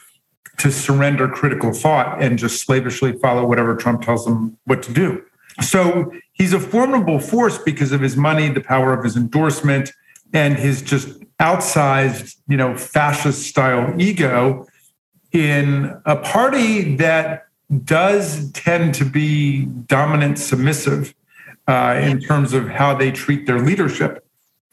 to 0.57 0.71
surrender 0.71 1.27
critical 1.27 1.73
thought 1.73 2.21
and 2.21 2.39
just 2.39 2.61
slavishly 2.61 3.13
follow 3.13 3.45
whatever 3.45 3.75
Trump 3.75 4.01
tells 4.01 4.25
them 4.25 4.57
what 4.65 4.81
to 4.83 4.93
do. 4.93 5.23
So 5.61 6.11
he's 6.35 6.53
a 6.53 6.59
formidable 6.59 7.19
force 7.19 7.57
because 7.57 7.91
of 7.91 8.01
his 8.01 8.15
money, 8.15 8.49
the 8.49 8.61
power 8.61 8.93
of 8.93 9.03
his 9.03 9.17
endorsement, 9.17 9.91
and 10.33 10.57
his 10.57 10.81
just 10.81 11.19
outsized, 11.39 12.37
you 12.47 12.57
know, 12.57 12.77
fascist 12.77 13.47
style 13.47 13.93
ego 13.99 14.67
in 15.31 15.99
a 16.05 16.15
party 16.15 16.95
that 16.95 17.47
does 17.83 18.51
tend 18.51 18.93
to 18.93 19.05
be 19.05 19.65
dominant, 19.65 20.37
submissive 20.37 21.15
uh, 21.67 21.99
in 22.01 22.19
terms 22.21 22.53
of 22.53 22.69
how 22.69 22.93
they 22.93 23.11
treat 23.11 23.45
their 23.45 23.59
leadership. 23.59 24.25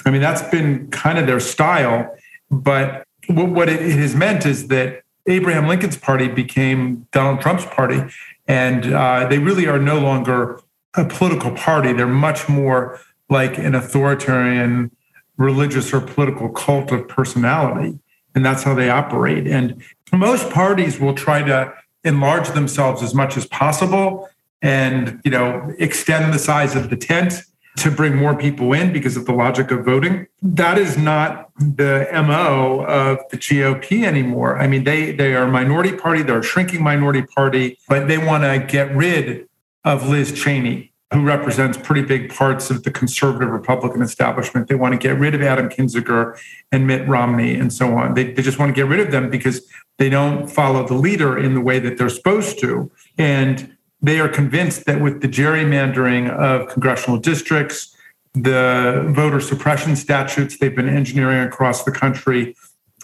I 0.04 0.10
mean, 0.10 0.20
that's 0.20 0.42
been 0.50 0.88
kind 0.90 1.18
of 1.18 1.26
their 1.26 1.40
style. 1.40 2.14
But 2.50 3.06
what 3.28 3.68
it 3.68 3.80
has 3.80 4.14
meant 4.14 4.44
is 4.44 4.68
that 4.68 5.02
Abraham 5.26 5.68
Lincoln's 5.68 5.96
party 5.96 6.28
became 6.28 7.06
Donald 7.12 7.40
Trump's 7.40 7.64
party, 7.66 8.02
and 8.46 8.92
uh, 8.92 9.26
they 9.28 9.38
really 9.38 9.66
are 9.66 9.78
no 9.78 9.98
longer 9.98 10.60
a 10.94 11.04
political 11.04 11.52
party. 11.52 11.92
They're 11.92 12.06
much 12.06 12.48
more 12.48 13.00
like 13.28 13.58
an 13.58 13.74
authoritarian 13.74 14.90
religious 15.36 15.92
or 15.92 16.00
political 16.00 16.48
cult 16.50 16.92
of 16.92 17.08
personality. 17.08 17.98
And 18.34 18.44
that's 18.44 18.62
how 18.62 18.74
they 18.74 18.90
operate. 18.90 19.46
And 19.46 19.82
most 20.12 20.50
parties 20.50 21.00
will 21.00 21.14
try 21.14 21.42
to 21.42 21.72
enlarge 22.04 22.48
themselves 22.50 23.02
as 23.02 23.14
much 23.14 23.36
as 23.36 23.46
possible 23.46 24.28
and, 24.60 25.20
you 25.24 25.30
know, 25.30 25.74
extend 25.78 26.32
the 26.32 26.38
size 26.38 26.76
of 26.76 26.90
the 26.90 26.96
tent 26.96 27.42
to 27.76 27.90
bring 27.90 28.14
more 28.16 28.36
people 28.36 28.72
in 28.72 28.92
because 28.92 29.16
of 29.16 29.24
the 29.24 29.32
logic 29.32 29.70
of 29.70 29.84
voting. 29.84 30.26
That 30.42 30.76
is 30.76 30.98
not 30.98 31.50
the 31.56 32.06
MO 32.12 32.84
of 32.84 33.18
the 33.30 33.38
GOP 33.38 34.04
anymore. 34.04 34.58
I 34.58 34.66
mean, 34.66 34.84
they 34.84 35.12
they 35.12 35.34
are 35.34 35.44
a 35.44 35.50
minority 35.50 35.96
party, 35.96 36.22
they're 36.22 36.40
a 36.40 36.42
shrinking 36.42 36.82
minority 36.82 37.22
party, 37.22 37.78
but 37.88 38.08
they 38.08 38.18
want 38.18 38.44
to 38.44 38.64
get 38.66 38.94
rid 38.94 39.48
of 39.84 40.08
Liz 40.08 40.32
Cheney, 40.32 40.92
who 41.12 41.22
represents 41.22 41.76
pretty 41.76 42.02
big 42.02 42.34
parts 42.34 42.70
of 42.70 42.84
the 42.84 42.90
conservative 42.90 43.50
Republican 43.50 44.02
establishment. 44.02 44.68
They 44.68 44.74
want 44.74 44.92
to 44.92 44.98
get 44.98 45.18
rid 45.18 45.34
of 45.34 45.42
Adam 45.42 45.68
Kinzinger 45.68 46.38
and 46.70 46.86
Mitt 46.86 47.06
Romney 47.08 47.54
and 47.54 47.72
so 47.72 47.96
on. 47.96 48.14
They, 48.14 48.32
they 48.32 48.42
just 48.42 48.58
want 48.58 48.70
to 48.70 48.74
get 48.74 48.88
rid 48.88 49.00
of 49.00 49.10
them 49.10 49.28
because 49.28 49.66
they 49.98 50.08
don't 50.08 50.48
follow 50.48 50.86
the 50.86 50.94
leader 50.94 51.38
in 51.38 51.54
the 51.54 51.60
way 51.60 51.78
that 51.78 51.98
they're 51.98 52.08
supposed 52.08 52.58
to. 52.60 52.90
And 53.18 53.76
they 54.00 54.20
are 54.20 54.28
convinced 54.28 54.86
that 54.86 55.00
with 55.00 55.20
the 55.20 55.28
gerrymandering 55.28 56.30
of 56.30 56.68
congressional 56.68 57.18
districts, 57.18 57.94
the 58.34 59.06
voter 59.10 59.40
suppression 59.40 59.94
statutes 59.94 60.58
they've 60.58 60.74
been 60.74 60.88
engineering 60.88 61.46
across 61.46 61.84
the 61.84 61.92
country, 61.92 62.56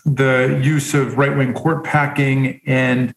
the 0.04 0.58
use 0.62 0.94
of 0.94 1.18
right 1.18 1.36
wing 1.36 1.52
court 1.52 1.84
packing 1.84 2.60
and 2.66 3.14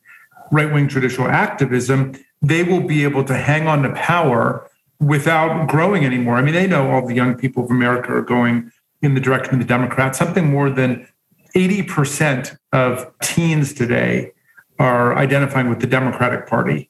right 0.51 0.71
wing 0.71 0.89
judicial 0.89 1.27
activism, 1.27 2.13
they 2.41 2.63
will 2.63 2.81
be 2.81 3.03
able 3.03 3.23
to 3.25 3.37
hang 3.37 3.67
on 3.67 3.83
to 3.83 3.91
power 3.93 4.69
without 4.99 5.67
growing 5.67 6.05
anymore. 6.05 6.35
I 6.35 6.41
mean, 6.41 6.53
they 6.53 6.67
know 6.67 6.91
all 6.91 7.05
the 7.05 7.15
young 7.15 7.35
people 7.35 7.63
of 7.63 7.71
America 7.71 8.13
are 8.13 8.21
going 8.21 8.71
in 9.01 9.13
the 9.13 9.21
direction 9.21 9.53
of 9.53 9.59
the 9.59 9.65
Democrats. 9.65 10.17
Something 10.17 10.49
more 10.49 10.69
than 10.69 11.07
80% 11.55 12.57
of 12.71 13.11
teens 13.21 13.73
today 13.73 14.31
are 14.79 15.15
identifying 15.17 15.69
with 15.69 15.79
the 15.79 15.87
Democratic 15.87 16.47
Party, 16.47 16.89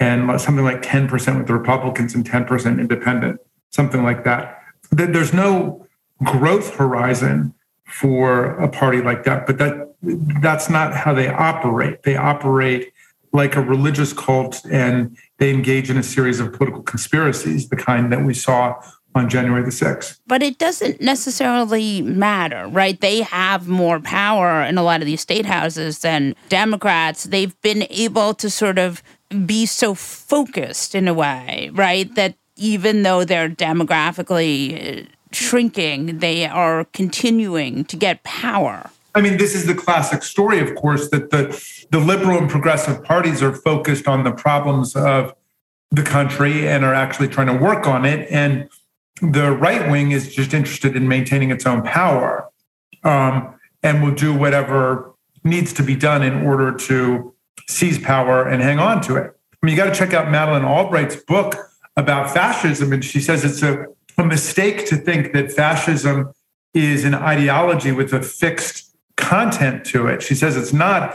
and 0.00 0.40
something 0.40 0.64
like 0.64 0.82
10% 0.82 1.38
with 1.38 1.46
the 1.46 1.54
Republicans 1.54 2.14
and 2.14 2.28
10% 2.28 2.80
independent. 2.80 3.40
something 3.70 4.02
like 4.02 4.24
that. 4.24 4.62
There's 4.90 5.32
no 5.32 5.86
growth 6.24 6.74
horizon 6.74 7.54
for 7.84 8.58
a 8.58 8.68
party 8.68 9.00
like 9.00 9.24
that, 9.24 9.46
but 9.46 9.58
that 9.58 9.94
that's 10.42 10.70
not 10.70 10.94
how 10.94 11.12
they 11.14 11.28
operate. 11.28 12.02
They 12.02 12.16
operate 12.16 12.92
like 13.32 13.56
a 13.56 13.62
religious 13.62 14.12
cult 14.12 14.64
and 14.70 15.16
they 15.38 15.50
engage 15.50 15.90
in 15.90 15.96
a 15.96 16.02
series 16.02 16.40
of 16.40 16.52
political 16.52 16.82
conspiracies, 16.82 17.68
the 17.68 17.76
kind 17.76 18.12
that 18.12 18.24
we 18.24 18.34
saw 18.34 18.74
on 19.14 19.28
January 19.28 19.62
the 19.62 19.70
6th. 19.70 20.20
But 20.26 20.42
it 20.42 20.58
doesn't 20.58 21.00
necessarily 21.00 22.02
matter, 22.02 22.68
right? 22.68 23.00
They 23.00 23.22
have 23.22 23.68
more 23.68 24.00
power 24.00 24.62
in 24.62 24.78
a 24.78 24.82
lot 24.82 25.00
of 25.00 25.06
these 25.06 25.20
state 25.20 25.46
houses 25.46 26.00
than 26.00 26.34
Democrats. 26.48 27.24
They've 27.24 27.58
been 27.62 27.86
able 27.90 28.34
to 28.34 28.48
sort 28.48 28.78
of 28.78 29.02
be 29.44 29.66
so 29.66 29.94
focused 29.94 30.94
in 30.94 31.08
a 31.08 31.14
way, 31.14 31.70
right? 31.72 32.14
That 32.14 32.34
even 32.56 33.02
though 33.02 33.24
they're 33.24 33.48
demographically 33.48 35.04
uh, 35.04 35.08
shrinking, 35.32 36.18
they 36.18 36.46
are 36.46 36.84
continuing 36.92 37.84
to 37.86 37.96
get 37.96 38.22
power. 38.24 38.90
I 39.14 39.20
mean, 39.20 39.36
this 39.36 39.54
is 39.54 39.66
the 39.66 39.74
classic 39.74 40.22
story, 40.22 40.60
of 40.60 40.74
course, 40.74 41.08
that 41.10 41.30
the, 41.30 41.86
the 41.90 41.98
liberal 41.98 42.38
and 42.38 42.48
progressive 42.48 43.02
parties 43.02 43.42
are 43.42 43.52
focused 43.52 44.06
on 44.06 44.24
the 44.24 44.32
problems 44.32 44.94
of 44.94 45.34
the 45.90 46.02
country 46.02 46.68
and 46.68 46.84
are 46.84 46.94
actually 46.94 47.28
trying 47.28 47.46
to 47.46 47.56
work 47.56 47.86
on 47.86 48.04
it. 48.04 48.30
And 48.30 48.68
the 49.22 49.50
right 49.50 49.90
wing 49.90 50.12
is 50.12 50.34
just 50.34 50.54
interested 50.54 50.94
in 50.94 51.08
maintaining 51.08 51.50
its 51.50 51.66
own 51.66 51.82
power 51.82 52.48
um, 53.02 53.54
and 53.82 54.02
will 54.02 54.14
do 54.14 54.34
whatever 54.34 55.14
needs 55.44 55.72
to 55.74 55.82
be 55.82 55.96
done 55.96 56.22
in 56.22 56.46
order 56.46 56.76
to 56.76 57.34
seize 57.68 57.98
power 57.98 58.46
and 58.46 58.62
hang 58.62 58.78
on 58.78 59.00
to 59.02 59.16
it. 59.16 59.34
I 59.62 59.66
mean, 59.66 59.76
you 59.76 59.82
got 59.82 59.92
to 59.92 59.98
check 59.98 60.12
out 60.12 60.30
Madeleine 60.30 60.64
Albright's 60.64 61.16
book 61.16 61.56
about 61.96 62.30
fascism. 62.32 62.92
And 62.92 63.04
she 63.04 63.20
says 63.20 63.44
it's 63.44 63.62
a, 63.62 63.86
a 64.16 64.24
mistake 64.24 64.86
to 64.86 64.96
think 64.96 65.32
that 65.32 65.50
fascism 65.52 66.32
is 66.74 67.04
an 67.04 67.14
ideology 67.14 67.92
with 67.92 68.12
a 68.12 68.22
fixed 68.22 68.87
content 69.18 69.84
to 69.86 70.06
it. 70.06 70.22
She 70.22 70.34
says 70.34 70.56
it's 70.56 70.72
not. 70.72 71.14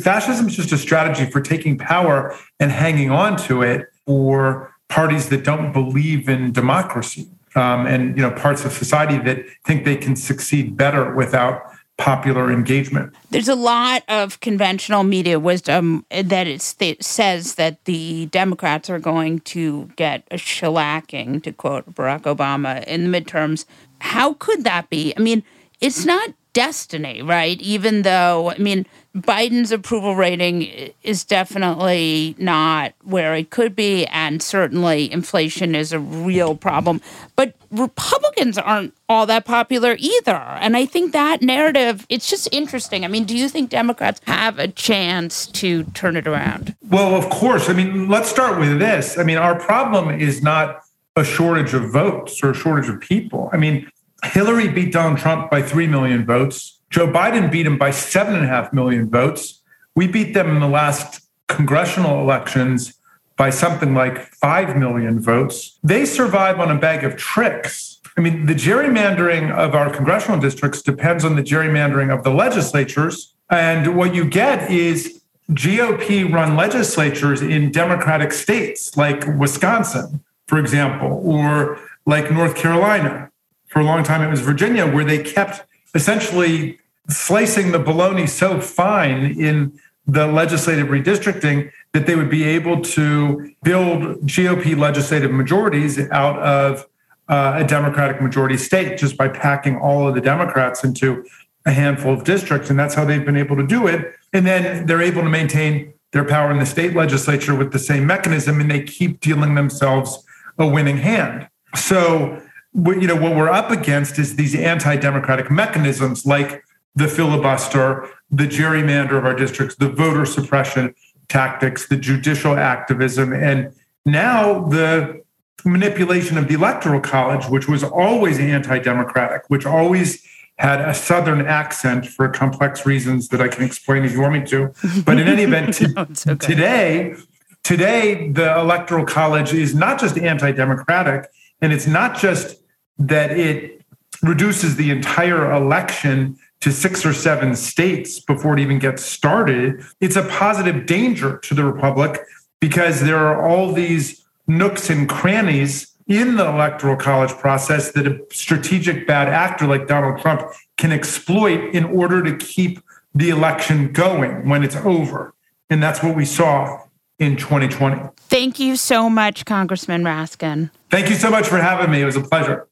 Fascism 0.00 0.46
is 0.46 0.56
just 0.56 0.72
a 0.72 0.78
strategy 0.78 1.28
for 1.30 1.40
taking 1.40 1.78
power 1.78 2.36
and 2.60 2.70
hanging 2.70 3.10
on 3.10 3.36
to 3.36 3.62
it 3.62 3.86
for 4.06 4.72
parties 4.88 5.28
that 5.30 5.44
don't 5.44 5.72
believe 5.72 6.28
in 6.28 6.52
democracy 6.52 7.28
um, 7.54 7.86
and 7.86 8.16
you 8.16 8.22
know 8.22 8.30
parts 8.30 8.64
of 8.64 8.72
society 8.72 9.18
that 9.18 9.44
think 9.64 9.84
they 9.84 9.96
can 9.96 10.16
succeed 10.16 10.76
better 10.76 11.14
without 11.14 11.62
popular 11.96 12.50
engagement. 12.50 13.12
There's 13.30 13.48
a 13.48 13.56
lot 13.56 14.04
of 14.08 14.38
conventional 14.38 15.02
media 15.02 15.40
wisdom 15.40 16.06
that 16.10 16.46
it 16.46 16.62
says 17.02 17.54
that 17.56 17.84
the 17.86 18.26
Democrats 18.26 18.88
are 18.88 19.00
going 19.00 19.40
to 19.40 19.90
get 19.96 20.22
a 20.30 20.36
shellacking, 20.36 21.42
to 21.42 21.52
quote 21.52 21.92
Barack 21.92 22.22
Obama, 22.22 22.84
in 22.84 23.10
the 23.10 23.20
midterms. 23.20 23.64
How 24.00 24.34
could 24.34 24.62
that 24.62 24.88
be? 24.88 25.12
I 25.16 25.20
mean, 25.20 25.42
it's 25.80 26.04
not 26.04 26.30
destiny, 26.52 27.22
right? 27.22 27.60
Even 27.60 28.02
though, 28.02 28.50
I 28.50 28.58
mean, 28.58 28.86
Biden's 29.16 29.72
approval 29.72 30.14
rating 30.14 30.92
is 31.02 31.24
definitely 31.24 32.36
not 32.38 32.92
where 33.02 33.34
it 33.34 33.50
could 33.50 33.74
be, 33.74 34.06
and 34.06 34.42
certainly 34.42 35.10
inflation 35.10 35.74
is 35.74 35.92
a 35.92 35.98
real 35.98 36.54
problem. 36.54 37.00
But 37.36 37.54
Republicans 37.70 38.58
aren't 38.58 38.94
all 39.08 39.26
that 39.26 39.44
popular 39.44 39.96
either. 39.98 40.36
And 40.36 40.76
I 40.76 40.86
think 40.86 41.12
that 41.12 41.42
narrative, 41.42 42.06
it's 42.08 42.28
just 42.28 42.48
interesting. 42.52 43.04
I 43.04 43.08
mean, 43.08 43.24
do 43.24 43.36
you 43.36 43.48
think 43.48 43.70
Democrats 43.70 44.20
have 44.26 44.58
a 44.58 44.68
chance 44.68 45.46
to 45.46 45.84
turn 45.84 46.16
it 46.16 46.26
around? 46.26 46.76
Well, 46.88 47.14
of 47.14 47.28
course. 47.30 47.68
I 47.68 47.72
mean, 47.72 48.08
let's 48.08 48.28
start 48.28 48.58
with 48.58 48.78
this. 48.78 49.18
I 49.18 49.22
mean, 49.22 49.38
our 49.38 49.58
problem 49.58 50.10
is 50.20 50.42
not 50.42 50.80
a 51.16 51.24
shortage 51.24 51.74
of 51.74 51.90
votes 51.90 52.42
or 52.42 52.50
a 52.50 52.54
shortage 52.54 52.88
of 52.88 53.00
people. 53.00 53.50
I 53.52 53.56
mean, 53.56 53.90
Hillary 54.24 54.68
beat 54.68 54.92
Donald 54.92 55.18
Trump 55.18 55.50
by 55.50 55.62
3 55.62 55.86
million 55.86 56.24
votes. 56.24 56.80
Joe 56.90 57.06
Biden 57.06 57.50
beat 57.50 57.66
him 57.66 57.78
by 57.78 57.90
seven 57.90 58.34
and 58.34 58.44
a 58.44 58.48
half 58.48 58.72
million 58.72 59.08
votes. 59.08 59.62
We 59.94 60.06
beat 60.06 60.34
them 60.34 60.48
in 60.50 60.60
the 60.60 60.68
last 60.68 61.28
congressional 61.48 62.20
elections 62.20 62.94
by 63.36 63.50
something 63.50 63.94
like 63.94 64.18
5 64.34 64.76
million 64.76 65.20
votes. 65.20 65.78
They 65.82 66.04
survive 66.04 66.58
on 66.60 66.70
a 66.70 66.78
bag 66.78 67.04
of 67.04 67.16
tricks. 67.16 68.00
I 68.16 68.20
mean, 68.20 68.46
the 68.46 68.54
gerrymandering 68.54 69.52
of 69.52 69.74
our 69.74 69.90
congressional 69.90 70.40
districts 70.40 70.82
depends 70.82 71.24
on 71.24 71.36
the 71.36 71.42
gerrymandering 71.42 72.12
of 72.12 72.24
the 72.24 72.30
legislatures. 72.30 73.34
And 73.48 73.96
what 73.96 74.14
you 74.14 74.24
get 74.24 74.70
is 74.70 75.22
GOP 75.52 76.30
run 76.30 76.56
legislatures 76.56 77.40
in 77.40 77.70
Democratic 77.70 78.32
states 78.32 78.96
like 78.96 79.24
Wisconsin, 79.38 80.22
for 80.46 80.58
example, 80.58 81.22
or 81.24 81.78
like 82.06 82.30
North 82.30 82.56
Carolina. 82.56 83.30
For 83.68 83.80
a 83.80 83.84
long 83.84 84.02
time, 84.02 84.22
it 84.22 84.30
was 84.30 84.40
Virginia, 84.40 84.86
where 84.86 85.04
they 85.04 85.22
kept 85.22 85.64
essentially 85.94 86.78
slicing 87.08 87.72
the 87.72 87.78
bologna 87.78 88.26
so 88.26 88.60
fine 88.60 89.38
in 89.38 89.78
the 90.06 90.26
legislative 90.26 90.88
redistricting 90.88 91.70
that 91.92 92.06
they 92.06 92.16
would 92.16 92.30
be 92.30 92.44
able 92.44 92.80
to 92.80 93.54
build 93.62 94.00
GOP 94.26 94.76
legislative 94.76 95.30
majorities 95.30 95.98
out 96.10 96.38
of 96.38 96.86
uh, 97.28 97.62
a 97.62 97.64
Democratic 97.64 98.22
majority 98.22 98.56
state 98.56 98.98
just 98.98 99.16
by 99.16 99.28
packing 99.28 99.76
all 99.76 100.08
of 100.08 100.14
the 100.14 100.20
Democrats 100.20 100.82
into 100.82 101.24
a 101.66 101.72
handful 101.72 102.12
of 102.12 102.24
districts. 102.24 102.70
And 102.70 102.78
that's 102.78 102.94
how 102.94 103.04
they've 103.04 103.24
been 103.24 103.36
able 103.36 103.56
to 103.56 103.66
do 103.66 103.86
it. 103.86 104.14
And 104.32 104.46
then 104.46 104.86
they're 104.86 105.02
able 105.02 105.22
to 105.22 105.28
maintain 105.28 105.92
their 106.12 106.24
power 106.24 106.50
in 106.50 106.58
the 106.58 106.66
state 106.66 106.94
legislature 106.94 107.54
with 107.54 107.72
the 107.72 107.78
same 107.78 108.06
mechanism, 108.06 108.60
and 108.60 108.70
they 108.70 108.82
keep 108.82 109.20
dealing 109.20 109.54
themselves 109.54 110.24
a 110.58 110.66
winning 110.66 110.96
hand. 110.96 111.48
So 111.74 112.42
you 112.74 113.06
know 113.06 113.16
what 113.16 113.34
we're 113.34 113.48
up 113.48 113.70
against 113.70 114.18
is 114.18 114.36
these 114.36 114.54
anti-democratic 114.54 115.50
mechanisms 115.50 116.26
like 116.26 116.64
the 116.94 117.08
filibuster, 117.08 118.08
the 118.30 118.44
gerrymander 118.44 119.16
of 119.16 119.24
our 119.24 119.34
districts, 119.34 119.76
the 119.76 119.88
voter 119.88 120.26
suppression 120.26 120.94
tactics, 121.28 121.88
the 121.88 121.96
judicial 121.96 122.56
activism, 122.56 123.32
and 123.32 123.72
now 124.04 124.64
the 124.66 125.22
manipulation 125.64 126.38
of 126.38 126.48
the 126.48 126.54
electoral 126.54 127.00
college, 127.00 127.46
which 127.46 127.68
was 127.68 127.82
always 127.84 128.38
anti-democratic, 128.38 129.42
which 129.48 129.66
always 129.66 130.26
had 130.58 130.80
a 130.80 130.94
southern 130.94 131.46
accent 131.46 132.06
for 132.06 132.28
complex 132.28 132.84
reasons 132.84 133.28
that 133.28 133.40
I 133.40 133.48
can 133.48 133.64
explain 133.64 134.04
if 134.04 134.12
you 134.12 134.20
want 134.20 134.34
me 134.34 134.44
to. 134.46 134.72
But 135.04 135.18
in 135.18 135.28
any 135.28 135.44
event, 135.44 135.74
t- 135.74 135.86
no, 135.86 136.02
okay. 136.02 136.34
today, 136.34 137.14
today 137.62 138.30
the 138.30 138.58
electoral 138.58 139.04
college 139.04 139.52
is 139.52 139.74
not 139.74 140.00
just 140.00 140.18
anti-democratic, 140.18 141.30
and 141.60 141.72
it's 141.72 141.86
not 141.86 142.18
just 142.18 142.56
that 142.98 143.30
it 143.30 143.82
reduces 144.22 144.76
the 144.76 144.90
entire 144.90 145.52
election 145.52 146.36
to 146.60 146.72
six 146.72 147.06
or 147.06 147.12
seven 147.12 147.54
states 147.54 148.18
before 148.18 148.54
it 148.58 148.60
even 148.60 148.78
gets 148.78 149.04
started, 149.04 149.82
it's 150.00 150.16
a 150.16 150.24
positive 150.24 150.86
danger 150.86 151.38
to 151.38 151.54
the 151.54 151.64
republic 151.64 152.20
because 152.60 153.00
there 153.00 153.18
are 153.18 153.48
all 153.48 153.72
these 153.72 154.24
nooks 154.48 154.90
and 154.90 155.08
crannies 155.08 155.94
in 156.08 156.36
the 156.36 156.46
electoral 156.48 156.96
college 156.96 157.30
process 157.32 157.92
that 157.92 158.06
a 158.06 158.18
strategic 158.32 159.06
bad 159.06 159.28
actor 159.28 159.66
like 159.66 159.86
Donald 159.86 160.20
Trump 160.20 160.42
can 160.78 160.90
exploit 160.90 161.74
in 161.74 161.84
order 161.84 162.22
to 162.22 162.36
keep 162.36 162.80
the 163.14 163.28
election 163.28 163.92
going 163.92 164.48
when 164.48 164.64
it's 164.64 164.76
over. 164.76 165.34
And 165.70 165.82
that's 165.82 166.02
what 166.02 166.16
we 166.16 166.24
saw 166.24 166.80
in 167.18 167.36
2020. 167.36 168.08
Thank 168.38 168.60
you 168.60 168.76
so 168.76 169.10
much, 169.10 169.44
Congressman 169.46 170.04
Raskin. 170.04 170.70
Thank 170.90 171.10
you 171.10 171.16
so 171.16 171.28
much 171.28 171.48
for 171.48 171.58
having 171.58 171.90
me. 171.90 172.02
It 172.02 172.04
was 172.04 172.14
a 172.14 172.20
pleasure. 172.20 172.68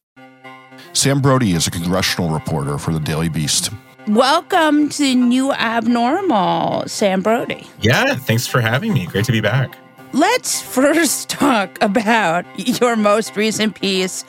Sam 0.93 1.21
Brodey 1.21 1.57
is 1.57 1.67
a 1.67 1.73
congressional 1.73 2.31
reporter 2.31 2.79
for 2.79 2.93
the 2.93 3.01
Daily 3.01 3.29
Beast. 3.29 3.71
Welcome 4.07 4.89
to 4.91 5.13
New 5.17 5.53
Abnormal, 5.53 6.85
Sam 6.87 7.21
Brodey. 7.21 7.67
Yeah, 7.81 8.15
thanks 8.15 8.47
for 8.47 8.61
having 8.61 8.93
me. 8.95 9.07
Great 9.07 9.25
to 9.25 9.33
be 9.33 9.41
back. 9.41 9.77
Let's 10.13 10.63
first 10.63 11.29
talk 11.31 11.77
about 11.81 12.45
your 12.81 12.95
most 12.95 13.37
recent 13.37 13.75
piece 13.75 14.25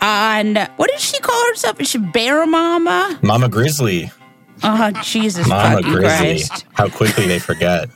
on 0.00 0.56
what 0.76 0.88
did 0.88 1.00
she 1.00 1.18
call 1.20 1.48
herself? 1.48 1.78
Is 1.82 1.90
she 1.90 1.98
Bear 1.98 2.46
Mama? 2.46 3.18
Mama 3.22 3.50
Grizzly. 3.50 4.10
Oh, 4.62 4.90
Jesus 5.02 5.46
Mama 5.46 5.82
Grizzly. 5.82 6.00
Christ. 6.08 6.64
How 6.72 6.88
quickly 6.88 7.26
they 7.26 7.40
forget. 7.40 7.90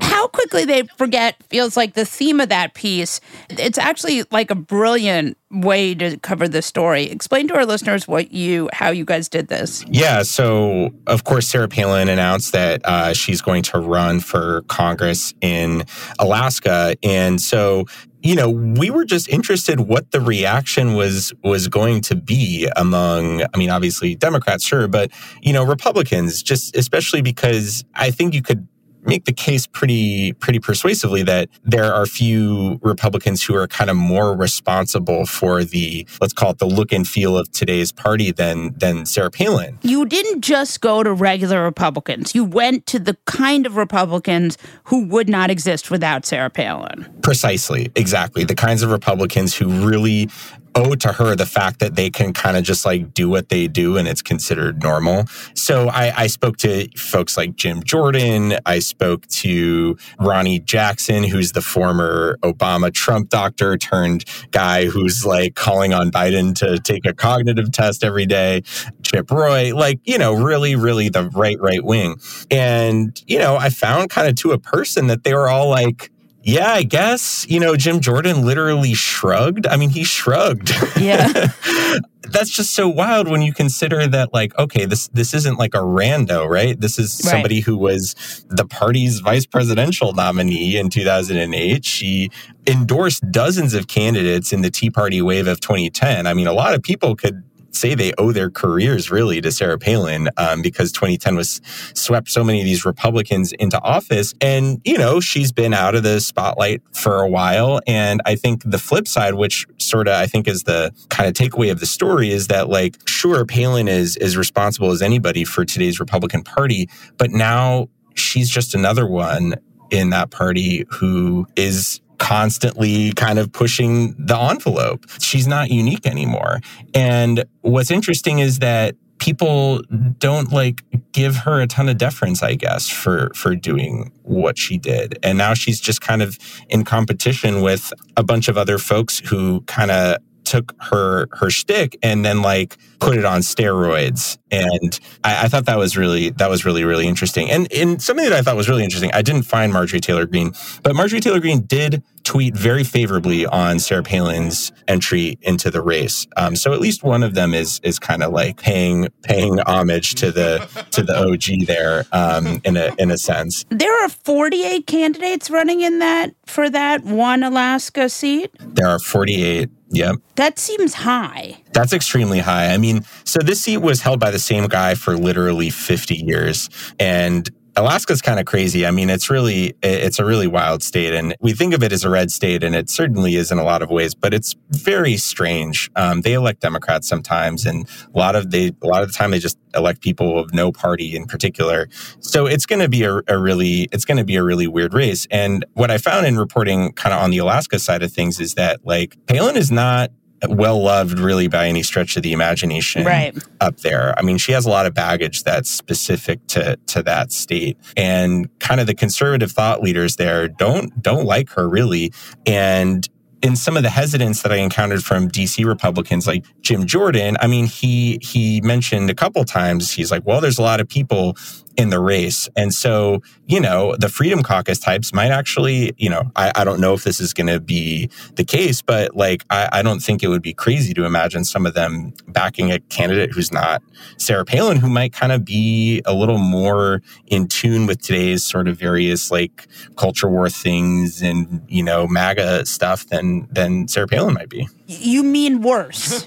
How 0.00 0.26
quickly 0.28 0.64
they 0.64 0.82
forget 0.96 1.42
feels 1.44 1.76
like 1.76 1.94
the 1.94 2.04
theme 2.04 2.40
of 2.40 2.48
that 2.48 2.74
piece. 2.74 3.20
It's 3.48 3.78
actually 3.78 4.24
like 4.30 4.50
a 4.50 4.54
brilliant 4.54 5.36
way 5.50 5.94
to 5.94 6.16
cover 6.18 6.46
the 6.46 6.62
story. 6.62 7.04
Explain 7.04 7.48
to 7.48 7.54
our 7.54 7.66
listeners 7.66 8.06
what 8.06 8.32
you, 8.32 8.68
how 8.72 8.90
you 8.90 9.04
guys 9.04 9.28
did 9.28 9.48
this. 9.48 9.84
Yeah. 9.88 10.22
So, 10.22 10.90
of 11.06 11.24
course, 11.24 11.48
Sarah 11.48 11.68
Palin 11.68 12.08
announced 12.08 12.52
that 12.52 12.82
uh, 12.84 13.14
she's 13.14 13.40
going 13.40 13.62
to 13.64 13.80
run 13.80 14.20
for 14.20 14.62
Congress 14.68 15.34
in 15.40 15.84
Alaska, 16.18 16.94
and 17.02 17.40
so 17.40 17.86
you 18.22 18.34
know 18.34 18.50
we 18.50 18.90
were 18.90 19.04
just 19.04 19.28
interested 19.28 19.80
what 19.80 20.10
the 20.10 20.20
reaction 20.20 20.94
was 20.94 21.32
was 21.42 21.68
going 21.68 22.00
to 22.00 22.14
be 22.14 22.68
among 22.76 23.42
i 23.42 23.56
mean 23.56 23.70
obviously 23.70 24.14
democrats 24.14 24.64
sure 24.64 24.86
but 24.88 25.10
you 25.40 25.52
know 25.52 25.64
republicans 25.64 26.42
just 26.42 26.76
especially 26.76 27.22
because 27.22 27.84
i 27.94 28.10
think 28.10 28.34
you 28.34 28.42
could 28.42 28.66
make 29.02 29.24
the 29.24 29.32
case 29.32 29.66
pretty 29.66 30.32
pretty 30.34 30.58
persuasively 30.58 31.22
that 31.22 31.48
there 31.64 31.92
are 31.92 32.06
few 32.06 32.78
Republicans 32.82 33.42
who 33.42 33.54
are 33.54 33.66
kind 33.66 33.90
of 33.90 33.96
more 33.96 34.36
responsible 34.36 35.26
for 35.26 35.64
the 35.64 36.06
let's 36.20 36.32
call 36.32 36.50
it 36.50 36.58
the 36.58 36.66
look 36.66 36.92
and 36.92 37.06
feel 37.06 37.36
of 37.36 37.50
today's 37.52 37.92
party 37.92 38.30
than 38.30 38.74
than 38.78 39.06
Sarah 39.06 39.30
Palin. 39.30 39.78
You 39.82 40.06
didn't 40.06 40.42
just 40.42 40.80
go 40.80 41.02
to 41.02 41.12
regular 41.12 41.62
Republicans. 41.62 42.34
You 42.34 42.44
went 42.44 42.86
to 42.86 42.98
the 42.98 43.16
kind 43.26 43.66
of 43.66 43.76
Republicans 43.76 44.58
who 44.84 45.06
would 45.06 45.28
not 45.28 45.50
exist 45.50 45.90
without 45.90 46.26
Sarah 46.26 46.50
Palin. 46.50 47.06
Precisely, 47.22 47.90
exactly. 47.94 48.44
The 48.44 48.54
kinds 48.54 48.82
of 48.82 48.90
Republicans 48.90 49.54
who 49.54 49.68
really 49.86 50.28
owe 50.74 50.94
to 50.94 51.12
her 51.12 51.34
the 51.34 51.46
fact 51.46 51.80
that 51.80 51.94
they 51.94 52.10
can 52.10 52.32
kind 52.32 52.56
of 52.56 52.62
just 52.62 52.84
like 52.84 53.12
do 53.14 53.28
what 53.28 53.48
they 53.48 53.66
do 53.66 53.96
and 53.96 54.06
it's 54.06 54.22
considered 54.22 54.82
normal. 54.82 55.24
So 55.54 55.88
I, 55.88 56.12
I, 56.22 56.26
spoke 56.26 56.56
to 56.58 56.88
folks 56.96 57.36
like 57.36 57.56
Jim 57.56 57.82
Jordan. 57.82 58.58
I 58.64 58.78
spoke 58.78 59.26
to 59.28 59.96
Ronny 60.18 60.60
Jackson, 60.60 61.24
who's 61.24 61.52
the 61.52 61.60
former 61.60 62.38
Obama 62.42 62.92
Trump 62.92 63.30
doctor 63.30 63.76
turned 63.76 64.24
guy 64.52 64.86
who's 64.86 65.26
like 65.26 65.54
calling 65.54 65.92
on 65.92 66.10
Biden 66.10 66.54
to 66.56 66.78
take 66.78 67.04
a 67.04 67.12
cognitive 67.12 67.72
test 67.72 68.04
every 68.04 68.26
day. 68.26 68.62
Chip 69.02 69.30
Roy, 69.30 69.74
like, 69.74 70.00
you 70.04 70.18
know, 70.18 70.34
really, 70.34 70.76
really 70.76 71.08
the 71.08 71.28
right, 71.30 71.60
right 71.60 71.84
wing. 71.84 72.16
And, 72.50 73.20
you 73.26 73.38
know, 73.38 73.56
I 73.56 73.70
found 73.70 74.10
kind 74.10 74.28
of 74.28 74.36
to 74.36 74.52
a 74.52 74.58
person 74.58 75.08
that 75.08 75.24
they 75.24 75.34
were 75.34 75.48
all 75.48 75.68
like, 75.68 76.10
yeah, 76.42 76.72
I 76.72 76.84
guess, 76.84 77.46
you 77.48 77.60
know, 77.60 77.76
Jim 77.76 78.00
Jordan 78.00 78.46
literally 78.46 78.94
shrugged. 78.94 79.66
I 79.66 79.76
mean, 79.76 79.90
he 79.90 80.04
shrugged. 80.04 80.70
Yeah. 80.98 81.48
That's 82.22 82.50
just 82.50 82.74
so 82.74 82.88
wild 82.88 83.28
when 83.28 83.42
you 83.42 83.52
consider 83.52 84.06
that 84.06 84.32
like, 84.32 84.56
okay, 84.58 84.84
this 84.84 85.08
this 85.08 85.34
isn't 85.34 85.58
like 85.58 85.74
a 85.74 85.78
rando, 85.78 86.48
right? 86.48 86.80
This 86.80 86.98
is 86.98 87.12
somebody 87.12 87.60
who 87.60 87.76
was 87.76 88.14
the 88.48 88.64
party's 88.64 89.20
vice 89.20 89.46
presidential 89.46 90.12
nominee 90.12 90.76
in 90.76 90.90
2008. 90.90 91.84
She 91.84 92.30
endorsed 92.66 93.28
dozens 93.30 93.74
of 93.74 93.88
candidates 93.88 94.52
in 94.52 94.62
the 94.62 94.70
Tea 94.70 94.90
Party 94.90 95.20
wave 95.20 95.46
of 95.46 95.60
2010. 95.60 96.26
I 96.26 96.34
mean, 96.34 96.46
a 96.46 96.52
lot 96.52 96.74
of 96.74 96.82
people 96.82 97.16
could 97.16 97.42
say 97.72 97.94
they 97.94 98.12
owe 98.18 98.32
their 98.32 98.50
careers 98.50 99.10
really 99.10 99.40
to 99.40 99.52
Sarah 99.52 99.78
Palin 99.78 100.28
um, 100.36 100.62
because 100.62 100.92
2010 100.92 101.36
was 101.36 101.60
swept 101.94 102.30
so 102.30 102.44
many 102.44 102.60
of 102.60 102.64
these 102.64 102.84
Republicans 102.84 103.52
into 103.52 103.80
office. 103.80 104.34
And, 104.40 104.80
you 104.84 104.98
know, 104.98 105.20
she's 105.20 105.52
been 105.52 105.74
out 105.74 105.94
of 105.94 106.02
the 106.02 106.20
spotlight 106.20 106.82
for 106.92 107.20
a 107.20 107.28
while. 107.28 107.80
And 107.86 108.20
I 108.26 108.34
think 108.34 108.62
the 108.64 108.78
flip 108.78 109.06
side, 109.06 109.34
which 109.34 109.66
sort 109.78 110.08
of 110.08 110.14
I 110.14 110.26
think 110.26 110.48
is 110.48 110.64
the 110.64 110.92
kind 111.08 111.28
of 111.28 111.34
takeaway 111.34 111.70
of 111.70 111.80
the 111.80 111.86
story, 111.86 112.30
is 112.30 112.48
that 112.48 112.68
like, 112.68 112.96
sure, 113.06 113.44
Palin 113.44 113.88
is 113.88 114.16
as 114.16 114.36
responsible 114.36 114.90
as 114.90 115.02
anybody 115.02 115.44
for 115.44 115.64
today's 115.64 116.00
Republican 116.00 116.42
Party, 116.42 116.88
but 117.16 117.30
now 117.30 117.88
she's 118.14 118.50
just 118.50 118.74
another 118.74 119.06
one 119.06 119.54
in 119.90 120.10
that 120.10 120.30
party 120.30 120.84
who 120.90 121.46
is 121.56 122.00
constantly 122.20 123.12
kind 123.14 123.38
of 123.40 123.50
pushing 123.52 124.14
the 124.16 124.38
envelope. 124.38 125.06
She's 125.20 125.48
not 125.48 125.70
unique 125.70 126.06
anymore. 126.06 126.60
And 126.94 127.44
what's 127.62 127.90
interesting 127.90 128.38
is 128.38 128.60
that 128.60 128.94
people 129.18 129.82
don't 130.18 130.52
like 130.52 130.82
give 131.12 131.36
her 131.36 131.60
a 131.60 131.66
ton 131.66 131.90
of 131.90 131.98
deference 131.98 132.42
i 132.42 132.54
guess 132.54 132.88
for 132.88 133.30
for 133.34 133.54
doing 133.54 134.10
what 134.22 134.56
she 134.56 134.78
did 134.78 135.18
and 135.22 135.36
now 135.36 135.52
she's 135.52 135.78
just 135.78 136.00
kind 136.00 136.22
of 136.22 136.38
in 136.70 136.84
competition 136.84 137.60
with 137.60 137.92
a 138.16 138.22
bunch 138.22 138.48
of 138.48 138.56
other 138.56 138.78
folks 138.78 139.18
who 139.26 139.60
kind 139.66 139.90
of 139.90 140.16
took 140.50 140.74
her 140.80 141.28
her 141.32 141.48
shtick 141.48 141.96
and 142.02 142.24
then 142.24 142.42
like 142.42 142.76
put 142.98 143.16
it 143.16 143.24
on 143.24 143.40
steroids. 143.40 144.36
And 144.50 144.98
I, 145.24 145.44
I, 145.44 145.48
thought 145.48 145.66
that 145.66 145.78
was 145.78 145.96
really 145.96 146.30
that 146.30 146.50
was 146.50 146.64
really 146.64 146.84
really 146.84 147.06
interesting. 147.06 147.50
And 147.50 147.66
in 147.70 147.98
something 147.98 148.24
that 148.24 148.32
I 148.32 148.42
thought 148.42 148.56
was 148.56 148.68
really 148.68 148.84
interesting, 148.84 149.10
I 149.12 149.22
didn't 149.22 149.42
find 149.42 149.72
Marjorie 149.72 150.00
Taylor 150.00 150.26
Greene, 150.26 150.52
but 150.82 150.94
Marjorie 150.94 151.20
Taylor 151.20 151.40
Greene 151.40 151.62
did 151.62 152.02
tweet 152.24 152.54
very 152.54 152.84
favorably 152.84 153.46
on 153.46 153.78
Sarah 153.78 154.02
Palin's 154.02 154.72
entry 154.86 155.38
into 155.42 155.70
the 155.70 155.82
race. 155.82 156.26
Um, 156.36 156.54
so 156.54 156.72
at 156.72 156.80
least 156.80 157.02
one 157.02 157.22
of 157.22 157.34
them 157.34 157.54
is 157.54 157.80
is 157.82 157.98
kind 157.98 158.22
of 158.22 158.32
like 158.32 158.60
paying 158.60 159.08
paying 159.22 159.58
homage 159.60 160.14
to 160.16 160.30
the 160.30 160.68
to 160.92 161.02
the 161.02 161.16
OG 161.16 161.66
there 161.66 162.04
um, 162.12 162.60
in 162.64 162.76
a 162.76 162.94
in 162.98 163.10
a 163.10 163.18
sense. 163.18 163.64
There 163.70 164.04
are 164.04 164.08
48 164.08 164.86
candidates 164.86 165.50
running 165.50 165.80
in 165.80 165.98
that 166.00 166.34
for 166.46 166.70
that 166.70 167.04
one 167.04 167.42
Alaska 167.42 168.08
seat. 168.08 168.50
There 168.58 168.88
are 168.88 168.98
48 168.98 169.70
Yep. 169.92 170.16
That 170.36 170.58
seems 170.58 170.94
high. 170.94 171.56
That's 171.72 171.92
extremely 171.92 172.38
high. 172.38 172.72
I 172.72 172.78
mean, 172.78 173.04
so 173.24 173.40
this 173.40 173.60
seat 173.60 173.78
was 173.78 174.02
held 174.02 174.20
by 174.20 174.30
the 174.30 174.38
same 174.40 174.66
guy 174.66 174.94
for 174.94 175.16
literally 175.16 175.70
50 175.70 176.16
years. 176.16 176.68
And 176.98 177.48
Alaska's 177.76 178.20
kind 178.20 178.40
of 178.40 178.46
crazy. 178.46 178.84
I 178.84 178.90
mean, 178.90 179.10
it's 179.10 179.30
really 179.30 179.74
it's 179.82 180.18
a 180.18 180.24
really 180.24 180.46
wild 180.46 180.82
state, 180.82 181.14
and 181.14 181.34
we 181.40 181.52
think 181.52 181.72
of 181.72 181.82
it 181.82 181.92
as 181.92 182.04
a 182.04 182.10
red 182.10 182.30
state, 182.30 182.62
and 182.64 182.74
it 182.74 182.90
certainly 182.90 183.36
is 183.36 183.50
in 183.52 183.58
a 183.58 183.64
lot 183.64 183.82
of 183.82 183.90
ways. 183.90 184.14
But 184.14 184.34
it's 184.34 184.54
very 184.70 185.16
strange. 185.16 185.90
Um, 185.96 186.22
they 186.22 186.34
elect 186.34 186.60
Democrats 186.60 187.08
sometimes, 187.08 187.66
and 187.66 187.88
a 188.12 188.18
lot 188.18 188.34
of 188.34 188.50
they 188.50 188.72
a 188.82 188.86
lot 188.86 189.02
of 189.02 189.08
the 189.08 189.14
time 189.14 189.30
they 189.30 189.38
just 189.38 189.58
elect 189.74 190.02
people 190.02 190.38
of 190.38 190.52
no 190.52 190.72
party 190.72 191.14
in 191.14 191.26
particular. 191.26 191.88
So 192.20 192.46
it's 192.46 192.66
going 192.66 192.80
to 192.80 192.88
be 192.88 193.04
a, 193.04 193.20
a 193.28 193.38
really 193.38 193.88
it's 193.92 194.04
going 194.04 194.18
to 194.18 194.24
be 194.24 194.36
a 194.36 194.42
really 194.42 194.66
weird 194.66 194.92
race. 194.92 195.26
And 195.30 195.64
what 195.74 195.90
I 195.90 195.98
found 195.98 196.26
in 196.26 196.38
reporting 196.38 196.92
kind 196.92 197.14
of 197.14 197.22
on 197.22 197.30
the 197.30 197.38
Alaska 197.38 197.78
side 197.78 198.02
of 198.02 198.12
things 198.12 198.40
is 198.40 198.54
that 198.54 198.84
like 198.84 199.16
Palin 199.26 199.56
is 199.56 199.70
not 199.70 200.10
well 200.48 200.82
loved 200.82 201.18
really 201.18 201.48
by 201.48 201.66
any 201.66 201.82
stretch 201.82 202.16
of 202.16 202.22
the 202.22 202.32
imagination 202.32 203.04
right. 203.04 203.36
up 203.60 203.78
there. 203.78 204.18
I 204.18 204.22
mean, 204.22 204.38
she 204.38 204.52
has 204.52 204.66
a 204.66 204.70
lot 204.70 204.86
of 204.86 204.94
baggage 204.94 205.42
that's 205.42 205.70
specific 205.70 206.46
to 206.48 206.76
to 206.86 207.02
that 207.02 207.32
state. 207.32 207.76
And 207.96 208.48
kind 208.58 208.80
of 208.80 208.86
the 208.86 208.94
conservative 208.94 209.52
thought 209.52 209.82
leaders 209.82 210.16
there 210.16 210.48
don't 210.48 211.02
don't 211.02 211.24
like 211.24 211.50
her 211.50 211.68
really. 211.68 212.12
And 212.46 213.08
in 213.42 213.56
some 213.56 213.76
of 213.76 213.82
the 213.82 213.90
hesitance 213.90 214.42
that 214.42 214.52
I 214.52 214.56
encountered 214.56 215.02
from 215.02 215.30
DC 215.30 215.64
Republicans 215.64 216.26
like 216.26 216.44
Jim 216.60 216.86
Jordan, 216.86 217.36
I 217.40 217.46
mean, 217.46 217.66
he 217.66 218.18
he 218.22 218.60
mentioned 218.60 219.10
a 219.10 219.14
couple 219.14 219.44
times, 219.44 219.90
he's 219.92 220.10
like, 220.10 220.26
well, 220.26 220.40
there's 220.40 220.58
a 220.58 220.62
lot 220.62 220.80
of 220.80 220.88
people 220.88 221.36
in 221.80 221.88
the 221.88 221.98
race. 221.98 222.46
And 222.56 222.74
so, 222.74 223.22
you 223.46 223.58
know, 223.58 223.96
the 223.96 224.10
Freedom 224.10 224.42
Caucus 224.42 224.78
types 224.78 225.14
might 225.14 225.30
actually, 225.30 225.94
you 225.96 226.10
know, 226.10 226.30
I, 226.36 226.52
I 226.54 226.62
don't 226.62 226.78
know 226.78 226.92
if 226.92 227.04
this 227.04 227.20
is 227.20 227.32
going 227.32 227.46
to 227.46 227.58
be 227.58 228.10
the 228.34 228.44
case, 228.44 228.82
but 228.82 229.16
like, 229.16 229.46
I, 229.48 229.70
I, 229.72 229.82
don't 229.82 230.00
think 230.00 230.22
it 230.22 230.28
would 230.28 230.42
be 230.42 230.52
crazy 230.52 230.92
to 230.92 231.06
imagine 231.06 231.42
some 231.44 231.64
of 231.64 231.72
them 231.72 232.12
backing 232.28 232.70
a 232.70 232.80
candidate 232.80 233.32
who's 233.32 233.50
not 233.50 233.82
Sarah 234.18 234.44
Palin, 234.44 234.76
who 234.76 234.90
might 234.90 235.14
kind 235.14 235.32
of 235.32 235.42
be 235.42 236.02
a 236.04 236.12
little 236.12 236.36
more 236.36 237.00
in 237.28 237.48
tune 237.48 237.86
with 237.86 238.02
today's 238.02 238.44
sort 238.44 238.68
of 238.68 238.76
various 238.78 239.30
like 239.30 239.66
culture 239.96 240.28
war 240.28 240.50
things 240.50 241.22
and, 241.22 241.64
you 241.66 241.82
know, 241.82 242.06
MAGA 242.06 242.66
stuff 242.66 243.06
than, 243.06 243.48
than 243.50 243.88
Sarah 243.88 244.06
Palin 244.06 244.34
might 244.34 244.50
be. 244.50 244.68
You 244.86 245.22
mean 245.22 245.62
worse? 245.62 246.26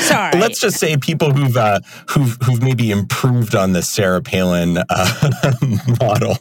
Sorry. 0.00 0.38
Let's 0.38 0.60
just 0.60 0.78
say 0.78 0.96
people 0.96 1.32
who've 1.32 1.56
uh, 1.56 1.80
who've 2.08 2.36
who've 2.42 2.60
maybe 2.62 2.90
improved 2.90 3.54
on 3.54 3.69
the 3.72 3.82
Sarah 3.82 4.22
Palin 4.22 4.78
uh, 4.78 5.30
model. 6.00 6.36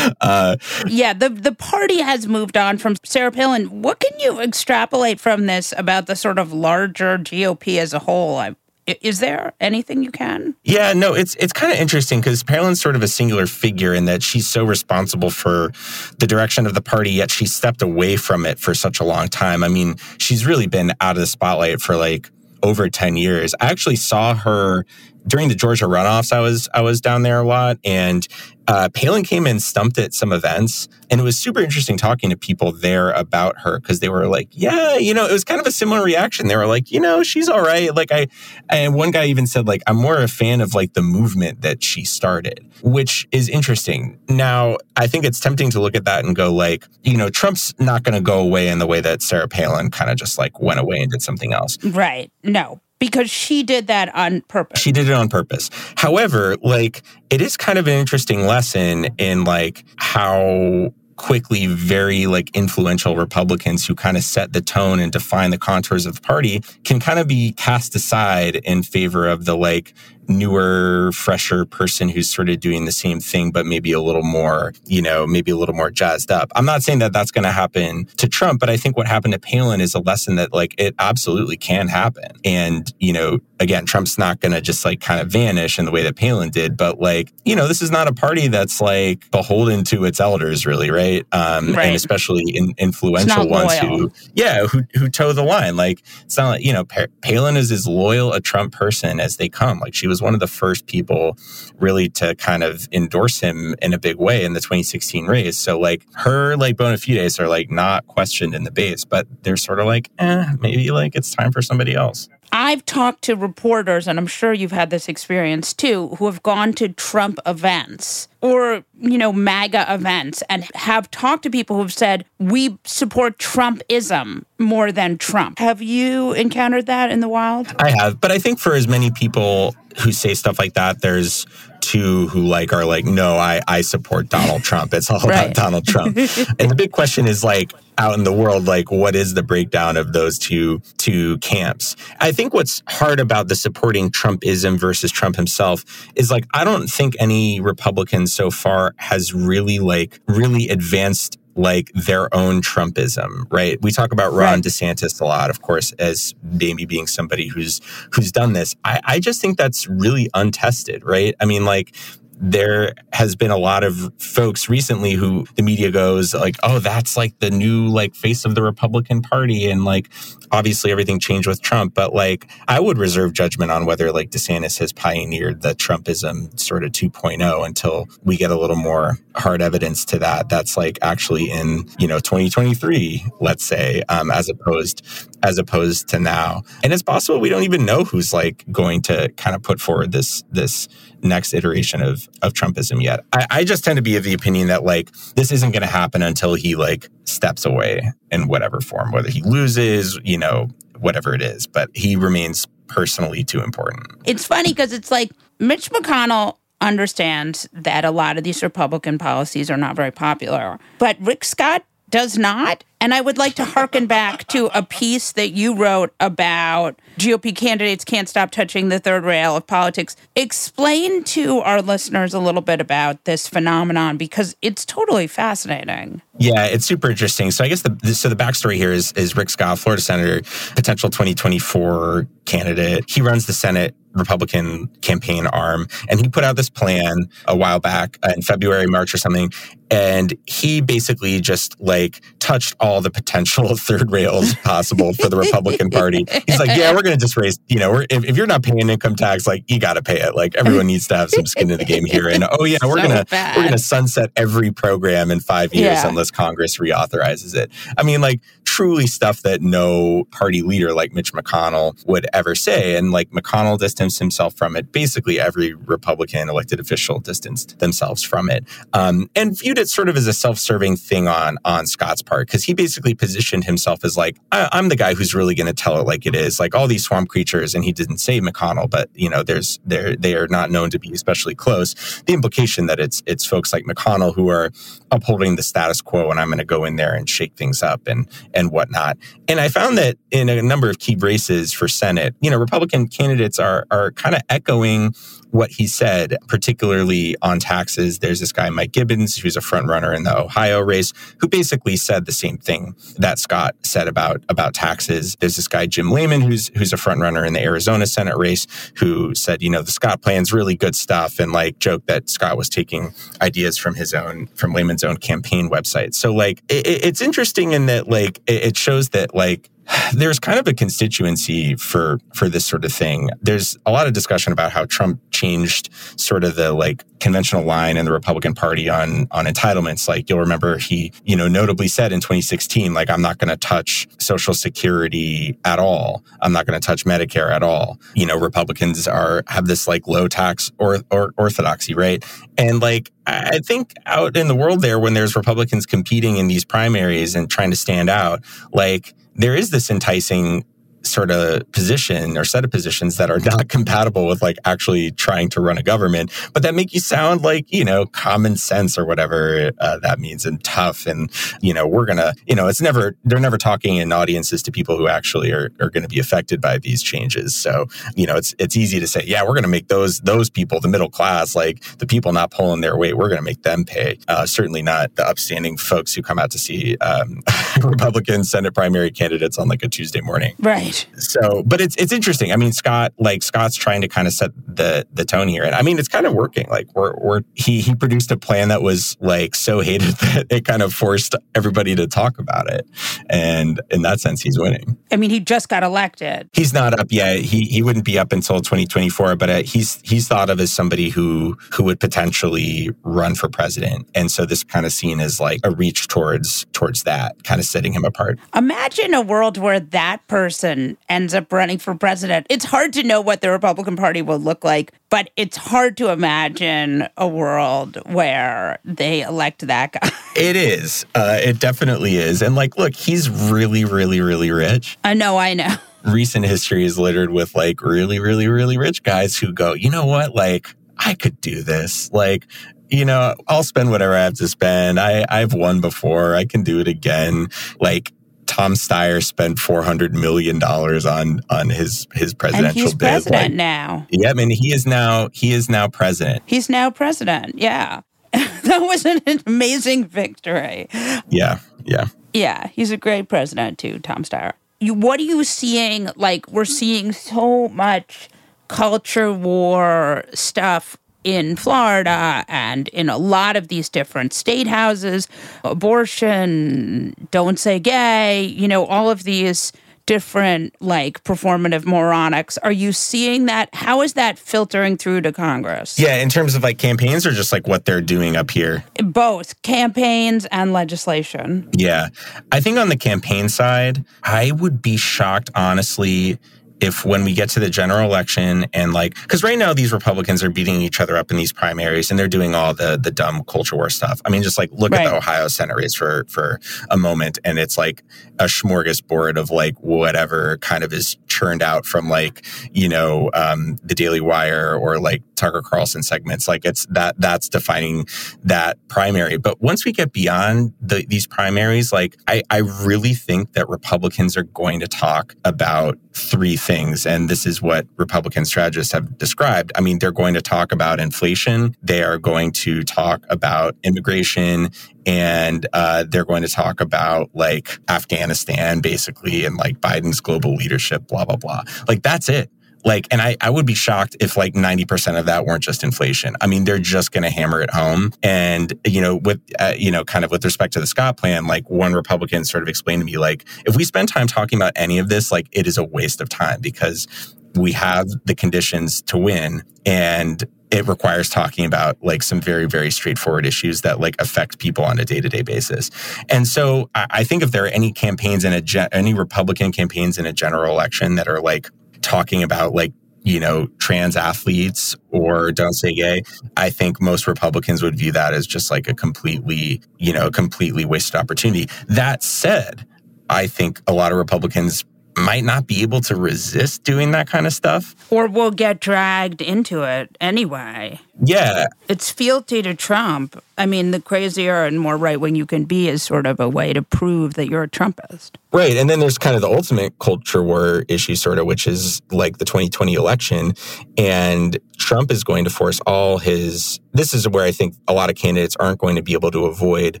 Uh, 0.20 0.56
yeah, 0.86 1.12
the 1.12 1.28
the 1.28 1.52
party 1.52 2.00
has 2.00 2.26
moved 2.26 2.56
on 2.56 2.78
from 2.78 2.96
Sarah 3.04 3.32
Palin. 3.32 3.82
What 3.82 4.00
can 4.00 4.18
you 4.20 4.40
extrapolate 4.40 5.20
from 5.20 5.46
this 5.46 5.72
about 5.76 6.06
the 6.06 6.16
sort 6.16 6.38
of 6.38 6.52
larger 6.52 7.18
GOP 7.18 7.78
as 7.78 7.92
a 7.92 8.00
whole? 8.00 8.36
I, 8.36 8.56
is 8.86 9.20
there 9.20 9.52
anything 9.60 10.02
you 10.02 10.10
can? 10.10 10.54
Yeah, 10.62 10.92
no, 10.92 11.14
it's 11.14 11.34
it's 11.36 11.52
kind 11.52 11.72
of 11.72 11.78
interesting 11.78 12.20
because 12.20 12.42
Palin's 12.42 12.80
sort 12.80 12.96
of 12.96 13.02
a 13.02 13.08
singular 13.08 13.46
figure 13.46 13.94
in 13.94 14.04
that 14.06 14.22
she's 14.22 14.46
so 14.46 14.64
responsible 14.64 15.30
for 15.30 15.72
the 16.18 16.26
direction 16.26 16.66
of 16.66 16.74
the 16.74 16.82
party, 16.82 17.10
yet 17.10 17.30
she 17.30 17.46
stepped 17.46 17.82
away 17.82 18.16
from 18.16 18.44
it 18.44 18.58
for 18.58 18.74
such 18.74 19.00
a 19.00 19.04
long 19.04 19.28
time. 19.28 19.64
I 19.64 19.68
mean, 19.68 19.96
she's 20.18 20.44
really 20.44 20.66
been 20.66 20.92
out 21.00 21.16
of 21.16 21.20
the 21.20 21.26
spotlight 21.26 21.80
for 21.80 21.96
like 21.96 22.30
over 22.62 22.88
10 22.88 23.16
years. 23.16 23.54
I 23.60 23.70
actually 23.70 23.96
saw 23.96 24.34
her 24.34 24.86
during 25.26 25.48
the 25.48 25.54
Georgia 25.54 25.86
runoffs, 25.86 26.32
I 26.32 26.40
was 26.40 26.68
I 26.74 26.80
was 26.82 27.00
down 27.00 27.22
there 27.22 27.40
a 27.40 27.46
lot, 27.46 27.78
and 27.84 28.26
uh, 28.66 28.88
Palin 28.94 29.24
came 29.24 29.46
and 29.46 29.60
stumped 29.62 29.98
at 29.98 30.14
some 30.14 30.32
events, 30.32 30.88
and 31.10 31.20
it 31.20 31.24
was 31.24 31.38
super 31.38 31.60
interesting 31.60 31.96
talking 31.96 32.30
to 32.30 32.36
people 32.36 32.72
there 32.72 33.10
about 33.10 33.58
her 33.60 33.78
because 33.78 34.00
they 34.00 34.08
were 34.08 34.26
like, 34.26 34.48
"Yeah, 34.52 34.96
you 34.96 35.14
know," 35.14 35.26
it 35.26 35.32
was 35.32 35.44
kind 35.44 35.60
of 35.60 35.66
a 35.66 35.72
similar 35.72 36.02
reaction. 36.02 36.48
They 36.48 36.56
were 36.56 36.66
like, 36.66 36.90
"You 36.90 37.00
know, 37.00 37.22
she's 37.22 37.48
all 37.48 37.62
right." 37.62 37.94
Like 37.94 38.12
I, 38.12 38.28
and 38.70 38.94
one 38.94 39.10
guy 39.10 39.26
even 39.26 39.46
said, 39.46 39.66
"Like 39.66 39.82
I'm 39.86 39.96
more 39.96 40.16
a 40.16 40.28
fan 40.28 40.60
of 40.60 40.74
like 40.74 40.94
the 40.94 41.02
movement 41.02 41.62
that 41.62 41.82
she 41.82 42.04
started," 42.04 42.60
which 42.82 43.26
is 43.32 43.48
interesting. 43.48 44.18
Now, 44.28 44.78
I 44.96 45.06
think 45.06 45.24
it's 45.24 45.40
tempting 45.40 45.70
to 45.70 45.80
look 45.80 45.96
at 45.96 46.04
that 46.04 46.24
and 46.24 46.34
go, 46.34 46.52
like, 46.52 46.86
you 47.02 47.16
know, 47.16 47.28
Trump's 47.28 47.74
not 47.78 48.02
going 48.02 48.14
to 48.14 48.20
go 48.20 48.40
away 48.40 48.68
in 48.68 48.78
the 48.78 48.86
way 48.86 49.00
that 49.00 49.22
Sarah 49.22 49.48
Palin 49.48 49.90
kind 49.90 50.10
of 50.10 50.16
just 50.16 50.38
like 50.38 50.60
went 50.60 50.80
away 50.80 51.00
and 51.00 51.10
did 51.10 51.22
something 51.22 51.52
else. 51.52 51.76
Right. 51.84 52.30
No, 52.42 52.80
because 53.04 53.30
she 53.30 53.62
did 53.62 53.86
that 53.88 54.14
on 54.14 54.40
purpose. 54.48 54.80
She 54.80 54.90
did 54.90 55.10
it 55.10 55.12
on 55.12 55.28
purpose. 55.28 55.68
However, 55.96 56.56
like 56.62 57.02
it 57.28 57.42
is 57.42 57.54
kind 57.54 57.78
of 57.78 57.86
an 57.86 57.92
interesting 57.92 58.46
lesson 58.46 59.08
in 59.18 59.44
like 59.44 59.84
how 59.96 60.94
quickly 61.16 61.66
very 61.66 62.26
like 62.26 62.50
influential 62.56 63.14
Republicans 63.14 63.86
who 63.86 63.94
kind 63.94 64.16
of 64.16 64.22
set 64.22 64.54
the 64.54 64.62
tone 64.62 64.98
and 65.00 65.12
define 65.12 65.50
the 65.50 65.58
contours 65.58 66.06
of 66.06 66.14
the 66.14 66.20
party 66.22 66.60
can 66.84 66.98
kind 66.98 67.18
of 67.18 67.28
be 67.28 67.52
cast 67.52 67.94
aside 67.94 68.56
in 68.56 68.82
favor 68.82 69.28
of 69.28 69.44
the 69.44 69.54
like 69.54 69.92
newer, 70.28 71.10
fresher 71.12 71.64
person 71.64 72.08
who's 72.08 72.28
sort 72.28 72.48
of 72.48 72.60
doing 72.60 72.84
the 72.84 72.92
same 72.92 73.20
thing, 73.20 73.50
but 73.50 73.66
maybe 73.66 73.92
a 73.92 74.00
little 74.00 74.22
more, 74.22 74.72
you 74.86 75.02
know, 75.02 75.26
maybe 75.26 75.50
a 75.50 75.56
little 75.56 75.74
more 75.74 75.90
jazzed 75.90 76.30
up. 76.30 76.50
I'm 76.54 76.64
not 76.64 76.82
saying 76.82 76.98
that 77.00 77.12
that's 77.12 77.30
going 77.30 77.44
to 77.44 77.52
happen 77.52 78.06
to 78.16 78.28
Trump, 78.28 78.60
but 78.60 78.70
I 78.70 78.76
think 78.76 78.96
what 78.96 79.06
happened 79.06 79.34
to 79.34 79.40
Palin 79.40 79.80
is 79.80 79.94
a 79.94 80.00
lesson 80.00 80.36
that 80.36 80.52
like 80.52 80.74
it 80.78 80.94
absolutely 80.98 81.56
can 81.56 81.88
happen. 81.88 82.32
And, 82.44 82.92
you 82.98 83.12
know, 83.12 83.38
again, 83.60 83.86
Trump's 83.86 84.18
not 84.18 84.40
going 84.40 84.52
to 84.52 84.60
just 84.60 84.84
like 84.84 85.00
kind 85.00 85.20
of 85.20 85.28
vanish 85.28 85.78
in 85.78 85.84
the 85.84 85.90
way 85.90 86.02
that 86.02 86.16
Palin 86.16 86.50
did, 86.50 86.76
but 86.76 87.00
like, 87.00 87.32
you 87.44 87.54
know, 87.54 87.68
this 87.68 87.82
is 87.82 87.90
not 87.90 88.08
a 88.08 88.12
party 88.12 88.48
that's 88.48 88.80
like 88.80 89.30
beholden 89.30 89.84
to 89.84 90.04
its 90.04 90.20
elders, 90.20 90.66
really, 90.66 90.90
right? 90.90 91.26
Um, 91.32 91.72
right. 91.72 91.86
And 91.86 91.96
especially 91.96 92.44
in, 92.48 92.74
influential 92.78 93.48
ones 93.48 93.72
loyal. 93.82 93.98
who, 93.98 94.12
yeah, 94.34 94.66
who, 94.66 94.82
who 94.94 95.08
toe 95.08 95.32
the 95.32 95.42
line. 95.42 95.76
Like, 95.76 96.02
it's 96.22 96.36
not 96.36 96.48
like, 96.48 96.64
you 96.64 96.72
know, 96.72 96.84
Palin 97.22 97.56
is 97.56 97.70
as 97.70 97.86
loyal 97.86 98.32
a 98.32 98.40
Trump 98.40 98.72
person 98.72 99.20
as 99.20 99.36
they 99.36 99.48
come. 99.48 99.78
Like, 99.78 99.94
she 99.94 100.06
was 100.06 100.13
one 100.22 100.34
of 100.34 100.40
the 100.40 100.46
first 100.46 100.86
people 100.86 101.36
really 101.78 102.08
to 102.10 102.34
kind 102.36 102.62
of 102.62 102.88
endorse 102.92 103.40
him 103.40 103.74
in 103.80 103.92
a 103.92 103.98
big 103.98 104.16
way 104.16 104.44
in 104.44 104.52
the 104.52 104.60
2016 104.60 105.26
race. 105.26 105.56
So, 105.56 105.78
like, 105.78 106.04
her 106.14 106.56
like 106.56 106.76
bona 106.76 106.98
fides 106.98 107.38
are 107.38 107.48
like 107.48 107.70
not 107.70 108.06
questioned 108.06 108.54
in 108.54 108.64
the 108.64 108.70
base, 108.70 109.04
but 109.04 109.26
they're 109.42 109.56
sort 109.56 109.80
of 109.80 109.86
like, 109.86 110.10
eh, 110.18 110.46
maybe 110.60 110.90
like 110.90 111.14
it's 111.14 111.34
time 111.34 111.52
for 111.52 111.62
somebody 111.62 111.94
else. 111.94 112.28
I've 112.56 112.86
talked 112.86 113.22
to 113.22 113.34
reporters, 113.34 114.06
and 114.06 114.16
I'm 114.16 114.28
sure 114.28 114.52
you've 114.52 114.70
had 114.70 114.90
this 114.90 115.08
experience 115.08 115.74
too, 115.74 116.10
who 116.10 116.26
have 116.26 116.40
gone 116.44 116.72
to 116.74 116.88
Trump 116.88 117.40
events 117.44 118.28
or, 118.40 118.84
you 119.00 119.18
know, 119.18 119.32
MAGA 119.32 119.92
events 119.92 120.42
and 120.48 120.64
have 120.74 121.10
talked 121.10 121.42
to 121.42 121.50
people 121.50 121.76
who've 121.76 121.92
said, 121.92 122.24
we 122.38 122.78
support 122.84 123.38
Trumpism 123.38 124.44
more 124.58 124.92
than 124.92 125.18
Trump. 125.18 125.58
Have 125.58 125.82
you 125.82 126.32
encountered 126.34 126.86
that 126.86 127.10
in 127.10 127.18
the 127.18 127.28
wild? 127.28 127.74
I 127.80 127.90
have. 127.90 128.20
But 128.20 128.30
I 128.30 128.38
think 128.38 128.60
for 128.60 128.74
as 128.74 128.86
many 128.86 129.10
people 129.10 129.74
who 129.98 130.12
say 130.12 130.34
stuff 130.34 130.58
like 130.58 130.74
that, 130.74 131.02
there's 131.02 131.46
two 131.84 132.28
who 132.28 132.44
like 132.46 132.72
are 132.72 132.84
like, 132.84 133.04
no, 133.04 133.36
I, 133.36 133.60
I 133.68 133.82
support 133.82 134.28
Donald 134.28 134.62
Trump. 134.62 134.94
It's 134.94 135.10
all 135.10 135.20
right. 135.20 135.44
about 135.44 135.54
Donald 135.54 135.86
Trump. 135.86 136.16
and 136.58 136.70
the 136.70 136.74
big 136.76 136.92
question 136.92 137.26
is 137.26 137.44
like, 137.44 137.72
out 137.96 138.18
in 138.18 138.24
the 138.24 138.32
world 138.32 138.64
like 138.64 138.90
what 138.90 139.14
is 139.14 139.34
the 139.34 139.42
breakdown 139.42 139.96
of 139.96 140.12
those 140.12 140.36
two 140.36 140.80
two 140.96 141.38
camps 141.38 141.94
i 142.20 142.32
think 142.32 142.52
what's 142.52 142.82
hard 142.88 143.20
about 143.20 143.46
the 143.46 143.54
supporting 143.54 144.10
trumpism 144.10 144.76
versus 144.76 145.12
trump 145.12 145.36
himself 145.36 145.84
is 146.16 146.28
like 146.28 146.44
i 146.54 146.64
don't 146.64 146.88
think 146.88 147.14
any 147.20 147.60
republican 147.60 148.26
so 148.26 148.50
far 148.50 148.94
has 148.96 149.32
really 149.32 149.78
like 149.78 150.20
really 150.26 150.68
advanced 150.68 151.38
like 151.56 151.90
their 151.94 152.34
own 152.34 152.60
Trumpism, 152.62 153.46
right? 153.50 153.80
We 153.82 153.90
talk 153.90 154.12
about 154.12 154.32
Ron 154.32 154.54
right. 154.54 154.62
DeSantis 154.64 155.20
a 155.20 155.24
lot, 155.24 155.50
of 155.50 155.62
course, 155.62 155.92
as 155.92 156.34
maybe 156.42 156.84
being 156.84 157.06
somebody 157.06 157.48
who's 157.48 157.80
who's 158.12 158.32
done 158.32 158.52
this. 158.52 158.74
I, 158.84 159.00
I 159.04 159.20
just 159.20 159.40
think 159.40 159.56
that's 159.56 159.88
really 159.88 160.28
untested, 160.34 161.04
right? 161.04 161.34
I 161.40 161.44
mean, 161.44 161.64
like 161.64 161.94
there 162.36 162.94
has 163.12 163.36
been 163.36 163.50
a 163.50 163.56
lot 163.56 163.84
of 163.84 164.12
folks 164.18 164.68
recently 164.68 165.12
who 165.12 165.46
the 165.56 165.62
media 165.62 165.90
goes 165.90 166.34
like, 166.34 166.56
oh, 166.62 166.78
that's 166.78 167.16
like 167.16 167.38
the 167.38 167.50
new 167.50 167.88
like 167.88 168.14
face 168.14 168.44
of 168.44 168.54
the 168.54 168.62
Republican 168.62 169.22
Party. 169.22 169.70
And 169.70 169.84
like 169.84 170.10
obviously 170.50 170.90
everything 170.90 171.18
changed 171.18 171.46
with 171.46 171.62
Trump. 171.62 171.94
But 171.94 172.14
like 172.14 172.50
I 172.68 172.80
would 172.80 172.98
reserve 172.98 173.32
judgment 173.32 173.70
on 173.70 173.86
whether 173.86 174.12
like 174.12 174.30
DeSantis 174.30 174.78
has 174.78 174.92
pioneered 174.92 175.62
the 175.62 175.74
Trumpism 175.74 176.58
sort 176.58 176.84
of 176.84 176.92
2.0 176.92 177.66
until 177.66 178.08
we 178.22 178.36
get 178.36 178.50
a 178.50 178.58
little 178.58 178.76
more 178.76 179.18
hard 179.36 179.62
evidence 179.62 180.04
to 180.06 180.18
that. 180.18 180.48
That's 180.48 180.76
like 180.76 180.98
actually 181.02 181.50
in, 181.50 181.88
you 181.98 182.06
know, 182.06 182.18
2023, 182.18 183.24
let's 183.40 183.64
say, 183.64 184.02
um, 184.08 184.30
as 184.30 184.48
opposed 184.48 185.02
as 185.42 185.58
opposed 185.58 186.08
to 186.08 186.18
now. 186.18 186.62
And 186.82 186.92
it's 186.92 187.02
possible 187.02 187.38
we 187.38 187.50
don't 187.50 187.64
even 187.64 187.84
know 187.84 188.04
who's 188.04 188.32
like 188.32 188.64
going 188.72 189.02
to 189.02 189.30
kind 189.36 189.54
of 189.54 189.62
put 189.62 189.80
forward 189.80 190.12
this 190.12 190.42
this 190.50 190.88
next 191.24 191.54
iteration 191.54 192.02
of 192.02 192.28
of 192.42 192.52
Trumpism 192.52 193.02
yet. 193.02 193.24
I, 193.32 193.46
I 193.50 193.64
just 193.64 193.84
tend 193.84 193.96
to 193.96 194.02
be 194.02 194.16
of 194.16 194.24
the 194.24 194.34
opinion 194.34 194.68
that 194.68 194.84
like 194.84 195.10
this 195.34 195.50
isn't 195.50 195.72
going 195.72 195.82
to 195.82 195.88
happen 195.88 196.22
until 196.22 196.54
he 196.54 196.76
like 196.76 197.08
steps 197.24 197.64
away 197.64 198.12
in 198.30 198.46
whatever 198.46 198.80
form, 198.80 199.10
whether 199.10 199.30
he 199.30 199.42
loses, 199.42 200.18
you 200.22 200.38
know, 200.38 200.68
whatever 200.98 201.34
it 201.34 201.42
is. 201.42 201.66
But 201.66 201.90
he 201.94 202.16
remains 202.16 202.66
personally 202.86 203.42
too 203.42 203.62
important. 203.62 204.06
It's 204.24 204.46
funny 204.46 204.70
because 204.70 204.92
it's 204.92 205.10
like 205.10 205.32
Mitch 205.58 205.90
McConnell 205.90 206.58
understands 206.80 207.68
that 207.72 208.04
a 208.04 208.10
lot 208.10 208.36
of 208.36 208.44
these 208.44 208.62
Republican 208.62 209.18
policies 209.18 209.70
are 209.70 209.76
not 209.76 209.96
very 209.96 210.10
popular, 210.10 210.78
but 210.98 211.16
Rick 211.20 211.44
Scott 211.44 211.84
does 212.10 212.36
not. 212.38 212.84
And 213.04 213.12
I 213.12 213.20
would 213.20 213.36
like 213.36 213.52
to 213.56 213.66
harken 213.66 214.06
back 214.06 214.46
to 214.46 214.70
a 214.72 214.82
piece 214.82 215.32
that 215.32 215.50
you 215.50 215.76
wrote 215.76 216.14
about 216.20 216.98
GOP 217.18 217.54
candidates 217.54 218.02
can't 218.02 218.30
stop 218.30 218.50
touching 218.50 218.88
the 218.88 218.98
third 218.98 219.24
rail 219.24 219.56
of 219.56 219.66
politics. 219.66 220.16
Explain 220.34 221.22
to 221.24 221.58
our 221.58 221.82
listeners 221.82 222.32
a 222.32 222.38
little 222.38 222.62
bit 222.62 222.80
about 222.80 223.22
this 223.26 223.46
phenomenon 223.46 224.16
because 224.16 224.56
it's 224.62 224.86
totally 224.86 225.26
fascinating. 225.26 226.22
Yeah, 226.38 226.64
it's 226.64 226.86
super 226.86 227.10
interesting. 227.10 227.50
So 227.50 227.62
I 227.62 227.68
guess 227.68 227.82
the 227.82 228.14
so 228.14 228.30
the 228.30 228.36
backstory 228.36 228.76
here 228.76 228.90
is 228.90 229.12
is 229.12 229.36
Rick 229.36 229.50
Scott, 229.50 229.78
Florida 229.78 230.00
senator, 230.00 230.40
potential 230.74 231.10
2024 231.10 232.26
candidate. 232.46 233.04
He 233.06 233.20
runs 233.20 233.44
the 233.44 233.52
Senate 233.52 233.94
Republican 234.14 234.86
campaign 235.02 235.46
arm. 235.46 235.86
And 236.08 236.20
he 236.20 236.28
put 236.28 236.44
out 236.44 236.56
this 236.56 236.70
plan 236.70 237.28
a 237.46 237.56
while 237.56 237.80
back 237.80 238.18
uh, 238.22 238.32
in 238.34 238.42
February, 238.42 238.86
March 238.86 239.14
or 239.14 239.18
something. 239.18 239.50
And 239.90 240.34
he 240.46 240.80
basically 240.80 241.40
just 241.40 241.78
like 241.80 242.20
touched 242.44 242.76
all 242.78 243.00
the 243.00 243.10
potential 243.10 243.74
third 243.76 244.12
rails 244.12 244.54
possible 244.56 245.14
for 245.14 245.30
the 245.30 245.36
Republican 245.36 245.88
Party. 245.88 246.26
He's 246.46 246.58
like, 246.58 246.76
yeah, 246.76 246.92
we're 246.92 247.02
going 247.02 247.16
to 247.16 247.20
just 247.20 247.38
raise, 247.38 247.58
you 247.68 247.78
know, 247.78 248.04
if, 248.10 248.24
if, 248.24 248.36
you're 248.36 248.46
not 248.46 248.62
paying 248.62 248.90
income 248.90 249.16
tax, 249.16 249.46
like 249.46 249.64
you 249.66 249.80
got 249.80 249.94
to 249.94 250.02
pay 250.02 250.20
it. 250.20 250.36
Like 250.36 250.54
everyone 250.54 250.86
needs 250.86 251.08
to 251.08 251.16
have 251.16 251.30
some 251.30 251.46
skin 251.46 251.70
in 251.70 251.78
the 251.78 251.86
game 251.86 252.04
here. 252.04 252.28
And 252.28 252.44
oh 252.44 252.64
yeah, 252.64 252.78
we're 252.82 253.00
so 253.00 253.08
going 253.08 253.24
to, 253.24 253.52
we're 253.56 253.62
going 253.62 253.72
to 253.72 253.78
sunset 253.78 254.30
every 254.36 254.70
program 254.70 255.30
in 255.30 255.40
five 255.40 255.72
years 255.72 256.02
yeah. 256.02 256.08
unless 256.08 256.30
Congress 256.30 256.76
reauthorizes 256.76 257.54
it. 257.56 257.72
I 257.96 258.02
mean, 258.02 258.20
like 258.20 258.42
truly 258.74 259.06
stuff 259.06 259.42
that 259.42 259.62
no 259.62 260.24
party 260.32 260.60
leader 260.60 260.92
like 260.92 261.12
Mitch 261.12 261.32
McConnell 261.32 262.04
would 262.06 262.26
ever 262.32 262.56
say. 262.56 262.96
And 262.96 263.12
like 263.12 263.30
McConnell 263.30 263.78
distanced 263.78 264.18
himself 264.18 264.52
from 264.54 264.74
it. 264.74 264.90
Basically, 264.90 265.38
every 265.38 265.74
Republican 265.74 266.48
elected 266.48 266.80
official 266.80 267.20
distanced 267.20 267.78
themselves 267.78 268.24
from 268.24 268.50
it 268.50 268.64
um, 268.92 269.30
and 269.36 269.56
viewed 269.56 269.78
it 269.78 269.88
sort 269.88 270.08
of 270.08 270.16
as 270.16 270.26
a 270.26 270.32
self 270.32 270.58
serving 270.58 270.96
thing 270.96 271.28
on, 271.28 271.56
on 271.64 271.86
Scott's 271.86 272.20
part 272.20 272.48
because 272.48 272.64
he 272.64 272.74
basically 272.74 273.14
positioned 273.14 273.62
himself 273.62 274.04
as 274.04 274.16
like, 274.16 274.38
I'm 274.50 274.88
the 274.88 274.96
guy 274.96 275.14
who's 275.14 275.36
really 275.36 275.54
going 275.54 275.68
to 275.68 275.72
tell 275.72 276.00
it 276.00 276.04
like 276.04 276.26
it 276.26 276.34
is. 276.34 276.58
Like 276.58 276.74
all 276.74 276.88
these 276.88 277.04
swamp 277.04 277.28
creatures, 277.28 277.76
and 277.76 277.84
he 277.84 277.92
didn't 277.92 278.18
say 278.18 278.40
McConnell, 278.40 278.90
but 278.90 279.08
you 279.14 279.30
know, 279.30 279.44
there's 279.44 279.78
they're 279.86 280.16
they 280.16 280.34
are 280.34 280.48
not 280.48 280.72
known 280.72 280.90
to 280.90 280.98
be 280.98 281.12
especially 281.12 281.54
close. 281.54 282.22
The 282.26 282.32
implication 282.32 282.86
that 282.86 282.98
it's 282.98 283.22
it's 283.26 283.44
folks 283.44 283.72
like 283.72 283.84
McConnell 283.84 284.34
who 284.34 284.48
are 284.48 284.72
upholding 285.12 285.54
the 285.54 285.62
status 285.62 286.00
quo, 286.00 286.30
and 286.30 286.40
I'm 286.40 286.48
going 286.48 286.58
to 286.58 286.64
go 286.64 286.84
in 286.84 286.96
there 286.96 287.14
and 287.14 287.28
shake 287.28 287.54
things 287.56 287.80
up 287.80 288.08
and 288.08 288.26
and 288.52 288.63
whatnot. 288.70 289.18
And 289.48 289.60
I 289.60 289.68
found 289.68 289.98
that 289.98 290.16
in 290.30 290.48
a 290.48 290.62
number 290.62 290.90
of 290.90 290.98
key 290.98 291.16
races 291.16 291.72
for 291.72 291.88
Senate, 291.88 292.34
you 292.40 292.50
know, 292.50 292.58
Republican 292.58 293.08
candidates 293.08 293.58
are 293.58 293.86
are 293.90 294.12
kind 294.12 294.34
of 294.34 294.42
echoing 294.48 295.14
what 295.54 295.70
he 295.70 295.86
said, 295.86 296.36
particularly 296.48 297.36
on 297.40 297.60
taxes. 297.60 298.18
There's 298.18 298.40
this 298.40 298.50
guy, 298.50 298.70
Mike 298.70 298.90
Gibbons, 298.90 299.36
who's 299.36 299.56
a 299.56 299.60
front 299.60 299.86
runner 299.86 300.12
in 300.12 300.24
the 300.24 300.36
Ohio 300.36 300.80
race, 300.80 301.12
who 301.38 301.46
basically 301.46 301.96
said 301.96 302.26
the 302.26 302.32
same 302.32 302.58
thing 302.58 302.96
that 303.18 303.38
Scott 303.38 303.76
said 303.84 304.08
about, 304.08 304.42
about 304.48 304.74
taxes. 304.74 305.36
There's 305.38 305.54
this 305.54 305.68
guy, 305.68 305.86
Jim 305.86 306.10
Lamon, 306.10 306.40
who's, 306.40 306.72
who's 306.76 306.92
a 306.92 306.96
front 306.96 307.20
runner 307.20 307.44
in 307.44 307.52
the 307.52 307.62
Arizona 307.62 308.04
Senate 308.08 308.36
race, 308.36 308.66
who 308.96 309.32
said, 309.36 309.62
you 309.62 309.70
know, 309.70 309.82
the 309.82 309.92
Scott 309.92 310.22
plan's 310.22 310.52
really 310.52 310.74
good 310.74 310.96
stuff 310.96 311.38
and 311.38 311.52
like 311.52 311.78
joked 311.78 312.08
that 312.08 312.28
Scott 312.28 312.56
was 312.56 312.68
taking 312.68 313.14
ideas 313.40 313.78
from 313.78 313.94
his 313.94 314.12
own, 314.12 314.48
from 314.56 314.72
Lamon's 314.72 315.04
own 315.04 315.18
campaign 315.18 315.70
website. 315.70 316.14
So 316.14 316.34
like, 316.34 316.64
it, 316.68 316.84
it's 316.84 317.20
interesting 317.20 317.70
in 317.70 317.86
that 317.86 318.08
like, 318.08 318.40
it 318.48 318.76
shows 318.76 319.10
that 319.10 319.36
like, 319.36 319.70
there's 320.14 320.38
kind 320.38 320.58
of 320.58 320.66
a 320.66 320.74
constituency 320.74 321.76
for 321.76 322.18
for 322.32 322.48
this 322.48 322.64
sort 322.64 322.84
of 322.84 322.92
thing. 322.92 323.30
There's 323.42 323.76
a 323.86 323.92
lot 323.92 324.06
of 324.06 324.12
discussion 324.12 324.52
about 324.52 324.72
how 324.72 324.84
Trump 324.86 325.20
changed 325.30 325.90
sort 326.16 326.44
of 326.44 326.56
the 326.56 326.72
like 326.72 327.04
conventional 327.20 327.64
line 327.64 327.96
in 327.96 328.04
the 328.04 328.12
Republican 328.12 328.54
Party 328.54 328.88
on 328.88 329.26
on 329.30 329.46
entitlements. 329.46 330.08
Like 330.08 330.28
you'll 330.28 330.40
remember 330.40 330.78
he, 330.78 331.12
you 331.24 331.36
know, 331.36 331.48
notably 331.48 331.88
said 331.88 332.12
in 332.12 332.20
2016, 332.20 332.94
like 332.94 333.10
I'm 333.10 333.22
not 333.22 333.38
going 333.38 333.48
to 333.48 333.56
touch 333.56 334.06
Social 334.18 334.54
Security 334.54 335.58
at 335.64 335.78
all. 335.78 336.22
I'm 336.40 336.52
not 336.52 336.66
going 336.66 336.78
to 336.78 336.86
touch 336.86 337.04
Medicare 337.04 337.50
at 337.50 337.62
all. 337.62 337.98
You 338.14 338.26
know, 338.26 338.38
Republicans 338.38 339.08
are 339.08 339.42
have 339.48 339.66
this 339.66 339.88
like 339.88 340.06
low 340.06 340.28
tax 340.28 340.70
or, 340.78 340.98
or 341.10 341.32
orthodoxy, 341.36 341.94
right? 341.94 342.24
And 342.58 342.80
like 342.80 343.10
I 343.26 343.60
think 343.60 343.94
out 344.06 344.36
in 344.36 344.48
the 344.48 344.54
world 344.54 344.82
there, 344.82 344.98
when 344.98 345.14
there's 345.14 345.34
Republicans 345.34 345.86
competing 345.86 346.36
in 346.36 346.46
these 346.46 346.64
primaries 346.64 347.34
and 347.34 347.50
trying 347.50 347.70
to 347.70 347.76
stand 347.76 348.10
out, 348.10 348.44
like 348.72 349.14
there 349.34 349.54
is 349.54 349.70
this 349.70 349.90
enticing 349.90 350.64
sort 351.06 351.30
of 351.30 351.70
position 351.72 352.36
or 352.36 352.44
set 352.44 352.64
of 352.64 352.70
positions 352.70 353.16
that 353.16 353.30
are 353.30 353.40
not 353.40 353.68
compatible 353.74 354.26
with 354.26 354.42
like 354.42 354.56
actually 354.64 355.10
trying 355.12 355.48
to 355.50 355.60
run 355.60 355.78
a 355.78 355.82
government, 355.82 356.30
but 356.52 356.62
that 356.62 356.74
make 356.74 356.92
you 356.92 357.00
sound 357.00 357.42
like, 357.42 357.70
you 357.72 357.84
know, 357.84 358.06
common 358.06 358.56
sense 358.56 358.98
or 358.98 359.04
whatever 359.04 359.72
uh, 359.78 359.98
that 359.98 360.18
means 360.18 360.44
and 360.44 360.62
tough. 360.64 361.06
And, 361.06 361.30
you 361.60 361.72
know, 361.72 361.86
we're 361.86 362.06
going 362.06 362.18
to, 362.18 362.34
you 362.46 362.54
know, 362.54 362.68
it's 362.68 362.80
never, 362.80 363.16
they're 363.24 363.40
never 363.40 363.58
talking 363.58 363.96
in 363.96 364.12
audiences 364.12 364.62
to 364.64 364.72
people 364.72 364.96
who 364.96 365.08
actually 365.08 365.50
are, 365.52 365.70
are 365.80 365.90
going 365.90 366.02
to 366.02 366.08
be 366.08 366.18
affected 366.18 366.60
by 366.60 366.78
these 366.78 367.02
changes. 367.02 367.54
So, 367.54 367.86
you 368.14 368.26
know, 368.26 368.36
it's, 368.36 368.54
it's 368.58 368.76
easy 368.76 369.00
to 369.00 369.06
say, 369.06 369.22
yeah, 369.24 369.42
we're 369.42 369.54
going 369.54 369.62
to 369.62 369.68
make 369.68 369.88
those, 369.88 370.20
those 370.20 370.50
people, 370.50 370.80
the 370.80 370.88
middle 370.88 371.10
class, 371.10 371.54
like 371.54 371.82
the 371.98 372.06
people 372.06 372.32
not 372.32 372.50
pulling 372.50 372.80
their 372.80 372.96
weight, 372.96 373.16
we're 373.16 373.28
going 373.28 373.40
to 373.40 373.44
make 373.44 373.62
them 373.62 373.84
pay. 373.84 374.18
Uh, 374.28 374.46
certainly 374.46 374.82
not 374.82 375.14
the 375.16 375.26
upstanding 375.26 375.76
folks 375.76 376.14
who 376.14 376.22
come 376.22 376.38
out 376.38 376.50
to 376.50 376.58
see 376.58 376.96
um, 376.98 377.42
Republican 377.82 378.44
Senate 378.44 378.74
primary 378.74 379.10
candidates 379.10 379.58
on 379.58 379.68
like 379.68 379.82
a 379.82 379.88
Tuesday 379.88 380.20
morning. 380.20 380.54
Right. 380.58 380.93
So, 381.16 381.62
but 381.64 381.80
it's 381.80 381.96
it's 381.96 382.12
interesting. 382.12 382.52
I 382.52 382.56
mean, 382.56 382.72
Scott, 382.72 383.12
like 383.18 383.42
Scott's 383.42 383.76
trying 383.76 384.00
to 384.02 384.08
kind 384.08 384.26
of 384.26 384.32
set 384.32 384.50
the 384.66 385.06
the 385.12 385.24
tone 385.24 385.48
here, 385.48 385.64
and 385.64 385.74
I 385.74 385.82
mean, 385.82 385.98
it's 385.98 386.08
kind 386.08 386.26
of 386.26 386.34
working. 386.34 386.66
Like 386.68 386.88
we're 386.94 387.14
we're 387.16 387.40
he 387.54 387.80
he 387.80 387.94
produced 387.94 388.30
a 388.30 388.36
plan 388.36 388.68
that 388.68 388.82
was 388.82 389.16
like 389.20 389.54
so 389.54 389.80
hated 389.80 390.14
that 390.14 390.46
it 390.50 390.64
kind 390.64 390.82
of 390.82 390.92
forced 390.92 391.34
everybody 391.54 391.94
to 391.94 392.06
talk 392.06 392.38
about 392.38 392.72
it, 392.72 392.88
and 393.28 393.80
in 393.90 394.02
that 394.02 394.20
sense, 394.20 394.42
he's 394.42 394.58
winning. 394.58 394.96
I 395.10 395.16
mean, 395.16 395.30
he 395.30 395.40
just 395.40 395.68
got 395.68 395.82
elected. 395.82 396.48
He's 396.52 396.72
not 396.72 396.98
up 396.98 397.08
yet. 397.10 397.40
He 397.40 397.64
he 397.64 397.82
wouldn't 397.82 398.04
be 398.04 398.18
up 398.18 398.32
until 398.32 398.60
2024, 398.60 399.36
but 399.36 399.50
uh, 399.50 399.62
he's 399.62 400.00
he's 400.02 400.28
thought 400.28 400.50
of 400.50 400.60
as 400.60 400.72
somebody 400.72 401.10
who 401.10 401.56
who 401.72 401.84
would 401.84 402.00
potentially 402.00 402.90
run 403.02 403.34
for 403.34 403.48
president, 403.48 404.08
and 404.14 404.30
so 404.30 404.44
this 404.44 404.64
kind 404.64 404.86
of 404.86 404.92
seen 404.92 405.20
as 405.20 405.40
like 405.40 405.60
a 405.64 405.70
reach 405.70 406.08
towards 406.08 406.66
towards 406.72 407.04
that, 407.04 407.42
kind 407.44 407.60
of 407.60 407.66
setting 407.66 407.92
him 407.92 408.04
apart. 408.04 408.38
Imagine 408.54 409.14
a 409.14 409.20
world 409.20 409.58
where 409.58 409.80
that 409.80 410.26
person 410.28 410.83
ends 411.08 411.34
up 411.34 411.52
running 411.52 411.78
for 411.78 411.94
president. 411.94 412.46
It's 412.50 412.64
hard 412.64 412.92
to 412.94 413.02
know 413.02 413.20
what 413.20 413.40
the 413.40 413.50
Republican 413.50 413.96
Party 413.96 414.22
will 414.22 414.38
look 414.38 414.64
like, 414.64 414.92
but 415.10 415.30
it's 415.36 415.56
hard 415.56 415.96
to 415.98 416.10
imagine 416.10 417.08
a 417.16 417.28
world 417.28 417.98
where 418.06 418.78
they 418.84 419.22
elect 419.22 419.66
that 419.66 419.92
guy. 419.92 420.10
It 420.36 420.56
is. 420.56 421.06
Uh, 421.14 421.38
it 421.40 421.60
definitely 421.60 422.16
is. 422.16 422.42
And 422.42 422.56
like, 422.56 422.76
look, 422.76 422.92
he's 422.96 423.30
really, 423.30 423.84
really, 423.84 424.20
really 424.20 424.50
rich. 424.50 424.98
I 425.04 425.14
know, 425.14 425.36
I 425.36 425.54
know. 425.54 425.72
Recent 426.04 426.44
history 426.44 426.84
is 426.84 426.98
littered 426.98 427.30
with 427.30 427.54
like 427.54 427.80
really, 427.82 428.18
really, 428.18 428.48
really 428.48 428.76
rich 428.76 429.04
guys 429.04 429.36
who 429.36 429.52
go, 429.52 429.74
you 429.74 429.90
know 429.90 430.06
what? 430.06 430.34
Like, 430.34 430.74
I 430.98 431.14
could 431.14 431.40
do 431.40 431.62
this. 431.62 432.10
Like, 432.12 432.46
you 432.88 433.04
know, 433.04 433.34
I'll 433.48 433.64
spend 433.64 433.90
whatever 433.90 434.14
I 434.14 434.24
have 434.24 434.34
to 434.34 434.48
spend. 434.48 435.00
I, 435.00 435.24
I've 435.28 435.52
won 435.52 435.80
before. 435.80 436.34
I 436.34 436.44
can 436.44 436.62
do 436.62 436.80
it 436.80 436.88
again. 436.88 437.48
Like, 437.80 438.12
Tom 438.46 438.74
Steyer 438.74 439.22
spent 439.22 439.58
four 439.58 439.82
hundred 439.82 440.14
million 440.14 440.58
dollars 440.58 441.06
on 441.06 441.40
on 441.50 441.68
his 441.70 442.06
his 442.14 442.34
presidential 442.34 442.68
and 442.70 442.76
he's 442.76 442.94
bid. 442.94 442.98
president 443.08 443.42
Like, 443.42 443.52
now. 443.52 444.06
yeah, 444.10 444.30
I 444.30 444.34
mean 444.34 444.50
he 444.50 444.72
is 444.72 444.86
now 444.86 445.28
he 445.32 445.52
is 445.52 445.68
now 445.68 445.88
president. 445.88 446.42
He's 446.46 446.68
now 446.68 446.90
president. 446.90 447.56
Yeah. 447.58 448.00
that 448.32 448.78
was 448.80 449.04
an 449.06 449.20
amazing 449.46 450.06
victory. 450.06 450.88
Yeah, 451.28 451.60
yeah. 451.84 452.06
Yeah, 452.32 452.66
he's 452.68 452.90
a 452.90 452.96
great 452.96 453.28
president 453.28 453.78
too, 453.78 454.00
Tom 454.00 454.24
Steyer. 454.24 454.54
You, 454.80 454.92
what 454.92 455.20
are 455.20 455.24
you 455.24 455.44
seeing? 455.44 456.08
Like, 456.16 456.50
we're 456.50 456.64
seeing 456.64 457.12
so 457.12 457.68
much 457.68 458.28
culture 458.66 459.32
war 459.32 460.24
stuff 460.34 460.96
in 461.24 461.56
Florida 461.56 462.44
and 462.48 462.88
in 462.88 463.08
a 463.08 463.18
lot 463.18 463.56
of 463.56 463.68
these 463.68 463.88
different 463.88 464.32
state 464.32 464.66
houses 464.66 465.26
abortion, 465.64 467.14
don't 467.30 467.58
say 467.58 467.78
gay, 467.78 468.44
you 468.44 468.68
know, 468.68 468.84
all 468.86 469.10
of 469.10 469.24
these 469.24 469.72
different 470.06 470.74
like 470.80 471.22
performative 471.24 471.84
moronics. 471.84 472.58
Are 472.62 472.72
you 472.72 472.92
seeing 472.92 473.46
that? 473.46 473.74
How 473.74 474.02
is 474.02 474.14
that 474.14 474.38
filtering 474.38 474.96
through 474.96 475.22
to 475.22 475.32
Congress? 475.32 475.98
Yeah, 475.98 476.16
in 476.16 476.28
terms 476.28 476.54
of 476.54 476.62
like 476.62 476.78
campaigns 476.78 477.26
or 477.26 477.32
just 477.32 477.52
like 477.52 477.66
what 477.66 477.84
they're 477.84 478.00
doing 478.00 478.36
up 478.36 478.50
here. 478.50 478.84
Both 479.02 479.60
campaigns 479.62 480.46
and 480.46 480.72
legislation. 480.72 481.68
Yeah. 481.72 482.08
I 482.52 482.60
think 482.60 482.78
on 482.78 482.88
the 482.88 482.96
campaign 482.96 483.48
side, 483.48 484.04
I 484.22 484.52
would 484.52 484.82
be 484.82 484.96
shocked, 484.96 485.50
honestly, 485.54 486.38
if 486.84 487.04
when 487.04 487.24
we 487.24 487.32
get 487.34 487.48
to 487.50 487.60
the 487.60 487.70
general 487.70 488.04
election 488.06 488.66
and 488.72 488.92
like, 488.92 489.14
because 489.22 489.42
right 489.42 489.58
now 489.58 489.72
these 489.72 489.92
Republicans 489.92 490.42
are 490.44 490.50
beating 490.50 490.80
each 490.82 491.00
other 491.00 491.16
up 491.16 491.30
in 491.30 491.36
these 491.36 491.52
primaries 491.52 492.10
and 492.10 492.18
they're 492.18 492.28
doing 492.28 492.54
all 492.54 492.74
the 492.74 492.98
the 493.02 493.10
dumb 493.10 493.42
culture 493.44 493.76
war 493.76 493.90
stuff. 493.90 494.20
I 494.24 494.30
mean, 494.30 494.42
just 494.42 494.58
like 494.58 494.70
look 494.72 494.92
Right. 494.92 495.06
at 495.06 495.10
the 495.10 495.16
Ohio 495.16 495.48
Senate 495.48 495.76
race 495.76 495.94
for 495.94 496.24
for 496.28 496.60
a 496.90 496.96
moment, 496.96 497.38
and 497.44 497.58
it's 497.58 497.76
like 497.78 498.04
a 498.38 498.44
smorgasbord 498.44 499.38
of 499.38 499.50
like 499.50 499.76
whatever 499.80 500.58
kind 500.58 500.84
of 500.84 500.92
is 500.92 501.16
churned 501.26 501.62
out 501.62 501.86
from 501.86 502.08
like 502.08 502.44
you 502.72 502.88
know 502.88 503.30
um, 503.34 503.78
the 503.82 503.94
Daily 503.94 504.20
Wire 504.20 504.76
or 504.76 504.98
like 505.00 505.22
Tucker 505.36 505.62
Carlson 505.62 506.02
segments. 506.02 506.46
Like 506.46 506.64
it's 506.64 506.86
that 506.90 507.14
that's 507.18 507.48
defining 507.48 508.06
that 508.44 508.76
primary. 508.88 509.36
But 509.38 509.60
once 509.60 509.84
we 509.84 509.92
get 509.92 510.12
beyond 510.12 510.72
the, 510.80 511.04
these 511.08 511.26
primaries, 511.26 511.92
like 511.92 512.16
I, 512.28 512.42
I 512.50 512.58
really 512.58 513.14
think 513.14 513.52
that 513.54 513.68
Republicans 513.68 514.36
are 514.36 514.42
going 514.44 514.80
to 514.80 514.88
talk 514.88 515.34
about 515.44 515.98
three 516.14 516.56
things. 516.56 517.06
And 517.06 517.28
this 517.28 517.44
is 517.44 517.60
what 517.60 517.86
Republican 517.96 518.44
strategists 518.44 518.92
have 518.92 519.18
described. 519.18 519.72
I 519.74 519.80
mean, 519.80 519.98
they're 519.98 520.12
going 520.12 520.34
to 520.34 520.42
talk 520.42 520.72
about 520.72 521.00
inflation. 521.00 521.74
They 521.82 522.02
are 522.02 522.18
going 522.18 522.52
to 522.52 522.84
talk 522.84 523.24
about 523.28 523.76
immigration 523.82 524.70
and 525.06 525.66
uh, 525.72 526.04
they're 526.08 526.24
going 526.24 526.42
to 526.42 526.48
talk 526.48 526.80
about 526.80 527.30
like 527.34 527.78
Afghanistan, 527.88 528.80
basically, 528.80 529.44
and 529.44 529.56
like 529.56 529.80
Biden's 529.80 530.20
global 530.20 530.54
leadership, 530.54 531.08
blah, 531.08 531.24
blah, 531.24 531.36
blah. 531.36 531.62
Like 531.88 532.02
that's 532.02 532.28
it. 532.28 532.50
Like, 532.84 533.06
and 533.10 533.20
I, 533.20 533.36
I 533.40 533.50
would 533.50 533.66
be 533.66 533.74
shocked 533.74 534.16
if 534.20 534.36
like 534.36 534.54
90% 534.54 535.18
of 535.18 535.26
that 535.26 535.46
weren't 535.46 535.62
just 535.62 535.82
inflation. 535.82 536.36
I 536.40 536.46
mean, 536.46 536.64
they're 536.64 536.78
just 536.78 537.12
going 537.12 537.22
to 537.22 537.30
hammer 537.30 537.62
it 537.62 537.70
home. 537.70 538.12
And, 538.22 538.72
you 538.86 539.00
know, 539.00 539.16
with, 539.16 539.40
uh, 539.58 539.72
you 539.76 539.90
know, 539.90 540.04
kind 540.04 540.24
of 540.24 540.30
with 540.30 540.44
respect 540.44 540.74
to 540.74 540.80
the 540.80 540.86
Scott 540.86 541.16
plan, 541.16 541.46
like 541.46 541.68
one 541.70 541.94
Republican 541.94 542.44
sort 542.44 542.62
of 542.62 542.68
explained 542.68 543.00
to 543.00 543.06
me, 543.06 543.16
like, 543.16 543.46
if 543.66 543.76
we 543.76 543.84
spend 543.84 544.08
time 544.08 544.26
talking 544.26 544.58
about 544.58 544.72
any 544.76 544.98
of 544.98 545.08
this, 545.08 545.32
like, 545.32 545.48
it 545.52 545.66
is 545.66 545.78
a 545.78 545.84
waste 545.84 546.20
of 546.20 546.28
time 546.28 546.60
because 546.60 547.34
we 547.54 547.72
have 547.72 548.08
the 548.24 548.34
conditions 548.34 549.00
to 549.02 549.16
win 549.16 549.62
and 549.86 550.44
it 550.70 550.88
requires 550.88 551.28
talking 551.28 551.64
about 551.64 551.96
like 552.02 552.22
some 552.22 552.40
very 552.40 552.66
very 552.66 552.90
straightforward 552.90 553.46
issues 553.46 553.82
that 553.82 554.00
like 554.00 554.20
affect 554.20 554.58
people 554.58 554.84
on 554.84 554.98
a 554.98 555.04
day-to-day 555.04 555.42
basis 555.42 555.90
and 556.28 556.48
so 556.48 556.90
i, 556.96 557.06
I 557.10 557.24
think 557.24 557.44
if 557.44 557.52
there 557.52 557.64
are 557.64 557.68
any 557.68 557.92
campaigns 557.92 558.44
in 558.44 558.52
a 558.52 558.60
gen- 558.60 558.88
any 558.90 559.14
republican 559.14 559.70
campaigns 559.70 560.18
in 560.18 560.26
a 560.26 560.32
general 560.32 560.72
election 560.72 561.14
that 561.14 561.28
are 561.28 561.40
like 561.40 561.68
talking 562.04 562.42
about 562.42 562.74
like 562.74 562.92
you 563.22 563.40
know 563.40 563.66
trans 563.78 564.16
athletes 564.16 564.94
or 565.10 565.50
don't 565.50 565.72
say 565.72 565.94
gay 565.94 566.22
i 566.56 566.68
think 566.68 567.00
most 567.00 567.26
republicans 567.26 567.82
would 567.82 567.96
view 567.96 568.12
that 568.12 568.34
as 568.34 568.46
just 568.46 568.70
like 568.70 568.86
a 568.86 568.94
completely 568.94 569.80
you 569.98 570.12
know 570.12 570.30
completely 570.30 570.84
wasted 570.84 571.16
opportunity 571.16 571.66
that 571.88 572.22
said 572.22 572.86
i 573.30 573.46
think 573.46 573.80
a 573.86 573.92
lot 573.92 574.12
of 574.12 574.18
republicans 574.18 574.84
might 575.16 575.44
not 575.44 575.66
be 575.66 575.82
able 575.82 576.00
to 576.00 576.16
resist 576.16 576.82
doing 576.82 577.12
that 577.12 577.28
kind 577.28 577.46
of 577.46 577.52
stuff 577.52 577.94
Or 578.10 578.26
will 578.26 578.50
get 578.50 578.80
dragged 578.80 579.40
into 579.40 579.82
it 579.82 580.16
anyway. 580.20 581.00
Yeah 581.22 581.66
It's 581.88 582.10
fealty 582.10 582.62
to 582.62 582.74
Trump. 582.74 583.42
I 583.56 583.66
mean, 583.66 583.92
the 583.92 584.00
crazier 584.00 584.64
and 584.64 584.80
more 584.80 584.96
right 584.96 585.20
wing 585.20 585.36
you 585.36 585.46
can 585.46 585.64
be 585.64 585.88
is 585.88 586.02
sort 586.02 586.26
of 586.26 586.40
a 586.40 586.48
way 586.48 586.72
to 586.72 586.82
prove 586.82 587.34
that 587.34 587.48
you're 587.48 587.62
a 587.62 587.68
Trumpist. 587.68 588.32
Right. 588.52 588.76
And 588.76 588.90
then 588.90 589.00
there's 589.00 589.18
kind 589.18 589.36
of 589.36 589.42
the 589.42 589.48
ultimate 589.48 589.98
culture 589.98 590.42
war 590.42 590.84
issue, 590.88 591.14
sort 591.14 591.38
of, 591.38 591.46
which 591.46 591.66
is 591.66 592.00
like 592.10 592.38
the 592.38 592.44
2020 592.44 592.94
election. 592.94 593.52
And 593.96 594.58
Trump 594.78 595.10
is 595.10 595.22
going 595.22 595.44
to 595.44 595.50
force 595.50 595.80
all 595.86 596.18
his. 596.18 596.80
This 596.92 597.14
is 597.14 597.28
where 597.28 597.44
I 597.44 597.52
think 597.52 597.74
a 597.86 597.92
lot 597.92 598.10
of 598.10 598.16
candidates 598.16 598.56
aren't 598.56 598.78
going 598.78 598.96
to 598.96 599.02
be 599.02 599.12
able 599.12 599.30
to 599.32 599.46
avoid 599.46 600.00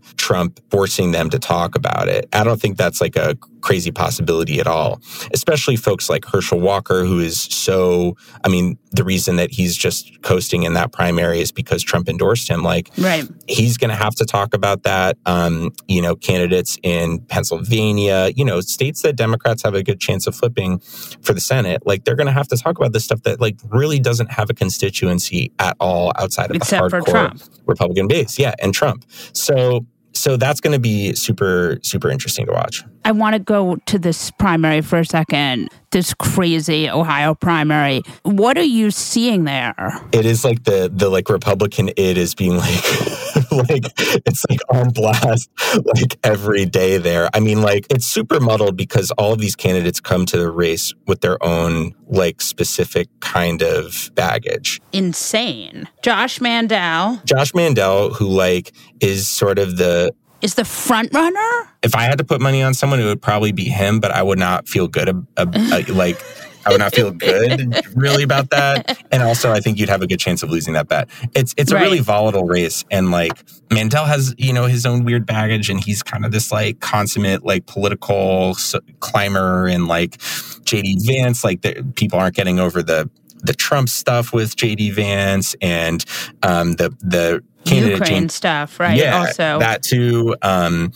Trump 0.16 0.60
forcing 0.70 1.12
them 1.12 1.30
to 1.30 1.38
talk 1.38 1.76
about 1.76 2.08
it. 2.08 2.28
I 2.32 2.44
don't 2.44 2.60
think 2.60 2.76
that's 2.76 3.00
like 3.00 3.16
a 3.16 3.36
crazy 3.60 3.90
possibility 3.90 4.60
at 4.60 4.66
all, 4.66 5.00
especially 5.32 5.76
folks 5.76 6.08
like 6.10 6.24
Herschel 6.24 6.60
Walker, 6.60 7.04
who 7.04 7.18
is 7.20 7.40
so. 7.40 8.16
I 8.44 8.48
mean, 8.48 8.78
the 8.92 9.04
reason 9.04 9.36
that 9.36 9.50
he's 9.50 9.76
just 9.76 10.22
coasting 10.22 10.62
in 10.64 10.74
that 10.74 10.92
primary 10.92 11.03
is 11.12 11.52
because 11.52 11.82
Trump 11.82 12.08
endorsed 12.08 12.48
him. 12.48 12.62
Like, 12.62 12.90
Right. 12.98 13.24
he's 13.48 13.76
going 13.76 13.90
to 13.90 13.96
have 13.96 14.14
to 14.16 14.24
talk 14.24 14.54
about 14.54 14.82
that. 14.84 15.16
Um, 15.26 15.72
you 15.88 16.00
know, 16.02 16.16
candidates 16.16 16.78
in 16.82 17.20
Pennsylvania, 17.20 18.30
you 18.34 18.44
know, 18.44 18.60
states 18.60 19.02
that 19.02 19.16
Democrats 19.16 19.62
have 19.62 19.74
a 19.74 19.82
good 19.82 20.00
chance 20.00 20.26
of 20.26 20.34
flipping 20.34 20.78
for 21.22 21.32
the 21.32 21.40
Senate, 21.40 21.86
like 21.86 22.04
they're 22.04 22.16
going 22.16 22.26
to 22.26 22.32
have 22.32 22.48
to 22.48 22.56
talk 22.56 22.78
about 22.78 22.92
this 22.92 23.04
stuff 23.04 23.22
that 23.22 23.40
like 23.40 23.56
really 23.70 23.98
doesn't 23.98 24.30
have 24.32 24.50
a 24.50 24.54
constituency 24.54 25.52
at 25.58 25.76
all 25.80 26.12
outside 26.16 26.50
of 26.50 26.56
Except 26.56 26.82
the 26.84 26.90
for 26.90 27.00
hardcore 27.00 27.10
Trump. 27.10 27.42
Republican 27.66 28.08
base. 28.08 28.38
Yeah, 28.38 28.54
and 28.60 28.72
Trump. 28.74 29.04
So, 29.32 29.86
so 30.14 30.36
that's 30.36 30.60
going 30.60 30.72
to 30.72 30.78
be 30.78 31.14
super, 31.14 31.78
super 31.82 32.10
interesting 32.10 32.46
to 32.46 32.52
watch. 32.52 32.82
I 33.04 33.12
want 33.12 33.34
to 33.34 33.38
go 33.38 33.76
to 33.86 33.98
this 33.98 34.30
primary 34.30 34.80
for 34.80 35.00
a 35.00 35.04
second. 35.04 35.68
This 35.90 36.14
crazy 36.14 36.88
Ohio 36.88 37.34
primary. 37.34 38.02
What 38.22 38.56
are 38.56 38.62
you 38.62 38.90
seeing 38.90 39.44
there? 39.44 39.74
It 40.12 40.24
is 40.24 40.44
like 40.44 40.64
the 40.64 40.90
the 40.92 41.08
like 41.08 41.28
Republican 41.28 41.90
it 41.96 42.16
is 42.16 42.34
being 42.34 42.56
like 42.56 42.84
like 43.68 43.84
it's 44.26 44.44
like 44.48 44.60
on 44.68 44.90
blast 44.90 45.48
like 45.74 46.18
every 46.22 46.64
day 46.64 46.96
there. 46.98 47.28
I 47.34 47.40
mean, 47.40 47.62
like 47.62 47.86
it's 47.90 48.06
super 48.06 48.40
muddled 48.40 48.76
because 48.76 49.10
all 49.12 49.32
of 49.32 49.38
these 49.38 49.56
candidates 49.56 50.00
come 50.00 50.26
to 50.26 50.38
the 50.38 50.50
race 50.50 50.92
with 51.06 51.20
their 51.20 51.42
own 51.44 51.94
like 52.08 52.40
specific 52.40 53.08
kind 53.20 53.62
of 53.62 54.10
baggage. 54.14 54.80
Insane. 54.92 55.88
Josh 56.02 56.40
Mandel 56.40 57.20
Josh 57.24 57.54
Mandel, 57.54 58.12
who 58.12 58.26
like 58.28 58.72
is 59.00 59.28
sort 59.28 59.58
of 59.58 59.76
the 59.76 60.12
is 60.42 60.56
the 60.56 60.64
front 60.64 61.12
runner. 61.14 61.70
if 61.82 61.94
I 61.94 62.02
had 62.02 62.18
to 62.18 62.24
put 62.24 62.38
money 62.40 62.62
on 62.62 62.74
someone, 62.74 63.00
it 63.00 63.06
would 63.06 63.22
probably 63.22 63.52
be 63.52 63.64
him, 63.64 63.98
but 63.98 64.10
I 64.10 64.22
would 64.22 64.38
not 64.38 64.68
feel 64.68 64.88
good. 64.88 65.08
ab- 65.08 65.26
ab- 65.38 65.88
like, 65.88 66.20
I 66.66 66.70
would 66.70 66.78
not 66.78 66.94
feel 66.94 67.10
good 67.12 67.74
really 67.94 68.22
about 68.22 68.50
that. 68.50 69.02
And 69.10 69.22
also, 69.22 69.52
I 69.52 69.60
think 69.60 69.78
you'd 69.78 69.88
have 69.88 70.02
a 70.02 70.06
good 70.06 70.20
chance 70.20 70.42
of 70.42 70.50
losing 70.50 70.74
that 70.74 70.88
bet. 70.88 71.08
It's 71.34 71.54
it's 71.56 71.72
a 71.72 71.78
really 71.78 72.00
volatile 72.00 72.44
race, 72.44 72.84
and 72.90 73.10
like 73.10 73.32
Mandel 73.70 74.04
has 74.04 74.34
you 74.38 74.52
know 74.52 74.66
his 74.66 74.86
own 74.86 75.04
weird 75.04 75.26
baggage, 75.26 75.70
and 75.70 75.82
he's 75.82 76.02
kind 76.02 76.24
of 76.24 76.32
this 76.32 76.52
like 76.52 76.80
consummate 76.80 77.44
like 77.44 77.66
political 77.66 78.56
climber, 79.00 79.66
and 79.66 79.88
like 79.88 80.18
JD 80.18 81.06
Vance, 81.06 81.44
like 81.44 81.62
the, 81.62 81.84
people 81.96 82.18
aren't 82.18 82.36
getting 82.36 82.58
over 82.58 82.82
the 82.82 83.10
the 83.42 83.54
Trump 83.54 83.88
stuff 83.88 84.32
with 84.32 84.56
JD 84.56 84.92
Vance, 84.94 85.54
and 85.60 86.04
um, 86.42 86.72
the 86.74 86.90
the 87.00 87.42
candidate 87.64 87.98
Ukraine 87.98 88.20
James 88.20 88.34
stuff, 88.34 88.80
right? 88.80 88.96
yeah, 88.96 89.18
also, 89.18 89.58
that 89.58 89.82
too. 89.82 90.34
Um, 90.42 90.92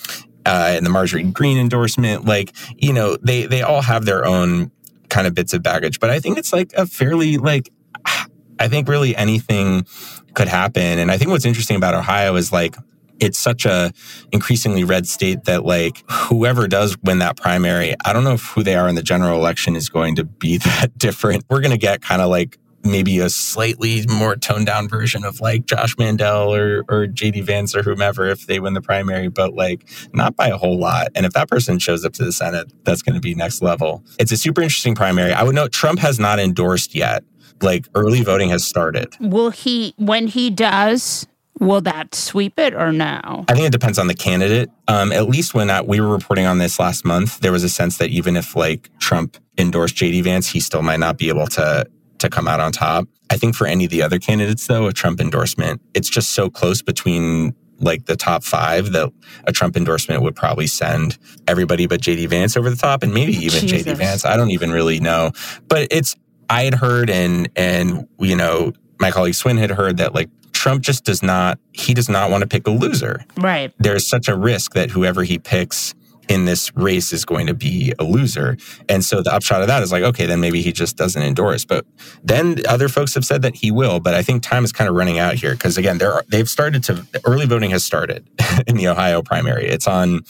uh, 0.47 0.73
and 0.77 0.87
the 0.87 0.91
Marjorie 0.91 1.25
Greene 1.25 1.59
endorsement, 1.59 2.25
like 2.25 2.55
you 2.77 2.93
know, 2.93 3.17
they 3.23 3.47
they 3.47 3.63
all 3.63 3.83
have 3.83 4.07
their 4.07 4.25
own 4.25 4.71
kind 5.09 5.27
of 5.27 5.35
bits 5.35 5.53
of 5.53 5.63
baggage, 5.63 6.01
but 6.01 6.11
I 6.11 6.21
think 6.21 6.39
it's 6.39 6.53
like 6.53 6.73
a 6.75 6.87
fairly 6.87 7.39
like, 7.39 7.71
I 8.61 8.69
think 8.69 8.89
really 8.89 9.15
anything 9.15 9.87
could 10.35 10.49
happen. 10.49 10.99
And 10.99 11.11
I 11.11 11.17
think 11.17 11.31
what's 11.31 11.45
interesting 11.45 11.77
about 11.77 11.95
Ohio 11.95 12.35
is 12.35 12.53
like 12.53 12.77
it's 13.21 13.39
such 13.39 13.67
a 13.67 13.93
increasingly 14.33 14.85
red 14.85 15.07
state 15.07 15.45
that 15.45 15.65
like 15.65 16.03
whoever 16.11 16.69
does 16.69 16.97
win 17.03 17.19
that 17.19 17.37
primary, 17.37 17.95
I 18.05 18.13
don't 18.13 18.25
know 18.25 18.35
if 18.35 18.45
who 18.51 18.63
they 18.63 18.75
are 18.75 18.89
in 18.89 18.95
the 18.95 19.03
general 19.03 19.39
election 19.39 19.77
is 19.77 19.89
going 19.89 20.17
to 20.17 20.25
be 20.25 20.59
that 20.59 20.97
different. 20.97 21.45
We're 21.49 21.61
going 21.61 21.73
to 21.73 21.79
get 21.79 22.03
kind 22.03 22.23
of 22.23 22.31
like 22.31 22.59
maybe 22.85 23.19
a 23.19 23.29
slightly 23.29 24.05
more 24.09 24.37
toned 24.37 24.67
down 24.67 24.89
version 24.89 25.25
of 25.25 25.41
like 25.41 25.67
Josh 25.67 25.97
Mandel 25.99 26.55
or 26.55 26.85
or 26.89 27.07
JD 27.07 27.45
Vance 27.45 27.75
or 27.75 27.83
whomever 27.83 28.27
if 28.27 28.47
they 28.47 28.61
win 28.61 28.75
the 28.75 28.81
primary, 28.81 29.29
but 29.29 29.55
like 29.55 29.89
not 30.13 30.37
by 30.37 30.49
a 30.49 30.57
whole 30.57 30.79
lot. 30.79 31.09
And 31.15 31.27
if 31.27 31.33
that 31.33 31.49
person 31.49 31.79
shows 31.79 32.05
up 32.05 32.13
to 32.15 32.25
the 32.25 32.33
Senate, 32.33 32.73
that's 32.85 33.03
going 33.03 33.15
to 33.15 33.21
be 33.21 33.35
next 33.35 33.63
level. 33.63 34.05
It's 34.19 34.33
a 34.33 34.37
super 34.37 34.63
interesting 34.63 34.95
primary. 34.95 35.33
I 35.33 35.43
would 35.43 35.55
note 35.55 35.73
Trump 35.73 35.99
has 36.01 36.19
not 36.19 36.39
endorsed 36.39 36.95
yet. 36.95 37.25
Like 37.61 37.87
early 37.95 38.23
voting 38.23 38.51
has 38.51 38.65
started. 38.65 39.17
will 39.21 39.51
he 39.51 39.95
when 39.97 40.29
he 40.29 40.51
does? 40.51 41.27
Will 41.61 41.81
that 41.81 42.15
sweep 42.15 42.57
it 42.57 42.73
or 42.73 42.93
no? 42.93 43.45
I 43.49 43.55
think 43.55 43.67
it 43.67 43.73
depends 43.73 43.99
on 43.99 44.07
the 44.07 44.15
candidate. 44.15 44.71
Um, 44.87 45.11
at 45.11 45.29
least 45.29 45.55
when 45.55 45.71
uh, 45.71 45.83
we 45.83 46.01
were 46.01 46.07
reporting 46.07 46.47
on 46.47 46.59
this 46.59 46.79
last 46.79 47.05
month, 47.05 47.41
there 47.41 47.51
was 47.51 47.65
a 47.65 47.69
sense 47.69 47.99
that 47.99 48.11
even 48.11 48.37
if 48.37 48.55
like 48.55 48.97
Trump 49.01 49.37
endorsed 49.59 49.97
JD 49.97 50.23
Vance, 50.23 50.47
he 50.47 50.61
still 50.61 50.83
might 50.83 51.01
not 51.01 51.19
be 51.19 51.29
able 51.29 51.49
to 51.49 51.85
to 52.19 52.29
come 52.31 52.49
out 52.49 52.61
on 52.61 52.73
top. 52.73 53.09
I 53.31 53.37
think 53.37 53.55
for 53.55 53.67
any 53.67 53.85
of 53.85 53.91
the 53.91 54.03
other 54.03 54.19
candidates, 54.19 54.67
though, 54.67 54.87
a 54.87 54.93
Trump 54.93 55.21
endorsement, 55.21 55.81
it's 55.95 56.09
just 56.09 56.33
so 56.33 56.49
close 56.51 56.83
between 56.83 57.55
like 57.81 58.07
the 58.07 58.17
top 58.17 58.43
five 58.43 58.91
that 58.93 59.13
a 59.45 59.53
Trump 59.53 59.77
endorsement 59.77 60.23
would 60.23 60.35
probably 60.35 60.67
send 60.67 61.17
everybody 61.47 61.87
but 61.87 62.01
JD 62.01 62.29
Vance 62.29 62.57
over 62.57 62.71
the 62.71 62.77
top, 62.77 63.03
and 63.03 63.15
maybe 63.15 63.33
even 63.35 63.61
JD 63.65 63.97
Vance. 63.97 64.25
I 64.25 64.37
don't 64.37 64.51
even 64.51 64.73
really 64.73 64.99
know, 64.99 65.31
but 65.69 65.87
it's 65.91 66.17
I 66.51 66.65
had 66.65 66.75
heard 66.75 67.09
and 67.11 67.49
and 67.55 68.09
you 68.19 68.35
know 68.37 68.73
my 68.99 69.11
colleague 69.13 69.35
Swin 69.35 69.59
had 69.59 69.71
heard 69.71 69.99
that 69.99 70.13
like 70.15 70.29
Trump 70.53 70.83
just 70.83 71.05
does 71.05 71.23
not 71.23 71.59
he 71.73 71.95
does 71.95 72.09
not 72.09 72.31
want 72.33 72.41
to 72.41 72.49
pick 72.49 72.67
a 72.67 72.71
loser 72.71 73.25
Right. 73.37 73.73
there's 73.79 74.09
such 74.09 74.27
a 74.27 74.37
risk 74.37 74.73
that 74.73 74.91
whoever 74.91 75.23
he 75.23 75.39
picks 75.39 75.95
in 76.29 76.45
this 76.45 76.75
race 76.77 77.13
is 77.13 77.25
going 77.25 77.47
to 77.47 77.55
be 77.55 77.93
a 77.99 78.05
loser. 78.05 78.57
And 78.89 79.05
so 79.05 79.23
the 79.23 79.33
upshot 79.33 79.63
of 79.63 79.69
that 79.69 79.83
is 79.83 79.91
like, 79.91 80.03
okay, 80.03 80.27
then 80.27 80.41
maybe 80.41 80.63
he 80.63 80.73
just 80.73 80.97
doesn't 80.97 81.23
endorse. 81.23 81.65
But 81.65 81.87
then 82.23 82.63
other 82.69 82.89
folks 82.89 83.15
have 83.15 83.25
said 83.25 83.43
that 83.43 83.57
he 83.57 83.71
will. 83.71 84.01
But 84.01 84.15
I 84.15 84.23
think 84.23 84.43
time 84.43 84.65
is 84.65 84.73
kind 84.73 84.89
of 84.89 84.95
running 84.95 85.19
out 85.19 85.35
here 85.35 85.53
because 85.53 85.79
again, 85.79 85.99
there 85.99 86.23
they've 86.29 86.49
started 86.49 86.83
to 86.85 87.07
early 87.25 87.47
voting 87.47 87.71
has 87.71 87.85
started 87.85 88.29
in 88.67 88.77
the 88.77 88.89
Ohio 88.89 89.23
primary. 89.23 89.67
It's 89.67 89.87
on 89.87 90.23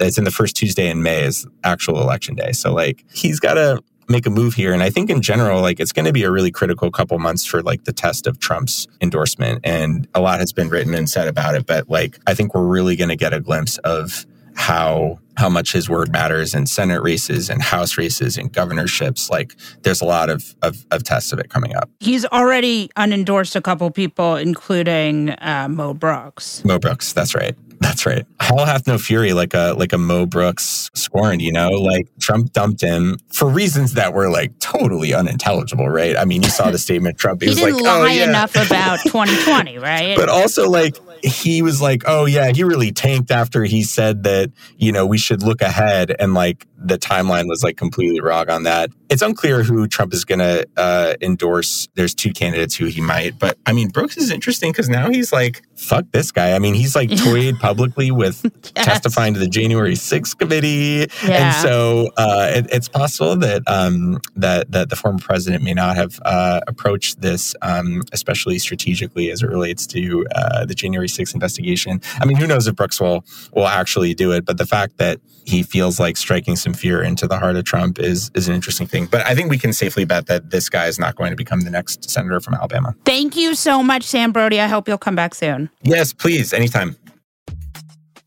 it's 0.00 0.18
in 0.18 0.24
the 0.24 0.30
first 0.30 0.56
Tuesday 0.56 0.88
in 0.88 1.02
May 1.02 1.24
is 1.24 1.46
actual 1.62 2.00
election 2.00 2.34
day. 2.34 2.52
So 2.52 2.72
like 2.72 3.04
he's 3.12 3.40
got 3.40 3.54
to 3.54 3.82
make 4.08 4.26
a 4.26 4.30
move 4.30 4.52
here 4.52 4.74
and 4.74 4.82
i 4.82 4.90
think 4.90 5.08
in 5.08 5.22
general 5.22 5.62
like 5.62 5.80
it's 5.80 5.92
going 5.92 6.04
to 6.04 6.12
be 6.12 6.24
a 6.24 6.30
really 6.30 6.50
critical 6.50 6.90
couple 6.90 7.18
months 7.18 7.46
for 7.46 7.62
like 7.62 7.84
the 7.84 7.92
test 7.92 8.26
of 8.26 8.38
trump's 8.38 8.86
endorsement 9.00 9.60
and 9.64 10.06
a 10.14 10.20
lot 10.20 10.40
has 10.40 10.52
been 10.52 10.68
written 10.68 10.94
and 10.94 11.08
said 11.08 11.26
about 11.26 11.54
it 11.54 11.66
but 11.66 11.88
like 11.88 12.18
i 12.26 12.34
think 12.34 12.54
we're 12.54 12.66
really 12.66 12.96
going 12.96 13.08
to 13.08 13.16
get 13.16 13.32
a 13.32 13.40
glimpse 13.40 13.78
of 13.78 14.26
how 14.54 15.18
how 15.36 15.48
much 15.48 15.72
his 15.72 15.88
word 15.88 16.12
matters 16.12 16.54
in 16.54 16.64
senate 16.64 17.02
races 17.02 17.50
and 17.50 17.60
house 17.60 17.98
races 17.98 18.36
and 18.36 18.52
governorships. 18.52 19.28
Like 19.28 19.54
there's 19.82 20.00
a 20.00 20.04
lot 20.04 20.30
of 20.30 20.54
of, 20.62 20.86
of 20.90 21.02
tests 21.02 21.32
of 21.32 21.38
it 21.38 21.50
coming 21.50 21.74
up. 21.74 21.90
He's 22.00 22.24
already 22.26 22.88
unendorsed 22.96 23.56
a 23.56 23.60
couple 23.60 23.90
people, 23.90 24.36
including 24.36 25.30
uh, 25.30 25.68
Mo 25.68 25.94
Brooks. 25.94 26.64
mo 26.64 26.78
brooks 26.78 27.12
that's 27.12 27.34
right 27.34 27.56
that's 27.80 28.06
right. 28.06 28.26
Hell 28.40 28.64
hath 28.64 28.86
no 28.86 28.98
fury 28.98 29.32
like 29.32 29.54
a 29.54 29.74
like 29.76 29.92
a 29.92 29.98
mo 29.98 30.26
brooks 30.26 30.90
scorned 30.94 31.42
you 31.42 31.52
know? 31.52 31.70
Like 31.70 32.08
trump 32.20 32.52
dumped 32.52 32.80
him 32.80 33.18
for 33.32 33.48
reasons 33.48 33.94
that 33.94 34.12
were 34.12 34.30
like 34.30 34.58
totally 34.58 35.14
unintelligible 35.14 35.88
right? 35.88 36.16
I 36.16 36.24
mean 36.24 36.42
you 36.42 36.50
saw 36.50 36.70
the 36.70 36.78
statement 36.86 37.18
trump 37.18 37.42
he, 37.42 37.48
was 37.48 37.56
didn't 37.56 37.74
like 37.74 37.82
oh, 37.82 38.00
lie 38.00 38.00
oh 38.00 38.12
yeah. 38.12 38.28
enough 38.28 38.54
about 38.54 39.00
2020, 39.04 39.78
right? 39.78 40.16
but 40.16 40.28
also 40.28 40.68
like 40.68 40.96
he 41.22 41.62
was 41.62 41.80
like 41.80 42.02
oh 42.06 42.26
yeah 42.26 42.52
he 42.52 42.62
really 42.64 42.92
tanked 42.92 43.30
after 43.30 43.64
he 43.64 43.82
said 43.82 44.24
that 44.24 44.50
you 44.76 44.92
know 44.92 45.06
we 45.06 45.16
should 45.16 45.42
look 45.42 45.62
ahead 45.62 46.14
and 46.18 46.34
like 46.34 46.66
the 46.76 46.98
timeline 46.98 47.48
was 47.48 47.64
like 47.64 47.76
completely 47.76 48.20
wrong 48.20 48.50
on 48.50 48.64
that 48.64 48.90
it's 49.14 49.22
unclear 49.22 49.62
who 49.62 49.86
trump 49.86 50.12
is 50.12 50.24
going 50.24 50.38
to 50.40 50.66
uh, 50.76 51.14
endorse 51.20 51.88
there's 51.94 52.14
two 52.14 52.32
candidates 52.32 52.74
who 52.74 52.86
he 52.86 53.00
might 53.00 53.38
but 53.38 53.56
i 53.66 53.72
mean 53.72 53.88
brooks 53.88 54.16
is 54.16 54.30
interesting 54.30 54.72
because 54.72 54.88
now 54.88 55.08
he's 55.08 55.32
like 55.32 55.62
fuck 55.76 56.04
this 56.12 56.32
guy 56.32 56.54
i 56.54 56.58
mean 56.58 56.74
he's 56.74 56.94
like 56.96 57.10
toyed 57.24 57.54
publicly 57.60 58.10
with 58.10 58.38
Yes. 58.76 58.86
testifying 58.86 59.34
to 59.34 59.40
the 59.40 59.46
january 59.48 59.94
6th 59.94 60.36
committee 60.38 61.06
Yeah. 61.24 61.36
and 61.54 61.54
so 61.62 62.08
uh, 62.16 62.50
it, 62.56 62.66
it's 62.72 62.88
possible 62.88 63.36
that 63.36 63.62
um, 63.68 64.20
that 64.36 64.70
that 64.72 64.90
the 64.90 64.96
former 64.96 65.18
president 65.20 65.62
may 65.62 65.74
not 65.74 65.94
have 65.96 66.18
uh, 66.24 66.60
approached 66.66 67.20
this, 67.20 67.54
um, 67.62 68.02
especially 68.12 68.58
strategically 68.58 69.30
as 69.30 69.42
it 69.42 69.46
relates 69.48 69.86
to 69.88 70.26
uh, 70.34 70.64
the 70.64 70.74
January 70.74 71.06
6th 71.08 71.34
investigation. 71.34 72.00
I 72.20 72.24
mean, 72.24 72.36
who 72.36 72.46
knows 72.46 72.66
if 72.66 72.74
Brooks 72.74 73.00
will 73.00 73.24
will 73.54 73.68
actually 73.68 74.12
do 74.14 74.32
it? 74.32 74.44
But 74.44 74.58
the 74.58 74.66
fact 74.66 74.98
that 74.98 75.20
he 75.44 75.62
feels 75.62 76.00
like 76.00 76.16
striking 76.16 76.56
some 76.56 76.74
fear 76.74 77.02
into 77.02 77.26
the 77.26 77.38
heart 77.38 77.56
of 77.56 77.64
Trump 77.64 77.98
is 77.98 78.30
is 78.34 78.48
an 78.48 78.54
interesting 78.54 78.86
thing. 78.86 79.03
But 79.10 79.26
I 79.26 79.34
think 79.34 79.50
we 79.50 79.58
can 79.58 79.72
safely 79.72 80.04
bet 80.04 80.26
that 80.26 80.50
this 80.50 80.68
guy 80.68 80.86
is 80.86 80.98
not 80.98 81.16
going 81.16 81.30
to 81.30 81.36
become 81.36 81.60
the 81.60 81.70
next 81.70 82.10
senator 82.10 82.40
from 82.40 82.54
Alabama. 82.54 82.94
Thank 83.04 83.36
you 83.36 83.54
so 83.54 83.82
much, 83.82 84.02
Sam 84.02 84.32
Brodey. 84.32 84.58
I 84.58 84.66
hope 84.66 84.88
you'll 84.88 84.98
come 84.98 85.16
back 85.16 85.34
soon. 85.34 85.70
Yes, 85.82 86.12
please, 86.12 86.52
anytime. 86.52 86.96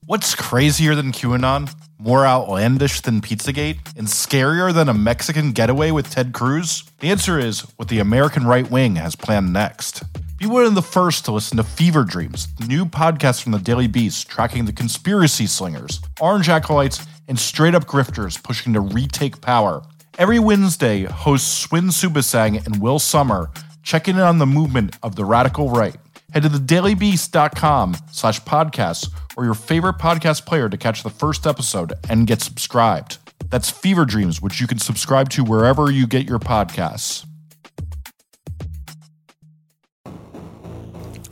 What's 0.06 0.36
crazier 0.36 0.96
than 0.96 1.12
QAnon? 1.12 1.70
More 2.00 2.26
outlandish 2.26 3.02
than 3.02 3.20
Pizzagate? 3.22 3.80
And 3.98 4.08
scarier 4.08 4.74
than 4.74 4.88
a 4.88 4.94
Mexican 4.94 5.52
getaway 5.52 5.92
with 5.92 6.10
Ted 6.10 6.32
Cruz? 6.32 6.84
The 7.00 7.10
answer 7.10 7.38
is 7.40 7.62
what 7.76 7.90
the 7.90 8.00
American 8.00 8.46
right 8.46 8.70
wing 8.72 8.96
has 8.96 9.16
planned 9.16 9.52
next. 9.52 10.04
Be 10.38 10.46
one 10.46 10.66
of 10.66 10.76
the 10.76 10.82
first 10.84 11.26
to 11.26 11.32
listen 11.32 11.58
to 11.58 11.64
Fever 11.64 12.04
Dreams, 12.04 12.48
the 12.60 12.68
new 12.68 12.86
podcast 12.86 13.42
from 13.42 13.54
the 13.54 13.60
Daily 13.60 13.88
Beast 13.88 14.30
tracking 14.30 14.66
the 14.66 14.72
conspiracy 14.72 15.48
slingers, 15.48 16.00
orange 16.22 16.48
acolytes, 16.48 17.06
and 17.28 17.40
straight 17.40 17.74
up 17.74 17.86
grifters 17.86 18.42
pushing 18.42 18.72
to 18.74 18.80
retake 18.80 19.42
power. 19.42 19.82
Every 20.18 20.40
Wednesday, 20.40 21.04
hosts 21.04 21.48
Swin 21.48 21.90
Suebsaeng 21.90 22.66
and 22.66 22.82
Will 22.82 22.98
Sommer 22.98 23.52
check 23.84 24.08
in 24.08 24.18
on 24.18 24.40
the 24.40 24.48
movement 24.48 24.98
of 25.04 25.16
the 25.16 25.24
radical 25.24 25.70
right. 25.70 25.96
Head 26.34 26.42
to 26.42 26.50
thedailybeast.com 26.50 27.96
slash 28.12 28.42
podcasts 28.42 29.12
or 29.38 29.46
your 29.46 29.54
favorite 29.54 30.00
podcast 30.00 30.48
player 30.48 30.70
to 30.70 30.78
catch 30.78 31.04
the 31.04 31.12
first 31.12 31.46
episode 31.46 31.94
and 32.10 32.26
get 32.26 32.42
subscribed. 32.42 33.20
That's 33.52 33.70
Fever 33.70 34.06
Dreams, 34.06 34.42
which 34.42 34.60
you 34.60 34.66
can 34.66 34.80
subscribe 34.80 35.30
to 35.30 35.44
wherever 35.44 35.92
you 35.92 36.08
get 36.08 36.28
your 36.28 36.40
podcasts. 36.40 37.24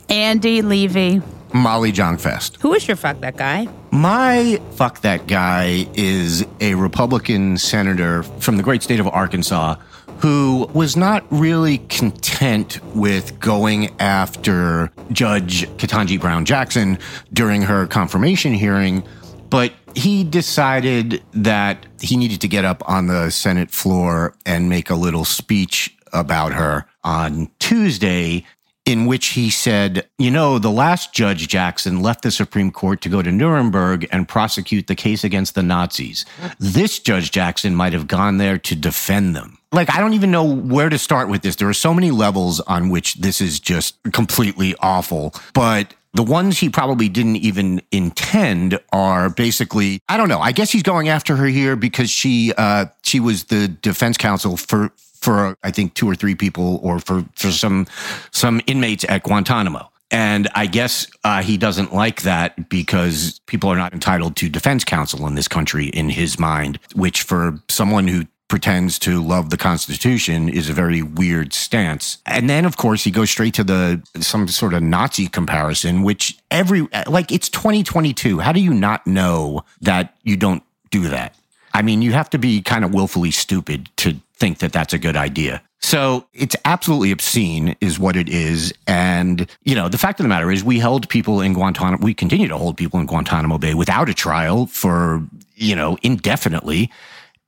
Andy 0.08 0.62
Levy. 0.62 1.22
Molly 1.52 1.92
Jong-Fast. 1.92 2.58
Who 2.60 2.74
is 2.74 2.86
your 2.86 2.96
fuck 2.96 3.20
that 3.20 3.36
guy? 3.36 3.68
My 3.90 4.60
fuck 4.72 5.00
that 5.00 5.26
guy 5.26 5.86
is 5.94 6.44
a 6.60 6.74
Republican 6.74 7.56
senator 7.56 8.22
from 8.22 8.56
the 8.56 8.62
great 8.62 8.82
state 8.82 9.00
of 9.00 9.06
Arkansas 9.08 9.76
who 10.18 10.68
was 10.72 10.96
not 10.96 11.24
really 11.30 11.78
content 11.78 12.80
with 12.94 13.38
going 13.38 13.94
after 14.00 14.90
Judge 15.12 15.66
Ketanji 15.76 16.20
Brown 16.20 16.44
Jackson 16.44 16.98
during 17.32 17.62
her 17.62 17.86
confirmation 17.86 18.54
hearing, 18.54 19.02
but 19.50 19.72
he 19.94 20.24
decided 20.24 21.22
that 21.32 21.86
he 22.00 22.16
needed 22.16 22.40
to 22.40 22.48
get 22.48 22.64
up 22.64 22.82
on 22.88 23.06
the 23.06 23.30
Senate 23.30 23.70
floor 23.70 24.34
and 24.44 24.68
make 24.68 24.90
a 24.90 24.94
little 24.94 25.24
speech 25.24 25.96
about 26.12 26.52
her 26.52 26.86
on 27.04 27.50
Tuesday 27.58 28.44
in 28.86 29.06
which 29.06 29.26
he 29.28 29.50
said, 29.50 30.06
You 30.16 30.30
know, 30.30 30.58
the 30.58 30.70
last 30.70 31.12
Judge 31.12 31.48
Jackson 31.48 32.00
left 32.00 32.22
the 32.22 32.30
Supreme 32.30 32.70
Court 32.70 33.00
to 33.02 33.08
go 33.08 33.20
to 33.20 33.30
Nuremberg 33.30 34.08
and 34.12 34.26
prosecute 34.26 34.86
the 34.86 34.94
case 34.94 35.24
against 35.24 35.54
the 35.56 35.62
Nazis. 35.62 36.24
This 36.58 36.98
Judge 37.00 37.32
Jackson 37.32 37.74
might 37.74 37.92
have 37.92 38.06
gone 38.06 38.38
there 38.38 38.56
to 38.58 38.76
defend 38.76 39.34
them. 39.34 39.58
Like, 39.72 39.94
I 39.94 39.98
don't 39.98 40.14
even 40.14 40.30
know 40.30 40.44
where 40.44 40.88
to 40.88 40.96
start 40.96 41.28
with 41.28 41.42
this. 41.42 41.56
There 41.56 41.68
are 41.68 41.74
so 41.74 41.92
many 41.92 42.12
levels 42.12 42.60
on 42.60 42.88
which 42.88 43.14
this 43.14 43.40
is 43.40 43.60
just 43.60 43.96
completely 44.12 44.74
awful. 44.80 45.34
But 45.52 45.92
the 46.14 46.22
ones 46.22 46.58
he 46.58 46.70
probably 46.70 47.08
didn't 47.08 47.36
even 47.36 47.82
intend 47.92 48.78
are 48.92 49.28
basically, 49.28 50.00
I 50.08 50.16
don't 50.16 50.28
know. 50.28 50.40
I 50.40 50.52
guess 50.52 50.70
he's 50.70 50.82
going 50.82 51.08
after 51.08 51.36
her 51.36 51.46
here 51.46 51.76
because 51.76 52.08
she 52.08 52.54
uh, 52.56 52.86
she 53.02 53.20
was 53.20 53.44
the 53.44 53.68
defense 53.68 54.16
counsel 54.16 54.56
for 54.56 54.92
for 55.26 55.58
I 55.64 55.72
think 55.72 55.94
two 55.94 56.08
or 56.08 56.14
three 56.14 56.36
people 56.36 56.78
or 56.84 57.00
for 57.00 57.24
for 57.34 57.50
some 57.50 57.88
some 58.30 58.60
inmates 58.68 59.04
at 59.08 59.24
Guantanamo. 59.24 59.90
And 60.12 60.46
I 60.54 60.66
guess 60.66 61.08
uh, 61.24 61.42
he 61.42 61.56
doesn't 61.56 61.92
like 61.92 62.22
that 62.22 62.68
because 62.68 63.40
people 63.46 63.68
are 63.68 63.76
not 63.76 63.92
entitled 63.92 64.36
to 64.36 64.48
defense 64.48 64.84
counsel 64.84 65.26
in 65.26 65.34
this 65.34 65.48
country, 65.48 65.86
in 65.88 66.10
his 66.10 66.38
mind, 66.38 66.78
which 66.94 67.22
for 67.22 67.58
someone 67.68 68.06
who 68.06 68.22
pretends 68.46 69.00
to 69.00 69.20
love 69.20 69.50
the 69.50 69.56
Constitution 69.56 70.48
is 70.48 70.70
a 70.70 70.72
very 70.72 71.02
weird 71.02 71.52
stance. 71.52 72.18
And 72.24 72.48
then, 72.48 72.64
of 72.64 72.76
course, 72.76 73.02
he 73.02 73.10
goes 73.10 73.28
straight 73.28 73.54
to 73.54 73.64
the 73.64 74.00
some 74.20 74.46
sort 74.46 74.74
of 74.74 74.82
Nazi 74.84 75.26
comparison, 75.26 76.04
which 76.04 76.38
every 76.52 76.86
like 77.08 77.32
it's 77.32 77.48
2022. 77.48 78.38
How 78.38 78.52
do 78.52 78.60
you 78.60 78.72
not 78.72 79.04
know 79.08 79.64
that 79.80 80.16
you 80.22 80.36
don't 80.36 80.62
do 80.92 81.08
that? 81.08 81.34
I 81.76 81.82
mean, 81.82 82.00
you 82.00 82.12
have 82.12 82.30
to 82.30 82.38
be 82.38 82.62
kind 82.62 82.86
of 82.86 82.94
willfully 82.94 83.30
stupid 83.30 83.90
to 83.98 84.18
think 84.36 84.60
that 84.60 84.72
that's 84.72 84.94
a 84.94 84.98
good 84.98 85.14
idea. 85.14 85.62
So 85.82 86.26
it's 86.32 86.56
absolutely 86.64 87.10
obscene, 87.10 87.76
is 87.82 87.98
what 87.98 88.16
it 88.16 88.30
is. 88.30 88.72
And, 88.86 89.46
you 89.62 89.74
know, 89.74 89.90
the 89.90 89.98
fact 89.98 90.18
of 90.18 90.24
the 90.24 90.28
matter 90.28 90.50
is, 90.50 90.64
we 90.64 90.78
held 90.78 91.06
people 91.10 91.42
in 91.42 91.52
Guantanamo, 91.52 92.02
we 92.02 92.14
continue 92.14 92.48
to 92.48 92.56
hold 92.56 92.78
people 92.78 92.98
in 92.98 93.04
Guantanamo 93.04 93.58
Bay 93.58 93.74
without 93.74 94.08
a 94.08 94.14
trial 94.14 94.64
for, 94.68 95.22
you 95.54 95.76
know, 95.76 95.98
indefinitely 96.02 96.90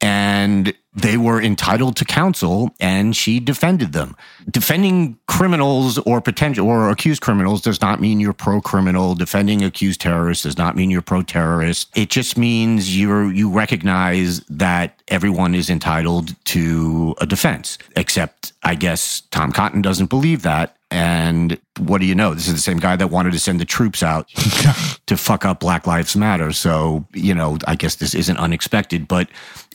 and 0.02 0.74
they 1.00 1.16
were 1.16 1.40
entitled 1.40 1.96
to 1.96 2.04
counsel 2.04 2.74
and 2.80 3.16
she 3.16 3.38
defended 3.38 3.92
them 3.92 4.16
defending 4.50 5.18
criminals 5.26 5.98
or 5.98 6.20
potential 6.20 6.66
or 6.66 6.90
accused 6.90 7.22
criminals 7.22 7.60
does 7.60 7.80
not 7.80 8.00
mean 8.00 8.18
you're 8.18 8.32
pro 8.32 8.60
criminal 8.60 9.14
defending 9.14 9.62
accused 9.62 10.00
terrorists 10.00 10.44
does 10.44 10.58
not 10.58 10.74
mean 10.76 10.90
you're 10.90 11.02
pro 11.02 11.22
terrorist 11.22 11.88
it 11.96 12.10
just 12.10 12.36
means 12.36 12.98
you're 12.98 13.32
you 13.32 13.50
recognize 13.50 14.40
that 14.48 15.00
everyone 15.08 15.54
is 15.54 15.70
entitled 15.70 16.34
to 16.44 17.14
a 17.20 17.26
defense 17.26 17.78
except 17.96 18.52
i 18.62 18.74
guess 18.74 19.22
tom 19.30 19.52
cotton 19.52 19.80
doesn't 19.80 20.10
believe 20.10 20.42
that 20.42 20.74
and 20.90 21.58
what 21.78 22.00
do 22.00 22.06
you 22.06 22.14
know? 22.14 22.32
This 22.32 22.48
is 22.48 22.54
the 22.54 22.60
same 22.60 22.78
guy 22.78 22.96
that 22.96 23.08
wanted 23.08 23.32
to 23.32 23.38
send 23.38 23.60
the 23.60 23.66
troops 23.66 24.02
out 24.02 24.28
to 25.06 25.16
fuck 25.16 25.44
up 25.44 25.60
Black 25.60 25.86
Lives 25.86 26.16
Matter. 26.16 26.50
So, 26.52 27.04
you 27.12 27.34
know, 27.34 27.58
I 27.66 27.76
guess 27.76 27.96
this 27.96 28.14
isn't 28.14 28.38
unexpected, 28.38 29.06
but 29.06 29.28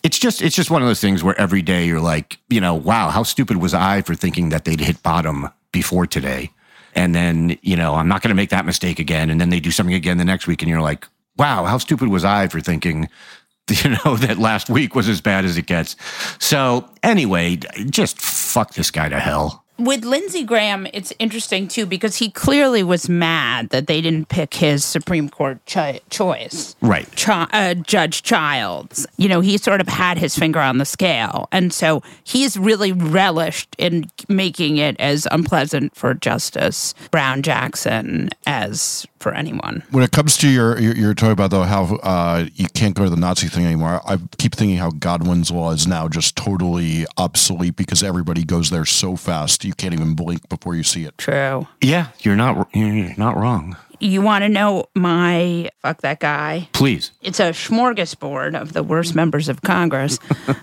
it's 0.04 0.20
just 0.20 0.42
it's 0.42 0.56
just 0.56 0.70
one 0.70 0.82
of 0.82 0.88
those 0.88 1.02
things 1.02 1.24
where 1.24 1.40
every 1.40 1.62
day 1.62 1.86
you're 1.86 2.02
like, 2.02 2.38
you 2.50 2.62
know, 2.62 2.76
wow, 2.76 3.10
how 3.10 3.24
stupid 3.24 3.58
was 3.58 3.74
I 3.74 4.02
for 4.02 4.16
thinking 4.16 4.50
that 4.50 4.66
they'd 4.66 4.80
hit 4.80 5.02
bottom 5.02 5.50
before 5.72 6.06
today? 6.06 6.52
And 6.96 7.16
then, 7.16 7.58
you 7.62 7.76
know, 7.76 7.96
I'm 7.96 8.08
not 8.08 8.22
going 8.22 8.30
to 8.30 8.36
make 8.36 8.52
that 8.52 8.66
mistake 8.66 9.00
again. 9.00 9.30
And 9.30 9.42
then 9.42 9.50
they 9.50 9.60
do 9.60 9.72
something 9.72 9.96
again 9.96 10.18
the 10.18 10.26
next 10.26 10.46
week, 10.46 10.62
and 10.62 10.70
you're 10.70 10.82
like, 10.82 11.08
wow, 11.38 11.66
how 11.66 11.80
stupid 11.80 12.10
was 12.10 12.24
I 12.24 12.48
for 12.48 12.60
thinking, 12.60 13.10
you 13.70 13.92
know, 14.06 14.18
that 14.18 14.38
last 14.38 14.70
week 14.70 14.94
was 14.94 15.08
as 15.08 15.22
bad 15.22 15.46
as 15.46 15.58
it 15.58 15.66
gets. 15.66 15.96
So 16.40 16.90
anyway, 17.02 17.56
just 17.90 18.20
fuck 18.20 18.74
this 18.74 18.92
guy 18.92 19.10
to 19.10 19.20
hell 19.20 19.63
with 19.78 20.06
Lindsey 20.06 20.44
Graham, 20.44 20.88
it's 20.94 21.12
interesting 21.20 21.68
too 21.68 21.86
because 21.86 22.18
he 22.18 22.30
clearly 22.30 22.84
was 22.84 23.10
mad 23.10 23.70
that 23.70 23.88
they 23.88 24.02
didn't 24.02 24.30
pick 24.30 24.54
his 24.54 24.86
Supreme 24.86 25.30
Court 25.30 25.66
cho- 25.66 26.00
choice. 26.10 26.76
Right. 26.82 27.10
Ch- 27.16 27.30
uh, 27.30 27.74
Judge 27.76 28.22
Childs. 28.24 29.08
You 29.18 29.30
know, 29.30 29.42
he 29.42 29.58
sort 29.58 29.82
of 29.82 29.88
had 29.88 30.18
his 30.18 30.36
finger 30.38 30.60
on 30.60 30.78
the 30.78 30.86
scale. 30.86 31.48
And 31.52 31.74
so 31.74 32.04
he's 32.24 32.58
really 32.58 32.92
relished 32.92 33.76
in 33.78 34.06
making 34.30 34.78
it 34.78 34.96
as 35.00 35.28
unpleasant 35.32 35.96
for 35.96 36.14
Justice 36.14 36.94
Brown 37.10 37.42
Jackson 37.42 38.30
as 38.46 39.08
for 39.20 39.34
anyone. 39.34 39.82
When 39.90 40.04
it 40.04 40.12
comes 40.12 40.38
to 40.38 40.50
your, 40.50 40.80
you're, 40.80 40.96
you're 40.96 41.14
talking 41.14 41.32
about 41.32 41.50
though 41.50 41.64
how 41.64 41.96
uh, 42.04 42.46
you 42.56 42.68
can't 42.74 42.94
go 42.94 43.06
to 43.06 43.10
the 43.10 43.16
Nazi 43.16 43.48
thing 43.48 43.66
anymore. 43.66 44.02
I 44.06 44.18
keep 44.38 44.54
thinking 44.54 44.78
how 44.78 44.92
Godwin's 44.92 45.50
law 45.50 45.72
is 45.72 45.88
now 45.88 46.08
just 46.10 46.36
totally 46.36 47.06
obsolete 47.18 47.76
because 47.76 48.04
everybody 48.04 48.44
goes 48.44 48.70
there 48.70 48.86
so 48.86 49.16
fast 49.16 49.63
you 49.68 49.74
can't 49.74 49.94
even 49.94 50.16
blink 50.16 50.48
before 50.50 50.76
you 50.76 50.84
see 50.84 51.06
it. 51.06 51.18
True. 51.18 51.68
Yeah, 51.82 52.08
you're 52.20 52.36
not 52.36 52.68
you're 52.76 53.16
not 53.18 53.38
wrong. 53.38 53.78
You 54.04 54.22
want 54.22 54.44
to 54.44 54.50
know 54.50 54.88
my 54.94 55.70
fuck 55.82 56.02
that 56.02 56.20
guy? 56.20 56.68
Please. 56.74 57.12
It's 57.22 57.40
a 57.40 57.52
smorgasbord 57.52 58.60
of 58.60 58.74
the 58.74 58.84
worst 58.84 59.16
members 59.16 59.48
of 59.48 59.62
Congress, 59.62 60.20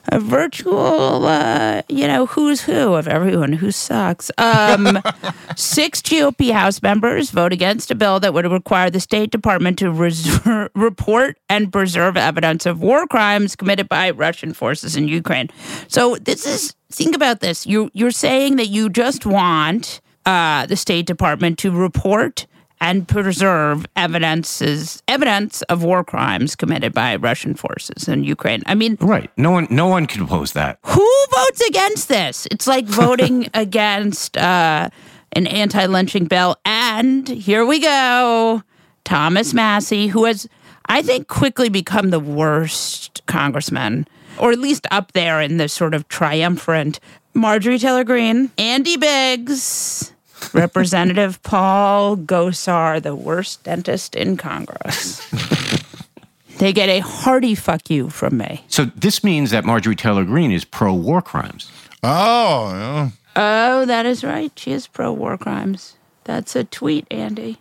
a 0.08 0.20
virtual, 0.20 1.24
uh, 1.24 1.80
you 1.88 2.06
know, 2.06 2.26
who's 2.26 2.60
who 2.60 2.92
of 2.92 3.08
everyone 3.08 3.54
who 3.54 3.70
sucks. 3.70 4.30
Um, 4.36 5.02
six 5.56 6.02
GOP 6.02 6.52
House 6.52 6.82
members 6.82 7.30
vote 7.30 7.54
against 7.54 7.90
a 7.90 7.94
bill 7.94 8.20
that 8.20 8.34
would 8.34 8.44
require 8.44 8.90
the 8.90 9.00
State 9.00 9.30
Department 9.30 9.78
to 9.78 9.90
reserve, 9.90 10.68
report 10.74 11.38
and 11.48 11.72
preserve 11.72 12.18
evidence 12.18 12.66
of 12.66 12.82
war 12.82 13.06
crimes 13.06 13.56
committed 13.56 13.88
by 13.88 14.10
Russian 14.10 14.52
forces 14.52 14.96
in 14.96 15.08
Ukraine. 15.08 15.48
So 15.88 16.16
this 16.16 16.46
is 16.46 16.74
think 16.90 17.16
about 17.16 17.40
this. 17.40 17.66
You 17.66 17.90
you're 17.94 18.10
saying 18.10 18.56
that 18.56 18.66
you 18.66 18.90
just 18.90 19.24
want 19.24 20.02
uh, 20.26 20.66
the 20.66 20.76
State 20.76 21.06
Department 21.06 21.58
to 21.60 21.70
report 21.70 22.46
and 22.80 23.06
preserve 23.06 23.86
evidences 23.96 25.02
evidence 25.06 25.62
of 25.62 25.82
war 25.82 26.02
crimes 26.02 26.56
committed 26.56 26.94
by 26.94 27.16
Russian 27.16 27.54
forces 27.54 28.08
in 28.08 28.24
Ukraine. 28.24 28.62
I 28.66 28.74
mean, 28.74 28.96
right? 29.00 29.30
No 29.36 29.50
one, 29.50 29.66
no 29.70 29.86
one 29.86 30.06
can 30.06 30.22
oppose 30.22 30.52
that. 30.54 30.78
Who 30.84 31.26
votes 31.34 31.60
against 31.68 32.08
this? 32.08 32.46
It's 32.50 32.66
like 32.66 32.84
voting 32.86 33.48
against 33.54 34.36
uh, 34.36 34.88
an 35.32 35.46
anti-lynching 35.46 36.24
bill. 36.24 36.56
And 36.64 37.28
here 37.28 37.66
we 37.66 37.80
go, 37.80 38.62
Thomas 39.04 39.52
Massie, 39.52 40.08
who 40.08 40.24
has, 40.24 40.48
I 40.86 41.02
think, 41.02 41.28
quickly 41.28 41.68
become 41.68 42.10
the 42.10 42.20
worst 42.20 43.22
congressman, 43.26 44.08
or 44.38 44.52
at 44.52 44.58
least 44.58 44.86
up 44.90 45.12
there 45.12 45.40
in 45.40 45.58
the 45.58 45.68
sort 45.68 45.94
of 45.94 46.08
triumphant. 46.08 46.98
Marjorie 47.32 47.78
Taylor 47.78 48.04
Greene, 48.04 48.50
Andy 48.58 48.96
Biggs. 48.96 50.12
Representative 50.52 51.42
Paul 51.42 52.16
Gosar, 52.16 53.02
the 53.02 53.14
worst 53.14 53.64
dentist 53.64 54.14
in 54.16 54.36
Congress. 54.36 55.26
they 56.58 56.72
get 56.72 56.88
a 56.88 57.00
hearty 57.00 57.54
fuck 57.54 57.88
you 57.90 58.10
from 58.10 58.38
me. 58.38 58.64
So 58.68 58.84
this 58.84 59.22
means 59.22 59.50
that 59.50 59.64
Marjorie 59.64 59.96
Taylor 59.96 60.24
Greene 60.24 60.52
is 60.52 60.64
pro 60.64 60.92
war 60.92 61.22
crimes. 61.22 61.70
Oh, 62.02 62.70
yeah. 62.72 63.10
Oh, 63.36 63.84
that 63.86 64.06
is 64.06 64.24
right. 64.24 64.52
She 64.56 64.72
is 64.72 64.86
pro 64.86 65.12
war 65.12 65.38
crimes. 65.38 65.96
That's 66.24 66.56
a 66.56 66.64
tweet, 66.64 67.06
Andy. 67.10 67.58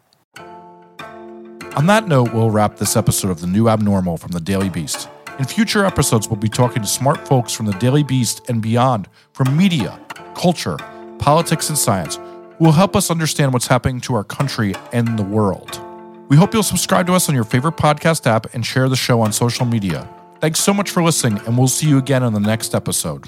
On 1.75 1.85
that 1.85 2.07
note, 2.07 2.33
we'll 2.33 2.49
wrap 2.49 2.77
this 2.77 2.97
episode 2.97 3.29
of 3.29 3.41
The 3.41 3.47
New 3.47 3.69
Abnormal 3.69 4.17
from 4.17 4.31
the 4.31 4.39
Daily 4.39 4.69
Beast. 4.69 5.07
In 5.37 5.45
future 5.45 5.85
episodes, 5.85 6.27
we'll 6.27 6.39
be 6.39 6.49
talking 6.49 6.81
to 6.81 6.87
smart 6.87 7.27
folks 7.27 7.53
from 7.53 7.67
the 7.67 7.73
Daily 7.73 8.03
Beast 8.03 8.41
and 8.49 8.61
beyond 8.61 9.07
from 9.31 9.55
media, 9.55 9.99
culture, 10.35 10.77
politics, 11.19 11.69
and 11.69 11.77
science 11.77 12.15
who 12.15 12.28
will 12.59 12.73
help 12.73 12.95
us 12.95 13.09
understand 13.09 13.53
what's 13.53 13.67
happening 13.67 14.01
to 14.01 14.13
our 14.13 14.23
country 14.23 14.75
and 14.91 15.17
the 15.17 15.23
world. 15.23 15.81
We 16.27 16.37
hope 16.37 16.53
you'll 16.53 16.61
subscribe 16.63 17.07
to 17.07 17.13
us 17.13 17.27
on 17.29 17.35
your 17.35 17.43
favorite 17.43 17.77
podcast 17.77 18.27
app 18.27 18.53
and 18.53 18.65
share 18.65 18.87
the 18.89 18.95
show 18.95 19.21
on 19.21 19.33
social 19.33 19.65
media. 19.65 20.07
Thanks 20.39 20.59
so 20.59 20.73
much 20.73 20.89
for 20.91 21.01
listening, 21.01 21.39
and 21.45 21.57
we'll 21.57 21.67
see 21.67 21.87
you 21.87 21.97
again 21.97 22.23
in 22.23 22.33
the 22.33 22.39
next 22.39 22.75
episode. 22.75 23.27